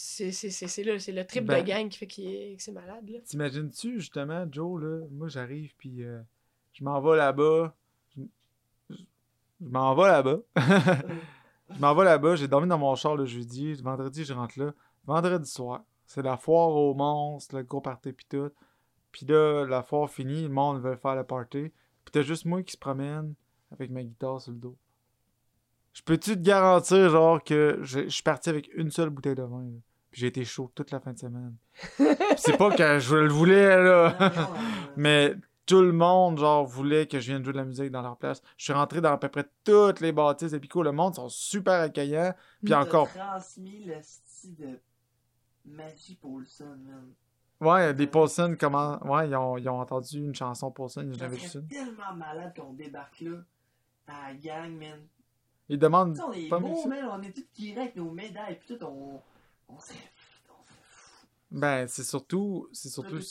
[0.00, 3.18] c'est c'est le trip Ben- de gang qui fait est- que c'est malade, là.
[3.24, 6.20] T'imagines-tu, justement, Joe, là, moi j'arrive, puis euh,
[6.72, 7.74] je m'en vais là-bas.
[8.16, 8.22] Je,
[8.90, 8.94] je-
[9.60, 10.38] je m'en vais là-bas.
[11.74, 13.74] je m'en vais là-bas, j'ai dormi dans mon char le jeudi.
[13.74, 14.72] Vendredi, je rentre là.
[15.04, 18.50] Vendredi soir, c'est la foire aux monstres, le gros party, puis tout.
[19.10, 21.72] Puis là, la foire finie, le monde veut faire le party.
[22.04, 23.34] Puis t'as juste moi qui se promène
[23.72, 24.76] avec ma guitare sur le dos.
[25.92, 29.42] Je peux-tu te garantir, genre, que je, je suis parti avec une seule bouteille de
[29.42, 29.78] vin, là?
[30.10, 31.54] Puis j'ai été chaud toute la fin de semaine.
[31.96, 32.06] Puis
[32.36, 34.16] c'est pas que je le voulais, là.
[34.96, 35.34] Mais
[35.68, 38.42] tout le monde, genre, voulait que je vienne jouer de la musique dans leur place.
[38.56, 40.82] Je suis rentré dans à peu près toutes les bâtisses de Pico.
[40.82, 42.34] Le monde sont super accueillants.
[42.64, 44.80] Puis encore, transmis le style de
[45.66, 47.12] Magie Paulson, man.
[47.60, 48.98] ouais, des Paulson, comment.
[49.06, 52.54] Ouais, ils ont, ils ont entendu une chanson Paulson, ils Ça n'avaient vu tellement malade
[52.56, 53.36] qu'on débarque là,
[54.06, 55.00] à la gang, man.
[55.68, 56.14] Ils demandent.
[56.14, 58.82] Tu sais, on est beaux, man, on est tous tirés avec nos médailles, pis tout,
[58.86, 59.20] on,
[59.68, 59.76] on.
[61.50, 63.22] Ben, c'est surtout, c'est surtout Tout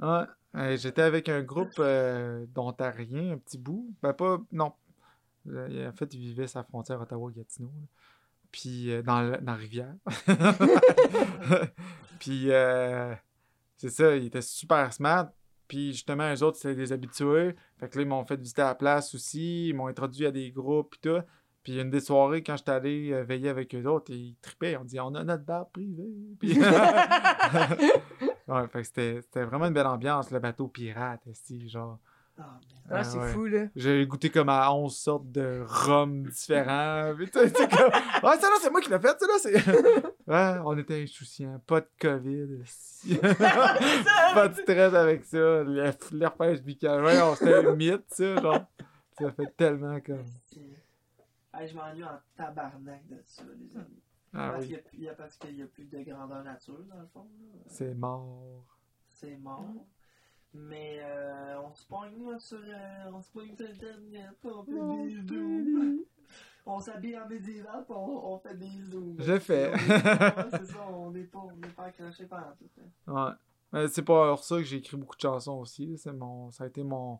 [0.00, 0.26] ça.
[0.54, 3.94] Euh, J'étais avec un groupe euh, d'Ontariens, un petit bout.
[4.02, 4.38] Ben, pas.
[4.50, 4.72] Non.
[5.48, 7.70] Euh, En fait, ils vivaient sa frontière Ottawa-Gatineau.
[8.50, 9.94] Puis, dans, la- dans la rivière.
[12.18, 13.14] Puis, euh,
[13.76, 15.30] c'est ça, ils étaient super smart.
[15.68, 17.54] Puis, justement, eux autres, c'était des habitués.
[17.78, 19.68] Fait que là, ils m'ont fait visiter à la place aussi.
[19.68, 21.22] Ils m'ont introduit à des groupes, puis tout.
[21.62, 24.76] Puis, une des soirées, quand j'étais allé euh, veiller avec eux autres, ils trippaient.
[24.76, 26.08] On dit, on a notre bar privé.
[26.40, 26.58] Puis...
[28.48, 31.98] ouais, fait que c'était c'était vraiment une belle ambiance, le bateau pirate, esti, genre.
[32.90, 33.28] Ah, c'est ouais.
[33.28, 33.66] fou, là.
[33.76, 37.14] J'ai goûté comme à 11 sortes de rhum différents.
[37.16, 37.42] Puis comme...
[37.42, 39.54] Ouais, ça là, c'est moi qui l'ai fait, ça là, c'est...
[40.26, 41.60] ouais, on était insouciants.
[41.66, 42.64] Pas de COVID.
[44.34, 45.62] pas de stress avec ça.
[46.12, 47.04] L'herpès buccal.
[47.04, 48.64] Ouais, on c'était un mythe, ça, genre.
[49.18, 50.24] Ça fait tellement comme...
[51.54, 54.02] Hey, je m'ennuie en tabarnak de ça, les amis.
[54.34, 56.42] Ah parce oui, qu'il y a plus- il y a- n'y a plus de grandeur
[56.42, 57.28] nature, dans le fond.
[57.40, 57.62] là.
[57.66, 58.64] c'est mort.
[59.08, 59.64] C'est mort.
[60.54, 65.26] Mais euh, on se pogne sur, euh, on se pogne sur Internet, on fait des
[65.26, 65.98] zooms.
[66.64, 69.16] On s'habille en médiéval, on, on fait des zooms.
[69.18, 69.72] Je fais.
[69.72, 72.68] Est c'est ça, on n'est pas, on n'est pas accroché par tout.
[73.08, 73.12] hein.
[73.26, 73.32] Ouais.
[73.72, 75.98] Mais c'est pas pour ça que j'ai écrit beaucoup de chansons aussi.
[76.14, 76.52] mon...
[76.52, 77.18] Ça a été mon,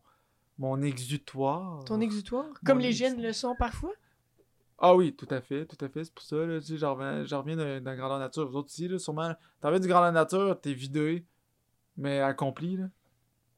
[0.59, 1.85] mon exutoire.
[1.85, 2.47] Ton exutoire?
[2.65, 3.93] Comme les gènes le sont parfois?
[4.85, 6.05] Ah oui, tout à fait, tout à fait.
[6.05, 8.49] C'est pour ça, là, tu sais, j'en reviens, d'un grandeur nature.
[8.51, 11.25] Vous autres aussi, là, sûrement, t'en reviens du grandeur nature, t'es vidé,
[11.97, 12.91] mais accompli, là.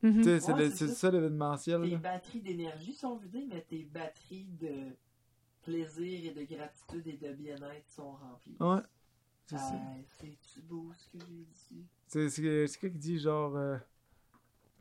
[0.02, 0.86] Tu sais, c'est Ouais, ça.
[0.88, 1.96] ça l'événementiel, Tes là.
[1.96, 4.94] batteries d'énergie sont vidées, mais tes batteries de
[5.62, 8.56] plaisir et de gratitude et de bien-être sont remplies.
[8.60, 8.82] Ouais,
[9.46, 9.56] c'est
[10.20, 11.86] C'est-tu beau ce que j'ai dit?
[12.06, 13.78] C'est quoi qui dit, genre, euh,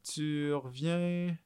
[0.04, 1.38] tu reviens...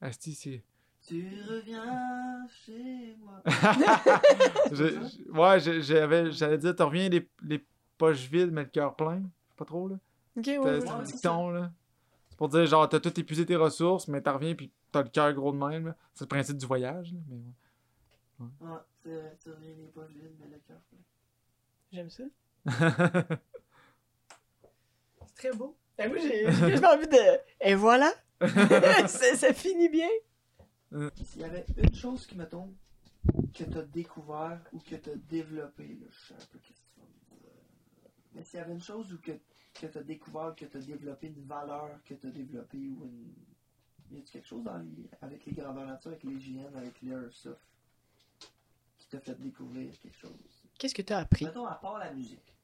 [0.00, 0.64] Asti, c'est...
[1.06, 3.42] Tu reviens chez moi.
[4.72, 7.64] Je- je- ouais, j'avais- j'allais dire, tu reviens les, les
[7.98, 9.22] poches vides, mais le cœur plein.
[9.56, 9.96] Pas trop, là.
[10.36, 10.80] Ok, ouais, ouais.
[11.04, 11.70] c'est là.
[12.30, 15.08] C'est pour dire, genre, t'as tout épuisé tes ressources, mais t'en reviens, puis t'as le
[15.08, 15.96] cœur gros de même, là.
[16.14, 18.46] C'est le principe du voyage, là, mais ouais.
[18.60, 20.98] Ouais, c'est vrai, tu reviens les poches vides, mais le cœur plein.
[21.92, 22.24] J'aime ça.
[25.26, 25.76] C'est très beau.
[25.98, 27.40] Et moi, j'ai j'ai envie de.
[27.60, 28.10] Et voilà!
[28.40, 30.08] ça, ça finit bien.
[31.24, 32.72] S'il y avait une chose qui, mettons,
[33.54, 37.00] que t'as découvert ou que t'as développé, là, je sais un peu qu'est-ce que tu
[37.00, 37.50] vas me dire.
[38.34, 39.32] Mais s'il y avait une chose ou que,
[39.74, 43.32] que t'as découvert, que t'as développé, une valeur que t'as développée ou une.
[44.10, 47.58] Y a quelque chose dans les- avec les graveurs nature, avec les GN, avec l'airsoft
[48.98, 50.32] qui t'a fait découvrir quelque chose?
[50.78, 51.46] Qu'est-ce que t'as appris?
[51.46, 52.54] Mettons, à part la musique.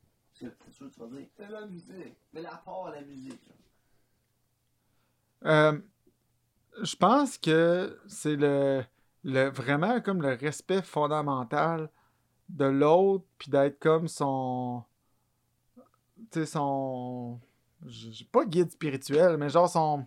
[0.41, 2.17] Parce que c'est sûr que tu vas dire, c'est la musique.
[2.35, 3.57] Mais à part la musique, genre.
[5.47, 5.81] Euh,
[6.83, 8.85] je pense que c'est le,
[9.25, 11.91] le vraiment comme le respect fondamental
[12.49, 14.83] de l'autre, puis d'être comme son.
[16.31, 17.39] Tu sais, son.
[17.87, 20.07] J'ai pas guide spirituel, mais genre son.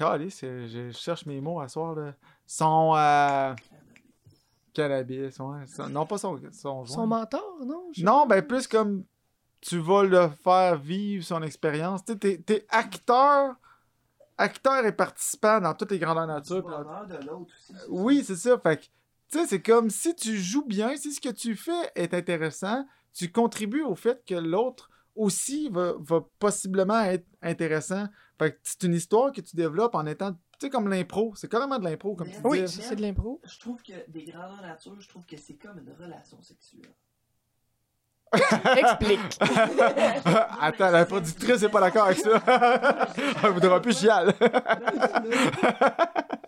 [0.00, 2.14] Euh, je cherche mes mots à soir, là.
[2.46, 2.94] Son.
[2.96, 3.54] euh,
[4.72, 5.66] Cannabis, ouais.
[5.66, 6.40] Son- non, pas son.
[6.52, 7.90] Son, Son mentor, non?
[7.98, 9.04] Non, ben plus comme
[9.60, 12.04] tu vas le faire vivre son expérience.
[12.04, 13.56] Tu sais, t'es, t'es acteur,
[14.38, 16.62] acteur et participant dans toutes les grandeurs nature.
[16.64, 17.74] De l'autre aussi.
[17.88, 18.58] Oui, c'est ça.
[18.58, 18.84] Fait que,
[19.30, 22.86] tu sais, c'est comme si tu joues bien, si ce que tu fais est intéressant,
[23.12, 28.06] tu contribues au fait que l'autre aussi va, va possiblement être intéressant.
[28.38, 31.32] Fait que c'est une histoire que tu développes en étant, tu sais, comme l'impro.
[31.34, 32.68] C'est carrément de l'impro, comme tu Oui, dis.
[32.80, 33.40] c'est de l'impro.
[33.44, 36.94] Je trouve que des grandeurs nature, je trouve que c'est comme une relation sexuelle.
[38.76, 39.38] Explique.
[40.60, 42.42] Attends, la productrice n'est pas d'accord avec ça.
[43.42, 44.34] Elle voudra plus chial.
[44.38, 44.44] tu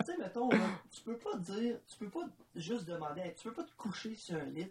[0.07, 0.59] sais, mettons, là,
[0.91, 4.37] tu peux pas dire, tu peux pas juste demander, tu peux pas te coucher sur
[4.37, 4.71] un lit,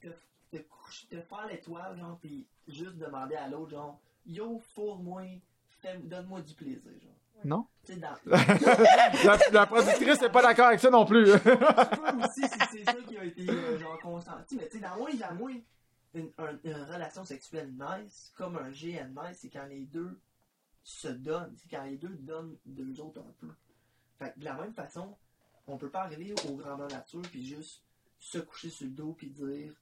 [0.00, 0.08] te,
[0.50, 5.22] te, coucher, te faire l'étoile, genre, pis juste demander à l'autre, genre, yo, fourre-moi,
[6.02, 7.12] donne-moi du plaisir, genre.
[7.42, 7.66] Non?
[7.88, 8.16] Dans.
[9.24, 11.32] la, la productrice n'est pas d'accord avec ça non plus.
[11.32, 14.82] tu peux aussi, si c'est ça qui a été, euh, genre, consenti, mais tu sais,
[14.84, 15.54] dans moins à moins,
[16.14, 20.18] une, un- une relation sexuelle nice, comme un GN nice, c'est quand les deux
[20.82, 23.50] se donnent, c'est quand les deux donnent d'eux autres un peu.
[24.18, 25.16] Fait que de la même façon,
[25.66, 27.82] on peut pas arriver au grandeur nature puis juste
[28.18, 29.72] se coucher sur le dos puis dire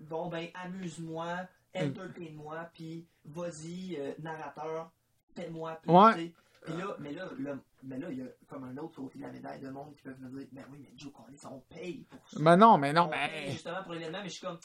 [0.00, 4.90] bon ben amuse-moi, entertain-moi puis vas-y euh, narrateur,
[5.34, 6.32] fais-moi Ouais.
[6.64, 9.24] Puis là, mais là, le- mais là, il y a comme un autre côté de
[9.24, 12.04] la médaille de monde qui peuvent me dire ben oui, mais Joe Collins, on paye
[12.10, 12.36] pour ça.
[12.40, 13.50] mais non, mais non, On paye mais.
[13.52, 14.58] justement pour l'événement, mais je suis comme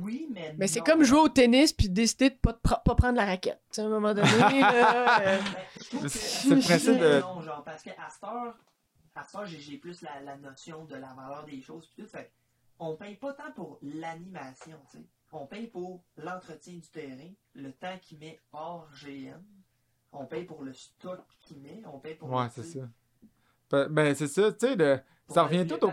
[0.00, 3.16] oui, mais Mais c'est comme jouer au tennis puis décider de pas, te pas prendre
[3.16, 3.60] la raquette.
[3.70, 4.28] Tu sais, à un moment donné,
[4.60, 5.44] là, euh, Ben,
[5.80, 8.54] je trouve que- C'est le principe de- Non, genre, parce qu'à cette heure,
[9.14, 11.88] à cette heure, j'ai j'ai plus la, la notion de la valeur des choses.
[11.88, 12.30] Puis tout, fait,
[12.78, 15.04] on paye pas tant pour l'animation, tu sais.
[15.32, 19.42] On paye pour l'entretien du terrain, le temps qu'il met hors GM.
[20.18, 21.82] On paye pour le stock qu'il met.
[21.92, 22.30] On paye pour.
[22.30, 22.80] Ouais, le- c'est ça.
[23.70, 25.90] Ben, Ben, c'est ça, tu sais, le- ça revient tout au.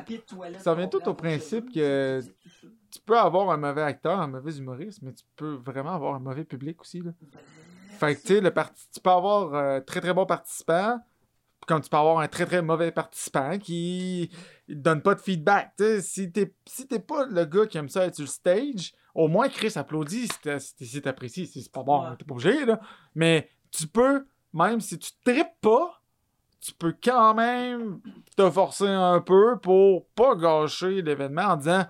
[0.60, 2.22] ça revient tout au principe que-.
[2.92, 6.20] Tu peux avoir un mauvais acteur, un mauvais humoriste, mais tu peux vraiment avoir un
[6.20, 7.12] mauvais public aussi, là.
[7.98, 11.00] Fait que, tu sais, le parti- tu peux avoir un très très bon participant,
[11.66, 14.30] comme tu peux avoir un très très mauvais participant qui
[14.68, 15.74] te donne pas de feedback.
[15.78, 18.30] Tu sais, si t'es si t'es pas le gars qui aime ça être sur le
[18.30, 20.28] stage, au moins Chris applaudit
[20.68, 21.48] si t'apprécies.
[21.48, 22.16] Si c'est pas bon, Ouais.
[22.18, 22.80] t'es pas obligé, là.
[23.16, 26.02] Mais tu peux, même si tu tripes pas,
[26.62, 28.00] tu peux quand même
[28.38, 31.86] te forcer un peu pour pas gâcher l'événement en disant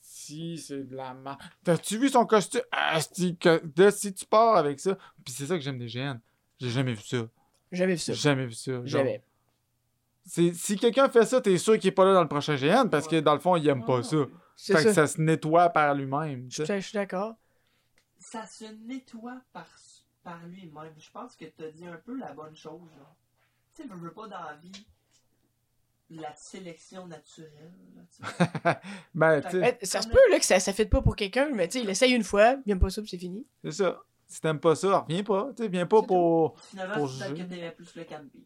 [0.00, 1.38] si c'est de la merde.
[1.64, 2.62] T'as-tu vu son costume?
[3.40, 4.96] Que de, si tu pars avec ça.
[5.24, 6.18] Puis c'est ça que j'aime des GN.
[6.60, 7.18] J'ai jamais vu ça.
[7.70, 8.12] J'avais vu ça.
[8.12, 8.84] Jamais vu ça.
[8.84, 9.06] Genre,
[10.24, 12.88] c'est- si quelqu'un fait ça, t'es sûr qu'il est pas là dans le prochain GN
[12.88, 14.16] parce que dans le fond, il aime pas ça.
[14.56, 14.94] Fait que ça.
[14.94, 16.46] ça se nettoie par lui-même.
[16.50, 17.34] je suis d'accord.
[18.18, 19.66] ça se nettoie par,
[20.22, 20.92] par lui-même.
[20.98, 22.90] Je pense que tu as dit un peu la bonne chose.
[22.98, 23.14] là.
[23.74, 24.72] Tu sais, je veux pas dans la vie
[26.10, 27.72] la sélection naturelle.
[27.96, 28.80] là.
[29.14, 29.42] Ben,
[29.80, 31.84] Eh, ça se peut là, que ça ne fait pas pour quelqu'un, mais tu sais,
[31.84, 33.46] il essaye une fois, il pas ça, puis c'est fini.
[33.64, 34.02] c'est ça.
[34.26, 35.50] Si t'aimes pas ça, reviens pas.
[35.56, 36.58] Tu sais, viens pas C'est pour.
[36.60, 37.48] Finalement, Pour c'est peut-être que juger.
[37.48, 38.42] t'aimais plus le camping.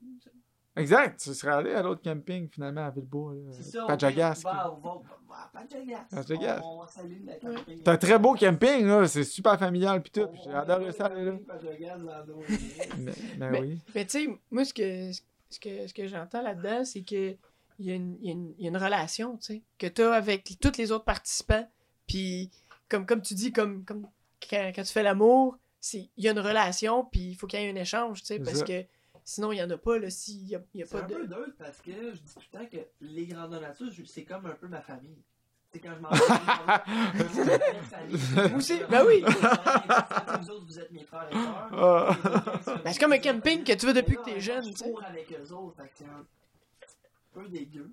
[0.76, 1.18] Exact.
[1.20, 3.34] Tu serais allé à l'autre camping finalement à Villebois.
[3.52, 3.86] C'est ça.
[3.86, 4.42] Pajagas.
[6.10, 6.60] Pajagas.
[7.40, 7.82] Camping.
[7.82, 9.06] T'as un très beau camping, là.
[9.08, 10.28] C'est super familial pis tout.
[10.44, 11.32] J'ai adoré ça, aller là.
[12.98, 13.12] Mais,
[13.50, 13.78] Mais- oui.
[13.94, 15.12] Mais tu sais, moi, ce que,
[15.50, 17.36] ce que, ce que j'entends là-dedans, c'est que
[17.78, 19.62] il y, a une- il y a une- il y a une relation, tu sais,
[19.78, 21.68] que tu as avec tous les autres participants.
[22.06, 22.50] Puis,
[22.88, 24.06] comme, comme tu dis, comme, comme
[24.48, 27.60] quand, quand tu fais l'amour, c'est- il y a une relation, puis il faut qu'il
[27.60, 28.64] y ait un échange, tu sais, parce ça.
[28.64, 28.84] que
[29.26, 31.04] sinon, il n'y en a pas, là, s'il n'y a, il y a C'est pas
[31.04, 31.34] un peu de...
[31.34, 34.54] dur parce que je dis tout le temps que les grandes nature, c'est comme un
[34.54, 35.18] peu ma famille.
[35.72, 36.16] C'est quand je m'en vais.
[37.34, 38.20] c'est ma famille.
[38.50, 39.24] Moi aussi, ben oui.
[40.40, 41.68] Vous autres, vous êtes mes frères et sœurs.
[41.72, 42.16] Ah.
[42.84, 44.84] Ben, c'est comme un camping que tu vas depuis que t'es jeune, Je tu sais.
[44.90, 46.24] cours avec eux autres, fait que c'est un
[47.34, 47.90] peu dégueu.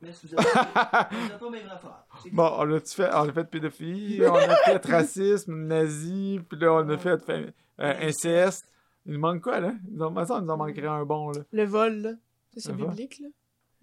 [0.00, 2.06] Mais si vous avez, vous avez pas mes vrais frères.
[2.22, 6.58] C'est Bon, on a, fait, on a fait pédophilie, on a fait racisme, nazi, puis
[6.60, 8.64] là, on a fait fait, euh, inceste.
[9.08, 9.74] Il nous manque quoi, là?
[9.88, 10.10] Il nous en,
[10.42, 11.40] nous manquerait un bon, là.
[11.50, 12.12] Le vol, là.
[12.56, 13.28] C'est biblique, là.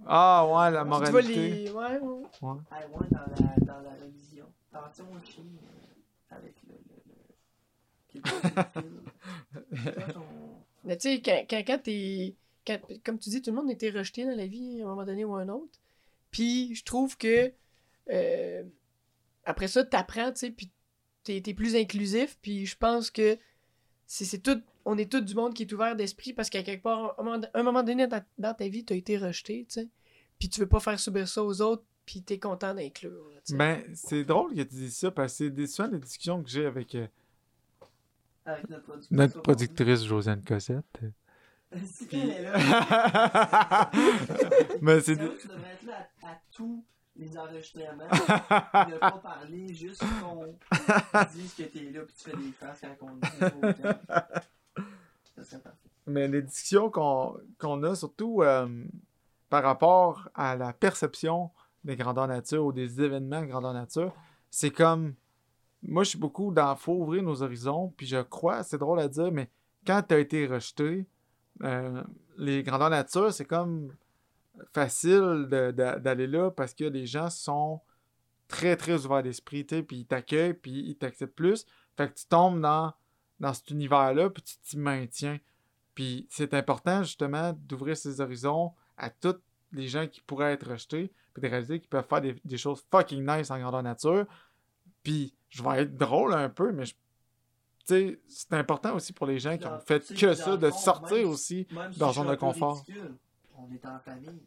[0.05, 1.63] Ah, ouais, la Tu vois moralité.
[1.63, 1.71] les.
[1.71, 2.23] Ouais, ouais.
[2.41, 3.89] Ah, ouais, dans la, dans la
[5.03, 6.75] moi, je suis euh, avec le.
[8.13, 8.21] le,
[10.05, 10.13] le...
[10.13, 10.21] ton-
[10.83, 12.35] Mais tu sais, quand, quand, quand t'es.
[12.67, 15.05] quand- comme tu dis, tout le monde était rejeté dans la vie à un moment
[15.05, 15.79] donné ou à un autre.
[16.31, 17.51] Puis je trouve que.
[18.11, 18.63] euh,
[19.45, 20.69] après ça, t'apprends, tu sais, puis
[21.23, 22.37] t'es t'es plus inclusif.
[22.41, 23.37] Puis je pense que
[24.07, 24.61] c'est c'est tout.
[24.85, 27.23] On est tout du monde qui est ouvert d'esprit parce qu'à quelque part, à un
[27.23, 29.87] moment, un moment donné dans, dans ta vie, t'as été rejeté, tu sais.
[30.39, 33.31] Puis tu veux pas faire subir ça aux autres, puis t'es content d'inclure.
[33.45, 33.55] tu.
[33.55, 36.49] Ben, c'est drôle que tu dises ça, parce que c'est des- souvent des discussions que
[36.49, 37.07] j'ai avec euh,
[38.45, 39.11] Avec notre productrice.
[39.11, 40.99] notre productrice Josiane Cossette.
[41.83, 43.89] Si elle est là.
[44.81, 45.15] Mais c'est...
[45.15, 46.83] J'avoue que Tu devrais être là à, à tous
[47.15, 48.03] les enregistrements.
[48.89, 50.55] ne pas parler, juste qu'on
[51.33, 53.99] dise que t'es là puis tu fais des faces quand on dit autant.
[55.35, 55.89] Ça serait parfait.
[56.07, 58.67] Mais les discussions qu'on qu'on a, surtout euh,
[59.49, 61.49] par rapport à la perception
[61.83, 64.13] des grandeurs nature ou des événements de grandeur nature,
[64.49, 65.15] c'est comme.
[65.81, 66.75] Moi, je suis beaucoup dans.
[66.75, 69.49] faut ouvrir nos horizons, puis je crois, c'est drôle à dire, mais
[69.85, 71.05] quand tu as été rejeté,
[71.63, 72.03] euh,
[72.37, 73.93] les grandeurs nature, c'est comme
[74.73, 77.81] facile d'aller là parce que les gens sont
[78.47, 81.65] très, très ouverts d'esprit, tu sais, puis ils t'accueillent, puis ils t'acceptent plus.
[81.97, 82.93] Fait que tu tombes dans,
[83.39, 85.39] dans cet univers-là, puis tu t'y maintiens.
[85.95, 89.35] Puis c'est important justement d'ouvrir ses horizons à tous
[89.71, 92.83] les gens qui pourraient être rejetés, puis de réaliser qu'ils peuvent faire des, des choses
[92.91, 94.25] fucking nice en grandeur nature.
[95.03, 99.25] Puis je vais être drôle un peu, mais je- tu sais, c'est important aussi pour
[99.27, 101.67] les gens qui ont fait que ça, de sortir aussi.
[101.97, 102.77] Dans zone de confort.
[102.85, 103.15] ridicule,
[103.57, 104.43] On est en famille.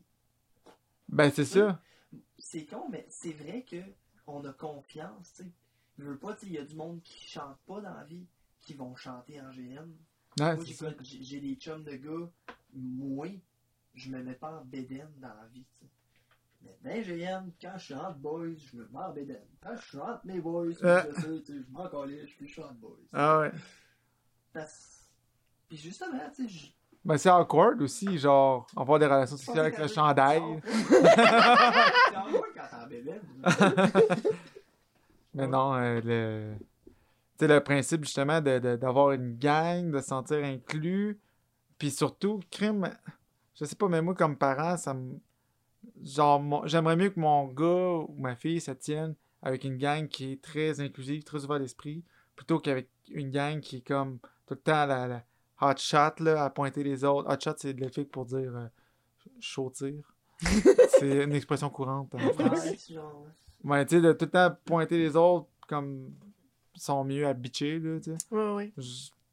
[1.08, 1.80] Ben c'est ça.
[2.38, 3.82] C'est con, mais c'est vrai que
[4.26, 5.50] on a confiance, tu sais.
[5.98, 8.26] Je veux pas, il y a du monde qui chante pas dans la vie,
[8.60, 9.88] qui vont chanter en GN.
[10.38, 10.64] Ouais, Moi,
[11.00, 12.30] j'ai des chums de gars,
[12.72, 13.26] moi,
[13.94, 15.90] je me mets pas en bédaine dans la vie, tu sais.
[16.82, 19.46] Mais dans GN, quand je suis entre boys, je me mets en bédaine.
[19.60, 21.02] Quand je suis entre mes boys, Euh.
[21.14, 22.98] je sais, tu sais, je m'en calais, je suis entre boys.
[23.12, 23.52] Ah ouais.
[24.52, 25.08] Parce-
[25.68, 26.72] Puis justement, tu sais, je-
[27.08, 30.42] Ben c'est awkward aussi, genre, avoir des relations sexuelles avec le chandail.
[32.88, 33.20] Bédaine.
[35.34, 36.54] Mais non, euh, le...
[37.38, 41.18] Tu sais, le principe justement de- de- d'avoir une gang, de se sentir inclus,
[41.78, 42.90] puis surtout, crime,
[43.58, 45.18] je sais pas, mais moi comme parent, ça me...
[46.04, 50.08] Genre, mon- j'aimerais mieux que mon gars ou ma fille se tienne avec une gang
[50.08, 52.02] qui est très inclusive, très ouverte d'esprit,
[52.36, 55.22] plutôt qu'avec une gang qui est comme tout le temps la, la
[55.60, 57.28] hot shot, là, à pointer les autres.
[57.32, 58.66] Hot shot, c'est de l'effic pour dire euh,
[59.40, 60.14] chaud tir.
[60.40, 62.92] c'est une expression courante en France.
[63.64, 66.12] Ouais, tu sais, de tout le temps pointer les autres comme
[66.74, 68.34] ils sont mieux à bitcher, là, tu sais.
[68.34, 68.72] Ouais, ouais.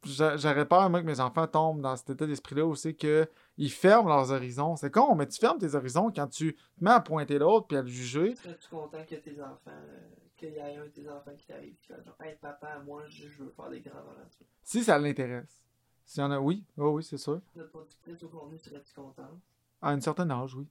[0.04, 3.28] J'aurais peur, moi, que mes enfants tombent dans cet état d'esprit-là où c'est que
[3.58, 4.76] ils ferment leurs horizons.
[4.76, 7.78] C'est con, mais tu fermes tes horizons quand tu te mets à pointer l'autre puis
[7.78, 8.36] à le juger.
[8.36, 11.76] Serais-tu content que tes enfants, euh, qu'il y ait un de tes enfants qui t'arrive
[11.82, 14.46] qui fait genre, hey papa, moi je veux faire des grandes aventures.
[14.62, 15.65] Si ça l'intéresse.
[16.06, 16.64] S'il y en a, oui.
[16.78, 17.42] Oh, oui, c'est sûr.
[17.56, 19.40] Serais-tu content?
[19.82, 20.68] À un certain âge, oui.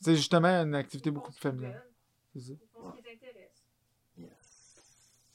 [0.00, 1.84] C'est justement une activité beaucoup plus familiale.
[2.32, 2.52] C'est ça.
[2.72, 3.64] Pour ce qui t'intéresse.
[4.16, 4.28] Yes.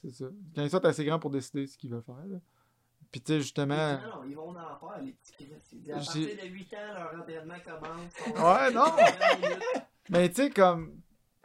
[0.02, 0.26] C'est ça.
[0.56, 2.26] Quand ils sont assez grands pour décider ce qu'ils veulent faire.
[2.26, 2.38] là.
[3.12, 3.76] Puis tu sais, justement.
[3.76, 5.92] Non, non, ils vont en faire, les petits Chris.
[5.92, 8.14] À partir de 8 ans, leur entraînement commence.
[8.26, 8.86] Ouais, non.
[8.86, 9.64] 20 minutes.
[10.10, 11.00] Mais tu sais, comme.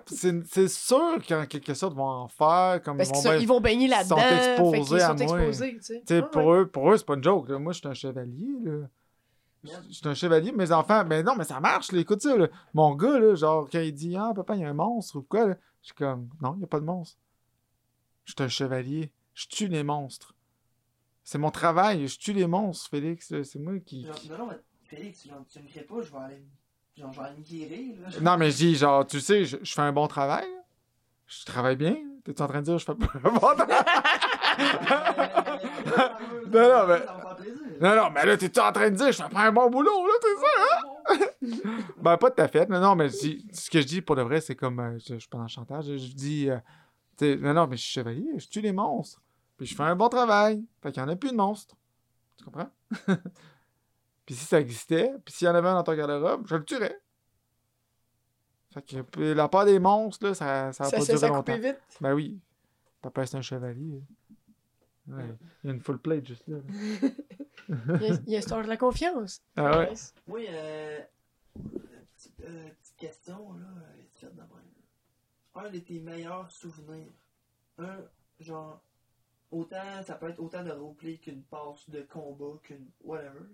[0.09, 2.81] C'est c'est sûr qu'en quelque sorte, ils vont en faire.
[2.83, 4.17] Comme Parce ils vont sont- ils vont baigner là-dedans.
[4.17, 5.41] sont fait qu'ils exposés à sont moi.
[5.43, 6.23] exposés, tu sais.
[6.23, 6.59] Pour, ouais.
[6.61, 7.49] eux, pour eux, c'est pas une joke.
[7.49, 7.59] là.
[7.59, 8.49] Moi, je suis un chevalier.
[8.65, 8.89] Là.
[9.65, 11.05] Je suis un chevalier, mes enfants.
[11.05, 11.93] Mais non, mais ça marche.
[11.93, 12.01] Là.
[12.01, 12.37] Écoute ça.
[12.37, 12.49] là.
[12.75, 15.23] Mon gars, là, genre, quand il dit Ah, papa, il y a un monstre ou
[15.23, 17.19] quoi, là, je suis comme Non, il n'y a pas de monstre.
[18.25, 19.11] Je suis un chevalier.
[19.35, 20.35] Je tue les monstres.
[21.25, 22.07] C'est mon travail.
[22.09, 23.35] Je tue les monstres, Félix.
[23.43, 24.07] C'est moi qui.
[24.29, 26.43] Non, non, mais Félix, genre, tu me crées pas, je vais aller.
[26.99, 28.21] Genre, me guérir, là.
[28.21, 30.47] Non, mais je dis, genre, tu sais, je, je fais un bon travail.
[31.27, 31.97] Je travaille bien.
[32.25, 33.69] T'es en train de dire, je fais pas un bon travail?
[36.51, 37.07] Non, non, mais-.
[37.81, 40.07] Non, non, mais là, t'es en train de dire, je fais pas un bon boulot,
[40.07, 41.25] là, c'est ça,
[41.61, 41.91] hein?
[42.03, 42.69] ben, pas de ta fête.
[42.69, 44.99] Non, non, mais je dis- ce que je dis pour de vrai, c'est comme, euh,
[44.99, 47.83] je, je suis pas dans le chantage, je, je dis, euh, non, non, mais je
[47.83, 49.21] suis chevalier, je tue les monstres.
[49.57, 50.65] Puis je fais un bon travail.
[50.83, 51.77] Fait qu'il y en a plus de monstres.
[52.37, 52.71] Tu comprends?
[54.29, 56.65] puis si ça existait, puis s'il y en avait un dans ton garde-robe, je le
[56.67, 57.01] tuerais.
[58.75, 61.27] Fait que la part des monstres, là, ça, ça va Ça, pas ça, durer ça
[61.27, 61.55] a longtemps.
[61.55, 61.81] coupé vite?
[62.03, 62.39] Ben oui.
[63.01, 64.03] Papa, c'est un chevalier.
[65.07, 65.25] Ouais.
[65.65, 66.59] Il y a une full plate juste là.
[66.59, 66.63] là.
[67.71, 69.41] Il y a- il y a histoire de la confiance.
[69.57, 69.93] Ah ouais.
[70.27, 71.01] Moi, euh.
[72.17, 73.67] Petite, euh, petite question, là,
[74.23, 74.35] même.
[75.55, 77.11] Un de tes meilleurs souvenirs?
[77.79, 77.97] Un,
[78.41, 78.83] genre,
[79.51, 83.47] autant, ça peut être autant de roleplay qu'une passe de combat, qu'une whatever.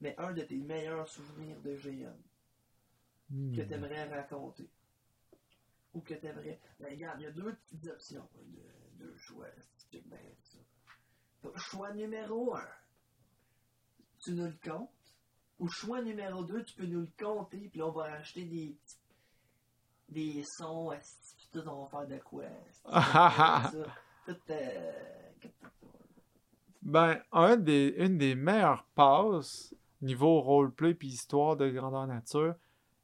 [0.00, 2.14] Mais un de tes meilleurs souvenirs de GM
[3.30, 3.54] Hmm.
[3.54, 4.68] que t'aimerais raconter.
[5.92, 6.58] Ou que t'aimerais.
[6.80, 9.46] Ben, regarde, il y a deux petites options, hein, de- deux choix.
[9.92, 10.58] Check bien ça.
[11.56, 12.68] Choix numéro un,
[14.20, 14.88] tu nous le comptes.
[15.58, 18.76] Ou choix numéro 2, tu peux nous le compter, puis là, on va acheter des
[18.84, 18.98] petits-
[20.08, 20.92] des sons,
[21.52, 22.44] tout, on va faire de quoi.
[24.26, 24.92] Tout, euh,
[26.82, 32.54] Ben, un des, une des meilleures passes niveau roleplay puis histoire de grandeur nature,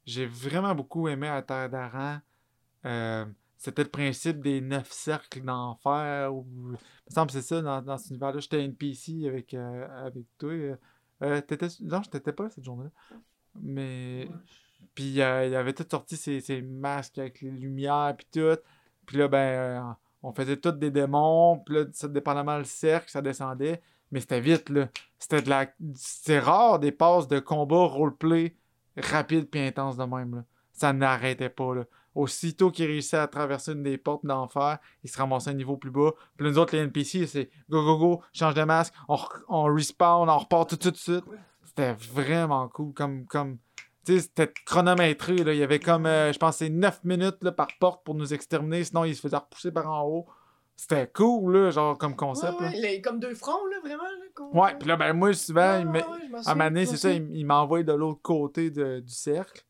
[0.07, 2.19] j'ai vraiment beaucoup aimé à Terre d'Aran.
[2.85, 3.25] Euh,
[3.57, 6.35] c'était le principe des neuf cercles d'enfer.
[6.35, 6.47] Ou...
[6.67, 6.77] Il me
[7.09, 8.41] semble que c'est ça dans, dans cet univers-là.
[8.41, 10.51] J'étais NPC avec, euh, avec toi.
[11.23, 11.41] euh.
[11.41, 11.69] T'étais...
[11.81, 12.91] Non, je t'étais pas cette journée-là.
[13.63, 14.29] Mais.
[14.95, 18.61] Puis il avait tout sorti ses, masques avec les lumières puis tout.
[19.07, 21.59] Puis là, ben, on faisait tous des démons.
[21.65, 23.81] Puis là, ça dépendamment le cercle, ça descendait.
[24.15, 24.89] Mais c'était vite, là.
[25.19, 25.67] C'était de la.
[26.41, 28.55] Rare des passes de combat roleplay
[28.97, 30.45] rapide puis intense de même, là.
[30.73, 31.85] Ça n'arrêtait pas, là.
[32.15, 35.91] Aussitôt qu'il réussissait à traverser une des portes d'enfer, il se ramassait un niveau plus
[35.91, 36.13] bas.
[36.37, 39.65] Puis nous autres, les NPC, c'est go, go, go, change de masque, on, re- on
[39.65, 41.25] respawn, on repart tout, de suite.
[41.65, 42.95] C'était vraiment cool.
[42.95, 43.59] Comme, comme,
[44.05, 45.39] c'était chronométré.
[45.39, 45.55] Là.
[45.55, 48.85] Il y avait comme, euh, je pense, c'est 9 minutes par porte pour nous exterminer.
[48.85, 50.27] Sinon, il se faisait repousser par en haut.
[50.77, 52.59] C'était cool, là, genre, comme concept.
[52.61, 52.79] Ouais, là.
[52.79, 54.03] les- comme deux fronts, là, vraiment.
[54.03, 56.97] Là, qu'on- Ouais, puis là, ben, moi, souvent, il me- à un moment donné, c'est
[56.97, 59.65] ça, il, il m'envoie de l'autre côté de- du cercle.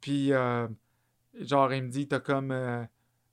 [0.00, 0.66] Puis, euh,
[1.38, 2.54] genre, il me dit, t'as comme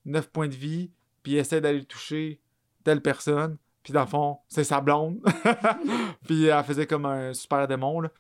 [0.06, 0.92] 9 points de vie,
[1.24, 2.42] puis il essaie d'aller toucher
[2.84, 3.58] telle personne.
[3.82, 5.20] Puis, dans le fond, c'est sa blonde.
[6.28, 8.12] puis, elle faisait comme un super démon, là.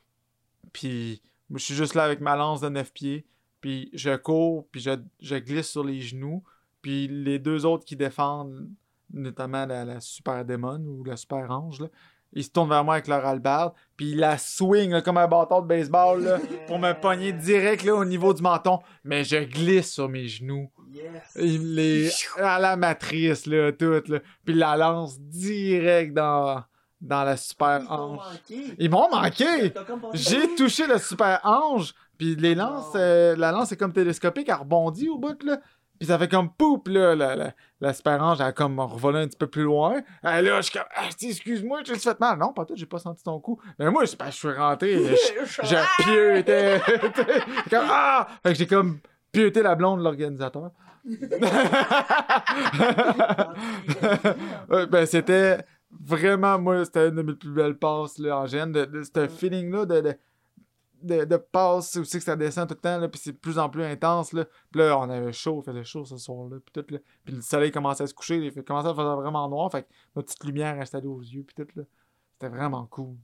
[0.72, 3.26] Puis, moi, je suis juste là avec ma lance de 9 pieds.
[3.62, 6.44] Puis, je cours, puis je, je glisse sur les genoux.
[6.82, 8.70] Puis, les deux autres qui défendent,
[9.12, 11.88] notamment la, la super démon ou la super ange, là,
[12.34, 15.28] ils se tournent vers moi avec leur hallebarde, puis ils la swing là, comme un
[15.28, 16.38] bâton de baseball là,
[16.68, 18.80] pour me pogner direct là, au niveau du menton.
[19.04, 20.70] Mais je glisse sur mes genoux.
[20.94, 21.36] Yes.
[21.36, 22.10] Les...
[22.38, 24.04] À la matrice, là, tout.
[24.08, 24.20] Là.
[24.46, 26.64] Puis la lance direct dans,
[27.02, 28.20] dans la super Ils ange.
[28.78, 29.74] Ils m'ont manqué!
[30.14, 34.56] J'ai touché le super ange, puis les lances, euh, la lance est comme télescopique, elle
[34.56, 35.60] rebondit au bout, là.
[36.00, 39.38] Puis ça fait comme poup, là, la, la, la elle a comme revolé un petit
[39.38, 39.98] peu plus loin.
[40.24, 42.40] Et là, je suis comme, ah, excuse-moi, j'ai fait mal.
[42.40, 43.60] Non, pas tout, j'ai pas senti ton coup.
[43.78, 45.14] Mais moi, c'est parce que je suis rentré, je,
[45.64, 46.80] je pieutais.
[47.70, 48.28] comme, ah!
[48.44, 49.00] Fait que j'ai comme
[49.34, 50.72] pieuté la blonde de l'organisateur.
[54.90, 55.58] Ben, c'était
[55.92, 58.72] vraiment, moi, c'était une de mes plus belles passes là, en gêne.
[58.72, 60.16] De, de ce feeling-là de, de,
[61.02, 63.58] de, de passe aussi que ça descend tout le temps, là, puis c'est de plus
[63.60, 64.34] en plus intense.
[64.34, 64.46] Là.
[64.72, 66.58] Puis là, on avait chaud, il faisait chaud ce soir-là.
[66.60, 67.00] Puis, tout, là.
[67.26, 69.72] puis le soleil commençait à se coucher, il commençait à faire vraiment noir.
[69.72, 71.68] Fait que notre petite lumière installée aux yeux, puis tout.
[71.76, 71.84] là.
[72.34, 73.16] C'était vraiment cool.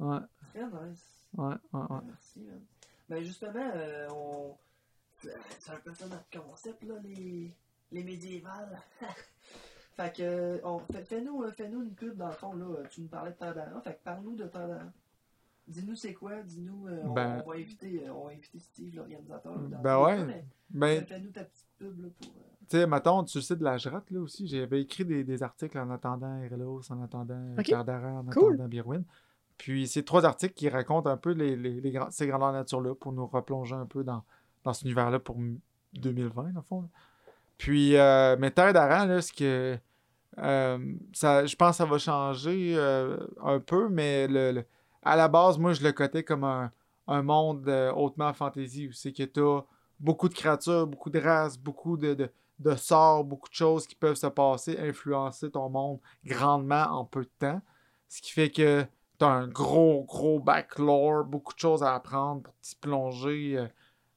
[0.00, 0.06] là.
[0.06, 0.20] Ouais,
[0.54, 1.26] Très nice.
[1.36, 1.98] ouais, ouais, ouais.
[2.06, 2.60] Merci, man.
[3.08, 4.56] Ben justement, euh, on...
[5.18, 7.54] c'est un peu ça notre concept, là, les,
[7.90, 8.78] les médiévales.
[9.96, 10.78] fait que, euh, on...
[10.92, 12.66] fais- fais-nous euh, fais-nous une pub, dans le fond, là.
[12.90, 14.86] Tu nous parlais de Terre fait que parle-nous de Terre
[15.68, 18.96] Dis-nous c'est quoi, dis-nous, euh, on, Ben- on va inviter, euh, on va inviter Steve,
[18.96, 19.58] l'organisateur.
[19.58, 20.16] Ben ouais.
[20.16, 22.28] cas, mais Ben, Fais-nous ta petite pub, là, pour...
[22.28, 22.40] euh,
[22.70, 24.46] Tu sais, mettons, tu sais de la Jrate, là aussi.
[24.46, 27.64] J'avais écrit des, des articles en attendant Erelos, en attendant Ok.
[27.66, 28.54] Terre d'Aran, en Cool.
[28.54, 29.04] attendant Birwin.
[29.58, 33.26] Puis c'est trois articles qui racontent un peu les, les, ces grandeurs nature-là pour nous
[33.26, 34.22] replonger un peu dans,
[34.64, 35.58] dans cet univers-là pour m-
[35.94, 36.80] 2020, dans le fond.
[36.82, 36.88] là.
[37.58, 39.76] Puis, euh, mais Terre d'Aran, là, ce que.
[40.38, 44.64] euh, ça, je pense que ça va changer euh, un peu, mais le, le-
[45.02, 46.72] à la base, moi, je le cotais comme un,
[47.22, 49.64] monde euh, hautement fantasy où c'est que tu as
[49.98, 52.30] beaucoup de créatures, beaucoup de races, beaucoup de,
[52.76, 57.30] sorts, beaucoup de choses qui peuvent se passer, influencer ton monde grandement en peu de
[57.38, 57.62] temps.
[58.08, 58.84] Ce qui fait que
[59.18, 63.66] tu as un gros, gros backlore, beaucoup de choses à apprendre pour t'y plonger euh,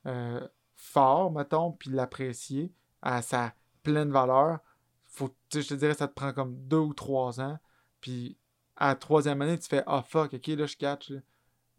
[0.08, 3.54] euh, fort, mettons, puis l'apprécier à sa
[3.84, 4.60] pleine valeur.
[5.08, 7.58] Faut, je te dirais, ça te prend comme deux ou trois ans.
[8.00, 8.38] Puis
[8.82, 11.14] à la troisième année, tu fais Ah fuck, ok, là je catch.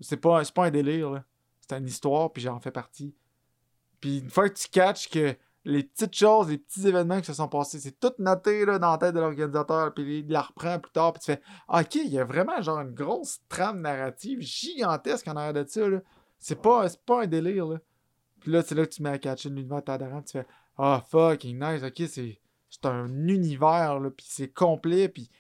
[0.01, 1.25] C'est pas, pas un délire, là.
[1.61, 3.15] C'est une histoire, puis j'en fais partie.
[4.01, 7.35] Puis une fois que tu catches que les petites choses, les petits événements qui se
[7.35, 10.79] sont passés, c'est tout noté là, dans la tête de l'organisateur, puis il la reprend
[10.79, 14.41] plus tard, puis tu fais Ok, il y a vraiment genre une grosse trame narrative
[14.41, 15.89] gigantesque en arrière de ça.
[15.89, 16.01] là.
[16.39, 17.67] C'est pas, c'est pas un délire.
[17.67, 17.79] Là.
[18.41, 20.47] Puis là, c'est là que tu mets à catcher l'univers Tadaran, tu fais
[20.79, 25.31] Ah fucking nice, ok, c'est, c'est un univers, là, puis c'est complet, puis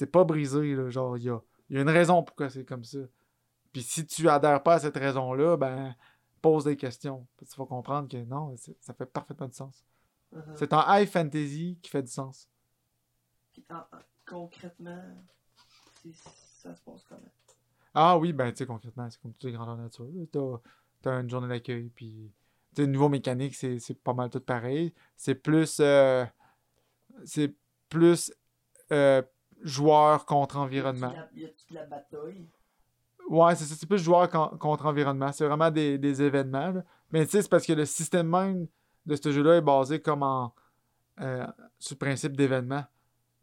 [0.00, 0.74] c'est pas brisé.
[0.74, 3.00] Là, genre, il y a, y a une raison pourquoi c'est comme ça.
[3.70, 5.94] Puis si tu adhères pas à cette raison-là, ben
[6.40, 7.26] poses des questions.
[7.36, 9.84] Parce qu'il faut comprendre que non, c'est- ça fait parfaitement du sens.
[10.34, 10.56] Uh-huh.
[10.56, 12.48] C'est un high fantasy qui fait du sens.
[13.52, 15.02] Puis, en- en- concrètement,
[16.14, 17.20] ça se passe comment?
[17.92, 20.06] Ah oui, ben tu sais, concrètement, c'est comme toutes les grandeurs nature.
[20.32, 20.60] T'as,
[21.02, 22.32] t'as une journée d'accueil, puis
[22.74, 24.94] tu sais, niveau mécanique, c'est, c'est pas mal tout pareil.
[25.14, 25.76] C'est plus.
[25.80, 26.24] euh,
[27.26, 27.54] c'est
[27.90, 28.32] plus
[28.92, 29.20] euh,
[29.62, 31.12] joueur contre environnement.
[31.34, 32.48] Y a-tu de la bataille?
[33.28, 35.30] Ouais, c'est ça, c'est plus joueur con- contre environnement.
[35.32, 36.70] C'est vraiment des, des événements.
[36.70, 36.82] là.
[37.12, 38.66] Mais tu sais, c'est parce que le système même
[39.06, 40.52] de ce jeu-là est basé comme en.
[41.20, 41.46] euh,
[41.78, 42.84] sur le principe d'événement.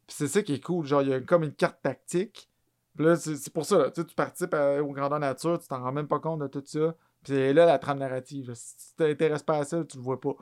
[0.07, 0.85] Puis c'est ça qui est cool.
[0.85, 2.49] Genre, il y a comme une carte tactique.
[2.95, 3.77] Puis là, c'est pour ça.
[3.77, 6.39] là, tu sais, tu participes à- au grandeur nature, tu t'en rends même pas compte
[6.41, 6.95] de tout ça.
[7.23, 8.49] Puis c'est là la trame narrative.
[8.49, 8.55] là.
[8.55, 10.35] Si tu t'intéresses pas à ça, tu le vois pas.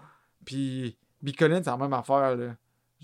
[0.45, 2.35] Puis Bicoline, c'est la même affaire.
[2.35, 2.55] Là.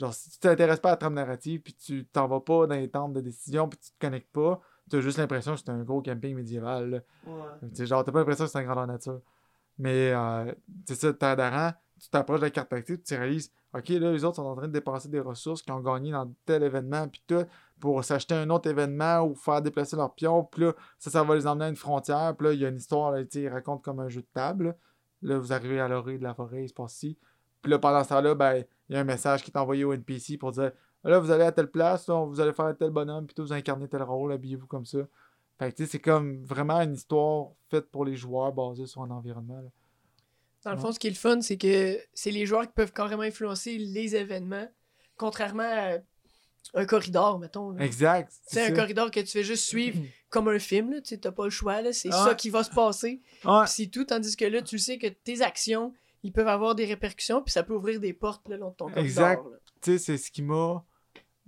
[0.01, 2.73] Genre, si tu t'intéresses pas à la trame narrative, puis tu t'en vas pas dans
[2.73, 4.59] les tentes de décision, puis tu te connectes pas,
[4.89, 6.89] tu as juste l'impression que c'est un gros camping médiéval.
[6.89, 6.99] là.
[7.27, 7.85] Ouais.
[7.85, 9.21] Genre, t'as pas l'impression que c'est un grandeur nature.
[9.77, 10.51] Mais, euh,
[10.87, 14.25] c'est ça, Terre d'Aran, tu t'approches de la carte tactique, tu réalises, OK, là, les
[14.25, 17.23] autres sont en train de dépenser des ressources qu'ils ont gagnées dans tel événement, puis
[17.27, 17.45] tout,
[17.79, 21.35] pour s'acheter un autre événement ou faire déplacer leurs pions, puis là, ça, ça va
[21.35, 23.81] les emmener à une frontière, puis là, il y a une histoire, là, ils racontent
[23.83, 24.65] comme un jeu de table.
[24.65, 24.75] Là,
[25.21, 27.17] Là, vous arrivez à l'orée de la forêt, il se passe ci.
[27.61, 29.93] Puis là, pendant ce temps-là, ben, il y a un message qui est envoyé au
[29.93, 30.71] NPC pour dire,
[31.03, 33.87] là, vous allez à telle place, là, vous allez faire tel bonhomme, puis vous incarnez
[33.87, 34.99] tel rôle, habillez-vous comme ça.
[35.59, 39.03] Fait que, tu sais, c'est comme vraiment une histoire faite pour les joueurs basée sur
[39.03, 39.61] un environnement.
[39.61, 39.69] là.
[40.63, 42.93] Dans le fond, ce qui est le fun, c'est que c'est les joueurs qui peuvent
[42.93, 44.67] carrément influencer les événements,
[45.17, 45.97] contrairement à
[46.75, 47.71] un corridor, mettons.
[47.71, 47.83] là.
[47.83, 48.31] Exact.
[48.45, 48.73] C'est un ça.
[48.73, 52.09] corridor que tu fais juste suivre comme un film, tu t'as pas le choix, c'est
[52.11, 52.25] Ah.
[52.29, 53.21] ça qui va se passer,
[53.67, 55.93] c'est tout, tandis que là, tu sais que tes actions,
[56.23, 58.85] ils peuvent avoir des répercussions, puis ça peut ouvrir des portes le long de ton
[58.85, 59.03] corridor.
[59.03, 59.43] Exact.
[59.81, 60.83] tu sais, c'est ce qui m'a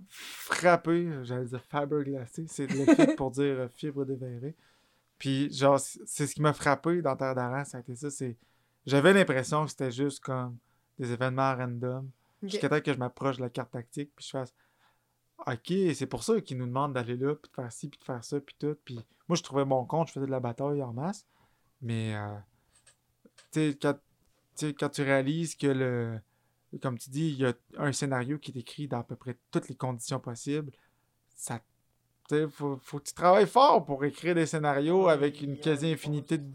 [0.08, 4.54] frappé, j'allais dire fibre glacée, c'est le fait pour dire euh, fibre déverrée.
[5.18, 8.36] Puis, genre, c'est ce qui m'a frappé dans Terre d'Aran, ça a été ça, c'est...
[8.84, 10.58] J'avais l'impression que c'était juste comme
[10.98, 12.10] des événements random,
[12.42, 12.50] Ok.
[12.50, 14.52] jusqu'à temps que je m'approche de la carte tactique, puis je fasse...
[15.46, 18.04] Ok, c'est pour ça qu'ils nous demandent d'aller là, puis de faire ci, puis de
[18.04, 18.76] faire ça, puis tout.
[18.84, 18.98] Puis
[19.28, 21.26] moi, je trouvais mon compte, je faisais de la bataille en masse.
[21.82, 22.36] Mais, euh,
[23.52, 23.98] tu sais, quand,
[24.54, 26.18] sais, quand tu réalises que le...
[26.82, 29.38] Comme tu dis, il y a un scénario qui est écrit dans à peu près
[29.50, 30.72] toutes les conditions possibles.
[31.36, 31.60] Ça...
[32.50, 36.50] Faut, faut que tu travailles fort pour écrire des scénarios avec une quasi-infinité de...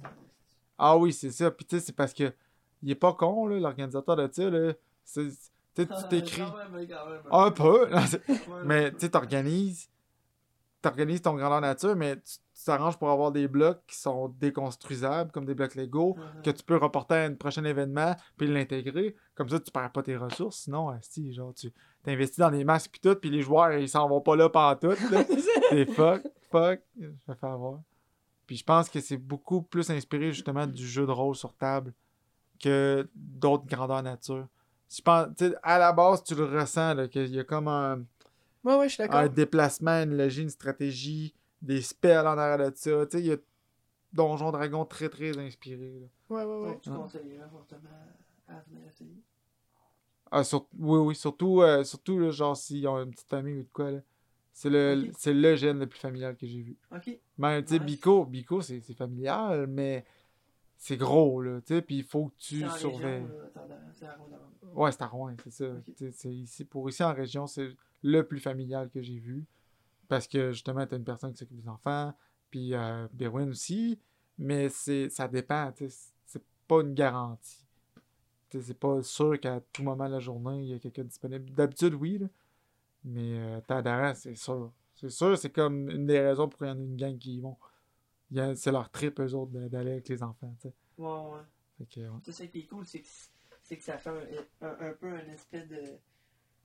[0.78, 1.52] Ah oui, c'est ça.
[1.52, 2.34] Puis tu sais, c'est parce que
[2.82, 4.74] il est pas con, là, l'organisateur de ça, là.
[5.76, 6.42] Tu t'écris...
[7.32, 7.90] Un peu.
[8.66, 9.90] mais tu sais, t'organises.
[10.82, 15.32] T'organises ton grandeur nature, mais tu tu t'arranges pour avoir des blocs qui sont déconstruisables,
[15.32, 19.16] comme des blocs Lego, que tu peux reporter à un prochain événement, puis l'intégrer.
[19.34, 20.64] Comme ça, tu perds pas tes ressources.
[20.64, 21.72] Sinon, si genre, tu
[22.04, 24.76] t'investis dans des masques, puis tout, puis les joueurs, ils s'en vont pas là pendant
[24.76, 24.94] tout.
[25.70, 26.22] T'es fuck,
[26.52, 27.80] fuck, je vais faire avoir.
[28.46, 31.94] Puis je pense que c'est beaucoup plus inspiré, justement, du jeu de rôle sur table
[32.62, 34.48] que d'autres grandeurs nature.
[34.90, 35.28] Je pense,
[35.64, 38.04] à la base, tu le ressens, qu'il y a comme un,
[38.64, 39.22] Ouais, ouais, je suis d'accord.
[39.22, 43.06] un déplacement, une logique, une stratégie, des spells en arrière de ça.
[43.06, 43.38] Tu sais, il y a
[44.14, 46.00] Donjon Dragon très très inspiré.
[46.00, 46.08] là.
[46.30, 46.80] Ouais, ouais, ouais.
[46.82, 46.98] Tu Ouais.
[46.98, 47.90] conseillerais fortement
[48.48, 49.24] à venir essayer.
[50.32, 53.64] Ah, sur- oui, oui, surtout, euh, surtout là, genre s'ils ont une petite famille ou
[53.64, 53.92] de quoi.
[53.92, 54.00] là.
[54.54, 56.78] C'est le, c'est le gène le plus familial que j'ai vu.
[56.94, 57.18] Ok.
[57.38, 57.86] Même, tu sais, Nice.
[57.86, 60.06] Bico, Bico c'est c'est familial, mais
[60.78, 63.26] c'est gros, là, tu sais, puis il faut que tu C'est région, surveilles.
[63.94, 64.18] c'est à.
[64.74, 65.66] Ouais, c'est à Rouen, c'est ça.
[65.98, 67.70] Sais, c'est ici, pour ici en région, c'est
[68.04, 69.46] le plus familial que j'ai vu.
[70.10, 72.14] Parce que justement, t'as une personne qui s'occupe des enfants,
[72.52, 73.98] puis euh, Berwin aussi,
[74.38, 77.66] mais c'est ça dépend, tu sais, c'est pas une garantie.
[78.50, 81.04] Tu sais, C'est pas sûr qu'à tout moment de la journée, il y a quelqu'un
[81.06, 81.52] disponible.
[81.54, 82.28] D'habitude, oui, là.
[83.06, 84.74] mais euh, Tadaran, c'est sûr.
[84.96, 87.36] C'est sûr, c'est comme une des raisons pour qu'il y en ait une gang qui
[87.36, 87.56] y vont.
[88.56, 90.54] C'est leur trip, eux autres, d'aller avec les enfants.
[90.60, 90.74] tu sais.
[90.98, 91.86] Ouais, ouais.
[91.90, 92.20] Que, ouais.
[92.26, 93.08] Ça, ce qui est cool, c'est que,
[93.64, 95.82] c'est que ça fait un, un, un peu un espèce de.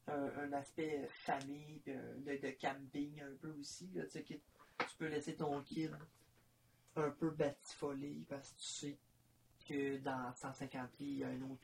[0.06, 3.88] Un, un aspect famille, un- de, de camping un peu aussi.
[3.94, 5.90] Là, tu sais, que tu peux laisser ton kid
[6.96, 8.98] un peu batifolé parce que tu sais
[9.66, 11.62] que dans 150 pieds, il y a un autre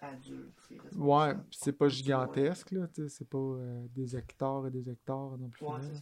[0.00, 0.72] adulte.
[0.96, 4.88] Ouais, pis c'est pas gigantesque, là, tu sais, c'est pas euh, des hectares et des
[4.90, 5.66] hectares non plus.
[5.66, 6.00] Ouais, ça.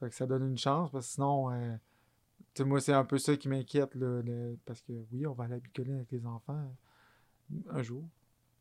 [0.00, 1.76] Fait que ça donne une chance, parce que sinon, euh,
[2.60, 5.54] moi, c'est un peu ça qui m'inquiète, là, le- parce que oui, on va aller
[5.54, 6.70] à Bicoline avec les enfants
[7.54, 8.04] euh, un jour,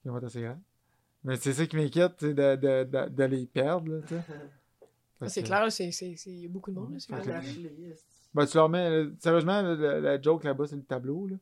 [0.05, 0.61] ils vont être assez grands.
[1.27, 4.15] Mais c'est ça qui m'inquiète, tu sais, de, de, de, de les perdre, là, tu
[4.15, 4.21] sais.
[5.19, 6.93] Fait C'est que- clair, c'est- c'est- c'est- il y a beaucoup de monde.
[6.93, 7.11] là, c'est
[8.33, 11.35] Ben, tu leur mets, là, sérieusement, la, la joke là-bas, c'est le tableau, là.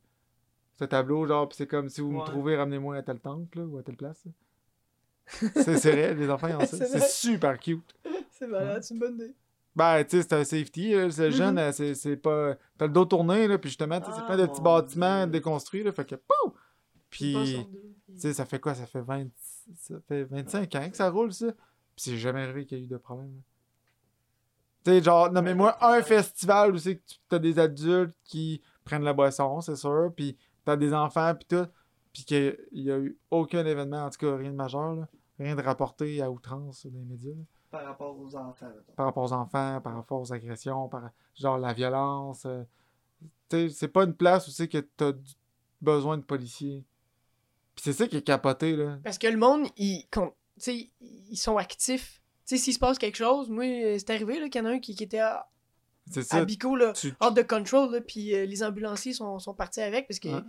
[0.80, 3.66] Ce tableau, genre, pis c'est comme si vous me trouvez, ramenez-moi à telle temple, là,
[3.66, 4.24] ou à telle place.
[5.28, 6.86] C'est c'est vrai, les enfants, ils ont ça.
[6.86, 7.95] C'est super cute.
[8.32, 9.34] C'est malade, c'est une bonne idée.
[9.76, 11.32] Ben, tu sais, c'est un safety, là, c'est Mhm.
[11.36, 12.56] jeune, euh, c'est c'est pas...
[12.78, 15.24] T'as le dos tourné, là, puis justement, tu sais, c'est Ah, plein de petits bâtiments
[15.24, 15.32] Dieu.
[15.34, 16.45] déconstruits, là, fait que, pouf!
[17.18, 17.34] Puis,
[18.14, 18.74] tu sais, ça fait quoi?
[18.76, 19.28] Ça fait 20...
[19.78, 21.52] Ça fait 25 ans que ça roule, ça?
[21.52, 21.58] Puis
[21.98, 23.42] c'est jamais arrivé qu'il y a eu de problème, là.
[24.84, 29.04] Tu sais, genre, nommez-moi un festival où c'est que tu- t'as des adultes qui prennent
[29.04, 31.66] la boisson, c'est sûr, puis t'as des enfants, puis tout,
[32.14, 35.08] puis qu'il y a eu aucun événement, en tout cas, rien de majeur, là.
[35.40, 37.44] Rien de rapporté à outrance dans les médias, là.
[37.72, 38.94] Par rapport aux enfants, mettons.
[38.96, 42.46] par rapport aux enfants, par rapport aux agressions, par genre la violence.
[42.46, 42.64] euh,
[43.50, 45.34] tu sais, c'est pas une place où c'est que t'as du-
[45.82, 46.84] besoin de policiers.
[47.76, 49.00] Puis c'est ça qui est capoté, là.
[49.04, 50.06] Parce que le monde, ils,
[51.30, 52.22] ils sont actifs.
[52.48, 54.68] Tu sais, s'il se passe quelque chose, moi, euh, c'est arrivé là, qu'il y en
[54.68, 55.48] a un qui, qui était à,
[56.12, 56.46] C'est à ça.
[56.46, 60.08] Bico, là, Tu- hors de control, là, puis euh, les ambulanciers sont, sont partis avec
[60.08, 60.42] parce que Ouais.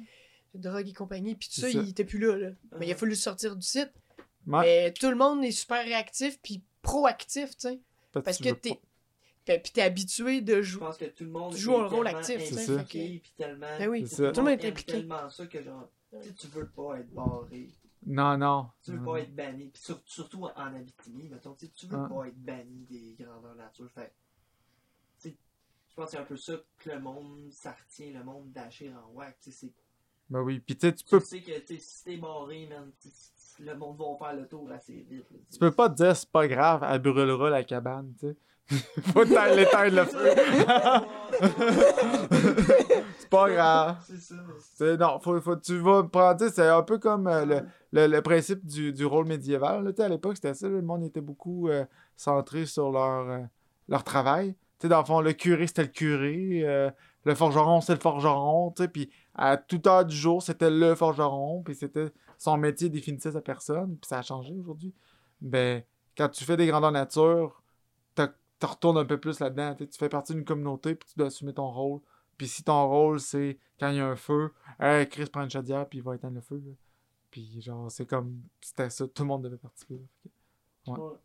[0.54, 1.78] drogue et compagnie, puis tout C'est ça, ça.
[1.82, 2.36] il était plus là.
[2.36, 2.48] là.
[2.78, 3.90] Mais il a fallu sortir du site.
[4.46, 7.80] Ouais, Mais tout le monde est super réactif puis proactif, tu sais.
[8.12, 8.78] Parce que t'es.
[9.44, 10.80] Puis t'es habitué de Je jouer.
[10.80, 12.38] pense que tout le monde Tu joues un rôle actif,
[12.88, 13.66] puis tellement...
[13.78, 14.32] Ben oui, C'est ça.
[14.32, 14.92] tout le monde est impliqué.
[14.92, 17.70] tellement ça que genre, tu sais, tu veux pas être barré.
[18.06, 18.70] Non, non.
[18.82, 19.16] Tu veux Non, pas non.
[19.16, 19.68] être banni.
[19.68, 22.08] Puis sur- surtout en Abitibi, mettons, tu sais, tu veux Ouais.
[22.08, 23.90] pas être banni des grandeurs nature.
[23.92, 24.12] Fait
[25.18, 25.36] tu sais,
[25.88, 28.92] je pense que c'est un peu ça que le monde, ça retient le monde d'Achir
[28.96, 29.36] en WAC.
[29.40, 29.72] Tu sais, c'est-
[30.30, 30.60] Ben oui.
[30.60, 32.90] Puis tu sais, tu peux, sais que si t'es barré, man,
[33.60, 35.30] le monde va faire le tour assez vite.
[35.30, 38.36] là, tu peux pas te dire c'est pas grave, elle brûlera la cabane, tu sais.
[39.12, 40.34] Faut l'éteindre le feu.
[43.18, 43.96] c'est pas grave.
[44.06, 44.34] C'est ça.
[44.74, 47.60] C'est- non, faut, faut, tu vas prendre, c'est un peu comme euh, le,
[47.92, 49.84] le, le principe du, du rôle médiéval.
[49.84, 51.84] là, à l'époque, c'était ça, le monde était beaucoup euh,
[52.16, 53.38] centré sur leur, euh,
[53.88, 54.54] leur travail.
[54.82, 56.92] Dans le fond, le curé, c'était le curé,
[57.24, 61.74] le forgeron, c'était le forgeron, puis à toute heure du jour, c'était le forgeron, puis
[61.74, 64.92] c'était son métier définissait sa personne, puis ça a changé aujourd'hui.
[65.40, 65.82] Ben,
[66.16, 67.62] quand tu fais des grandeurs nature,
[68.14, 71.28] t'as- tu retournes un peu plus là-dedans, tu fais partie d'une communauté, puis tu dois
[71.28, 72.00] assumer ton rôle.
[72.36, 75.50] Puis si ton rôle, c'est quand il y a un feu, hey, Chris prend une
[75.50, 76.62] chaudière, puis il va éteindre le feu.
[76.64, 76.72] là.
[77.30, 79.94] Puis genre, c'est comme, c'était ça, tout le monde devait participer.
[80.86, 80.92] là.
[80.92, 81.00] Ouais.
[81.00, 81.16] Ouais.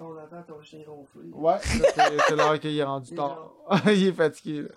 [0.00, 1.30] On attend ton chien ronfler.
[1.30, 3.52] Ouais, c'est l'heure qu'il est rendu tard.
[3.86, 4.68] il est fatigué, là.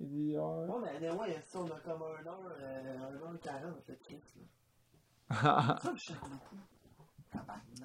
[0.00, 0.38] Il dit, ouais.
[0.38, 4.20] Ouais, mais anyway, ça, on a comme 1 heure, euh, 1 heure 40, fait Chris,
[5.30, 5.78] là.
[5.82, 6.56] Ça me choque beaucoup.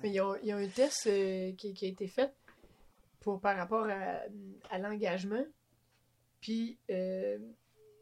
[0.04, 2.34] Il y a, un test euh, qui, a été fait
[3.20, 5.46] pour, par rapport à, l'engagement.
[6.42, 7.38] Puis, euh,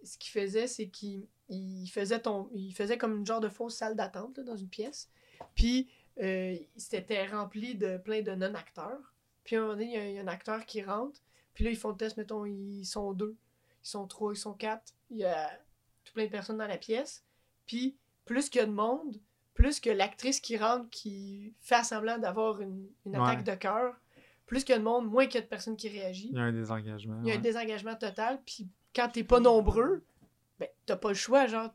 [0.04, 4.56] ce qu'il faisait, c'est qu'il il faisait, comme une genre de fausse salle d'attente dans
[4.56, 5.10] une pièce.
[5.54, 5.90] Puis,
[6.22, 9.14] euh, c'était rempli de plein de non-acteurs.
[9.44, 11.20] Puis, à un moment donné, il y, a- il y a un acteur qui rentre.
[11.54, 13.36] Puis là, ils font le test, mettons, ils sont deux,
[13.84, 14.94] ils sont trois, ils sont quatre.
[15.10, 15.50] Il y a
[16.06, 17.24] tout plein de personnes dans la pièce.
[17.68, 19.20] Puis, plus qu'il y a de monde,
[19.54, 23.22] plus que l'actrice qui rentre, qui fait semblant d'avoir une, une Ouais.
[23.30, 23.96] attaque de cœur,
[24.46, 26.30] plus qu'il y a de monde, moins qu'il y a de personnes qui réagissent.
[26.32, 27.20] Il y a un désengagement.
[27.24, 30.04] Il y a un désengagement total, puis quand t'es pas nombreux,
[30.60, 31.74] ben t'as pas le choix, genre,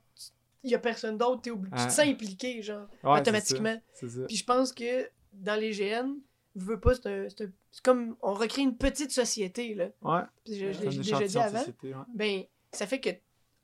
[0.62, 3.74] il y a personne d'autre, t'es obligé, tu te sens impliqué, genre, automatiquement.
[3.74, 4.27] ça, C'est ça.
[4.27, 6.15] Puis je pense que dans les GN,
[6.57, 9.89] je veux pas, c'est comme, on recrée une petite société, là.
[10.03, 12.43] Ouais, Puis je, l'ai déjà dit avant, société, ben,
[12.73, 13.11] ça fait que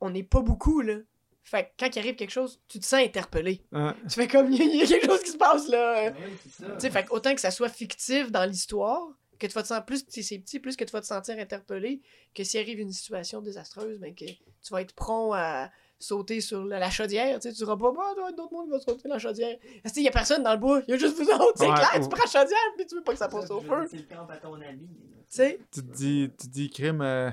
[0.00, 0.96] on n'est pas beaucoup, là.
[1.44, 3.62] Fait que quand il arrive quelque chose, tu te sens interpellé.
[3.72, 3.92] Ouais.
[4.08, 6.10] Tu fais comme, il y, a- quelque chose qui se passe, là.
[6.10, 6.14] Ouais,
[6.48, 6.66] ça.
[6.72, 9.02] Tu sais, fait que autant que ça soit fictif dans l'histoire,
[9.38, 11.36] que tu vas te sentir plus que c'est petit, plus que tu vas te sentir
[11.38, 12.00] interpellé,
[12.32, 14.38] que s'il arrive une situation désastreuse, ben que tu
[14.70, 18.02] vas être prompt à sauter sur la, la chaudière, tu sais, tu diras pas, bah,
[18.16, 19.56] il y a d'autres monde qui va sauter dans la chaudière.
[19.82, 21.66] Parce qu'il y a personne dans le bois, il y a juste vous autres, c'est
[21.68, 23.60] Ouais, clair, ou- tu prends la chaudière, puis tu veux pas que ça passe au
[23.60, 23.66] feu.
[23.80, 24.62] dire, C'est le camp à ton ami.
[24.62, 25.18] là.
[25.18, 27.30] Tu sais, tu te dis, tu te dis crime, euh,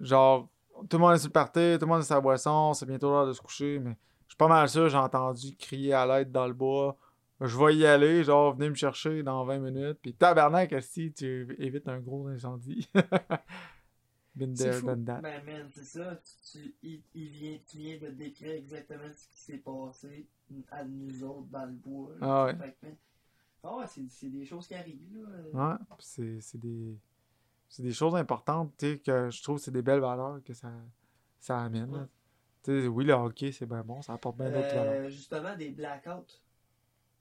[0.00, 0.48] genre,
[0.88, 3.10] tout le monde est sur le party, tout le monde est sa boisson, c'est bientôt
[3.10, 3.96] l'heure de se coucher, mais
[4.26, 6.96] je suis pas mal sûr, j'ai entendu crier à l'aide dans le bois.
[7.40, 9.98] Je vais y aller, genre, venez me chercher dans 20 minutes.
[10.00, 12.88] Puis tabarnak, si tu évites un gros incendie.
[14.36, 14.86] Been C'est there, fou.
[14.86, 15.20] done that.
[15.20, 16.16] Ben, man, c'est ça.
[16.52, 20.26] Tu, tu- il, il vient, tu viens de décrire exactement ce qui s'est passé
[20.72, 22.10] à nous autres dans le bois.
[22.20, 22.26] là.
[22.26, 22.56] Ah ouais.
[22.56, 22.86] Fait que,
[23.62, 25.00] ah ouais, c'est, c'est des choses qui arrivent,
[25.52, 25.70] là.
[25.70, 26.96] Ouais, pis c'est c'est des,
[27.68, 30.54] c'est des choses importantes, tu sais, que je trouve que c'est des belles valeurs que
[30.54, 30.70] ça,
[31.38, 31.90] ça amène.
[31.92, 31.98] là.
[32.00, 32.06] Ouais.
[32.62, 35.04] Tu sais, oui, le hockey, c'est bien bon, ça apporte bien d'autres valeurs.
[35.06, 36.40] Euh, justement, des blackouts.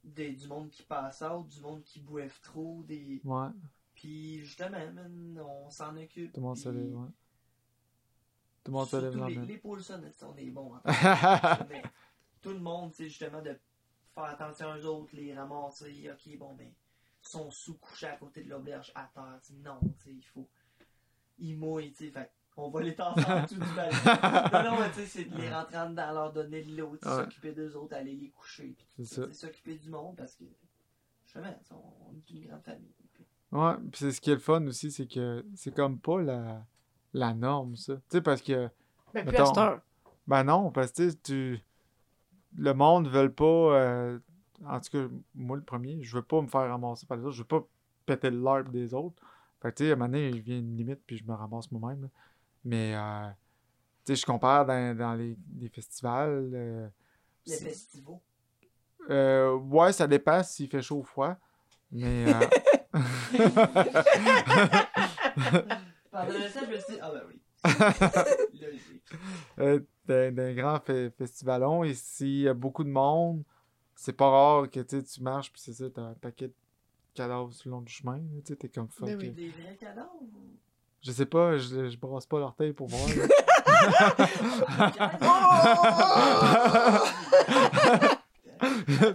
[0.03, 3.21] Des, du monde qui passe out, du monde qui boive trop, des...
[3.23, 3.47] Ouais,
[3.95, 4.77] Puis justement,
[5.37, 6.33] on s'en occupe.
[6.33, 7.07] tout le monde se lève, ouais.
[8.65, 10.73] Tout le monde se lève les, le les Paulson, sont des bons.
[10.83, 11.59] hein.
[12.41, 13.57] Tout le monde, tu sais, justement, de
[14.13, 16.69] faire attention aux autres, les ramasser, ok, bon, ben,
[17.23, 20.23] ils sont sous-couchés à côté de l'auberge à terre, tu sais, non, tu sais, il
[20.23, 20.47] faut.
[21.39, 23.97] Ils mouillent, tu sais, fait on va les tasser en dessous du balcon.
[24.53, 26.91] Non, non, mais tu sais, c'est de les rentrer en dedans, leur donner de l'eau,
[26.91, 26.97] Ouais.
[27.01, 30.43] s'occuper d'eux autres, aller les coucher, puis s'occuper du monde parce que,
[31.25, 31.75] justement, on
[32.11, 32.93] on est une grande famille.
[32.95, 36.21] puis Ouais, pis c'est ce qui est le fun aussi, c'est que c'est comme pas
[36.21, 36.63] la,
[37.13, 37.95] la norme, ça.
[37.95, 38.69] Tu sais, parce que.
[39.13, 39.43] Ben, plus Mettons.
[39.43, 39.81] à cette heure.
[40.27, 41.59] Ben non, parce que tu sais, tu.
[42.55, 43.43] Le monde veut pas.
[43.45, 44.19] euh,
[44.67, 47.35] En tout cas, moi le premier, je veux pas me faire ramasser par les autres.
[47.35, 47.63] Je veux pas
[48.05, 49.21] péter le des autres.
[49.61, 51.33] Fait que tu sais, à un moment donné, il vient une limite, puis je me
[51.33, 52.09] ramasse moi-même.
[52.65, 52.93] Mais.
[52.95, 53.27] euh,
[54.05, 56.49] Tu sais, je compare dans, dans les, les festivals.
[56.53, 56.87] euh,
[57.47, 58.19] Les festivals.
[59.09, 61.35] euh, ouais, ça dépend s'il fait chaud ou froid.
[61.91, 62.25] Mais.
[62.27, 62.39] euh,
[66.11, 67.39] Pendant je me suis dit, ah ben oui.
[68.61, 69.03] Logique.
[69.59, 73.43] euh, d'un grand fe- festivalon, et s'il y a beaucoup de monde,
[74.03, 76.53] c'est pas rare que tu sais, tu marches, puis c'est ça, t'as un paquet de
[77.13, 78.17] cadavres sur le long du chemin.
[78.17, 79.07] là, Tu sais, t'es comme fuck.
[79.07, 79.29] Ben oui.
[79.29, 80.57] euh, Des vrais cadavres ou-
[81.01, 83.07] Je sais pas, je, je brosse pas l'orteil pour voir.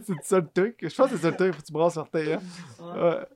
[0.04, 0.76] c'est ça le truc.
[0.82, 2.32] Je pense que c'est ça le truc, faut que tu brosses l'orteil.
[2.34, 2.42] Hein?
[2.80, 3.02] Ouais.
[3.02, 3.26] Ouais.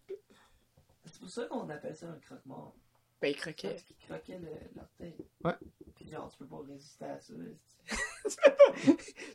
[1.07, 2.75] C'est pour ça qu'on appelle ça un croque-mort.
[3.21, 3.71] Ben, il croquait.
[3.71, 5.15] Parce qu'il croquait le- l'orteil.
[5.45, 5.55] Ouais.
[5.95, 7.35] Puis genre, tu peux pas résister à ça.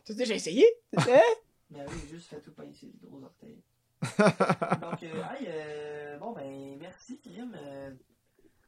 [0.06, 0.66] Tu sais, j'ai essayé.
[0.98, 1.20] Hein?
[1.70, 3.62] Mais oui, juste fais tout pincer les gros orteils.
[4.82, 7.92] Donc, euh, hey, euh, bon, ben, merci, Kim, euh,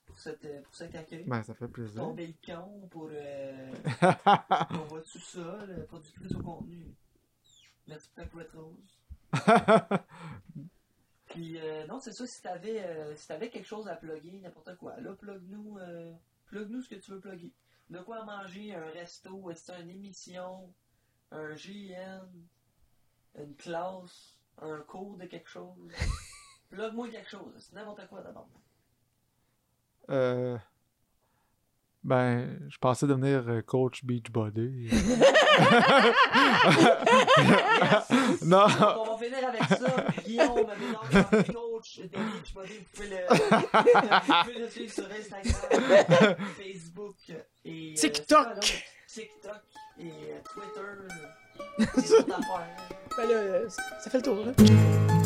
[0.06, 1.24] pour, cette, euh, pour cet accueil.
[1.26, 2.02] Ben, ça fait Pour plaisir.
[2.02, 3.10] ton balcon, pour
[4.70, 6.94] ton voix tout sol, productrice au contenu.
[7.88, 9.00] Merci pour ta couette rose.
[11.28, 15.00] Puis, euh, non, c'est ça, si t'avais si t'avais quelque chose à plugger, n'importe quoi,
[15.00, 15.78] là, plug-nous
[16.48, 17.54] plug-nous ce que tu veux plugger.
[17.90, 20.74] De quoi manger, un resto, est-ce une émission,
[21.32, 22.28] un GN,
[23.38, 25.90] une classe, un cours de quelque chose.
[26.70, 28.50] Plug-moi quelque chose, c'est n'importe quoi d'abord.
[30.10, 30.58] Euh,
[32.04, 34.90] ben, je pensais devenir euh, coach Beachbody.
[38.44, 40.06] non, Donc, on va finir avec ça.
[40.26, 41.02] Guillaume, maintenant,
[41.54, 43.36] coach de Beach Body, vous pouvez le, vous
[44.44, 47.18] pouvez le suivre sur Instagram, Facebook
[47.66, 48.60] et euh, TikTok.
[49.08, 49.62] TikTok
[50.00, 51.08] et euh, Twitter.
[51.98, 52.26] C'est.
[53.20, 55.19] Ben là, euh, ça fait le tour, hein?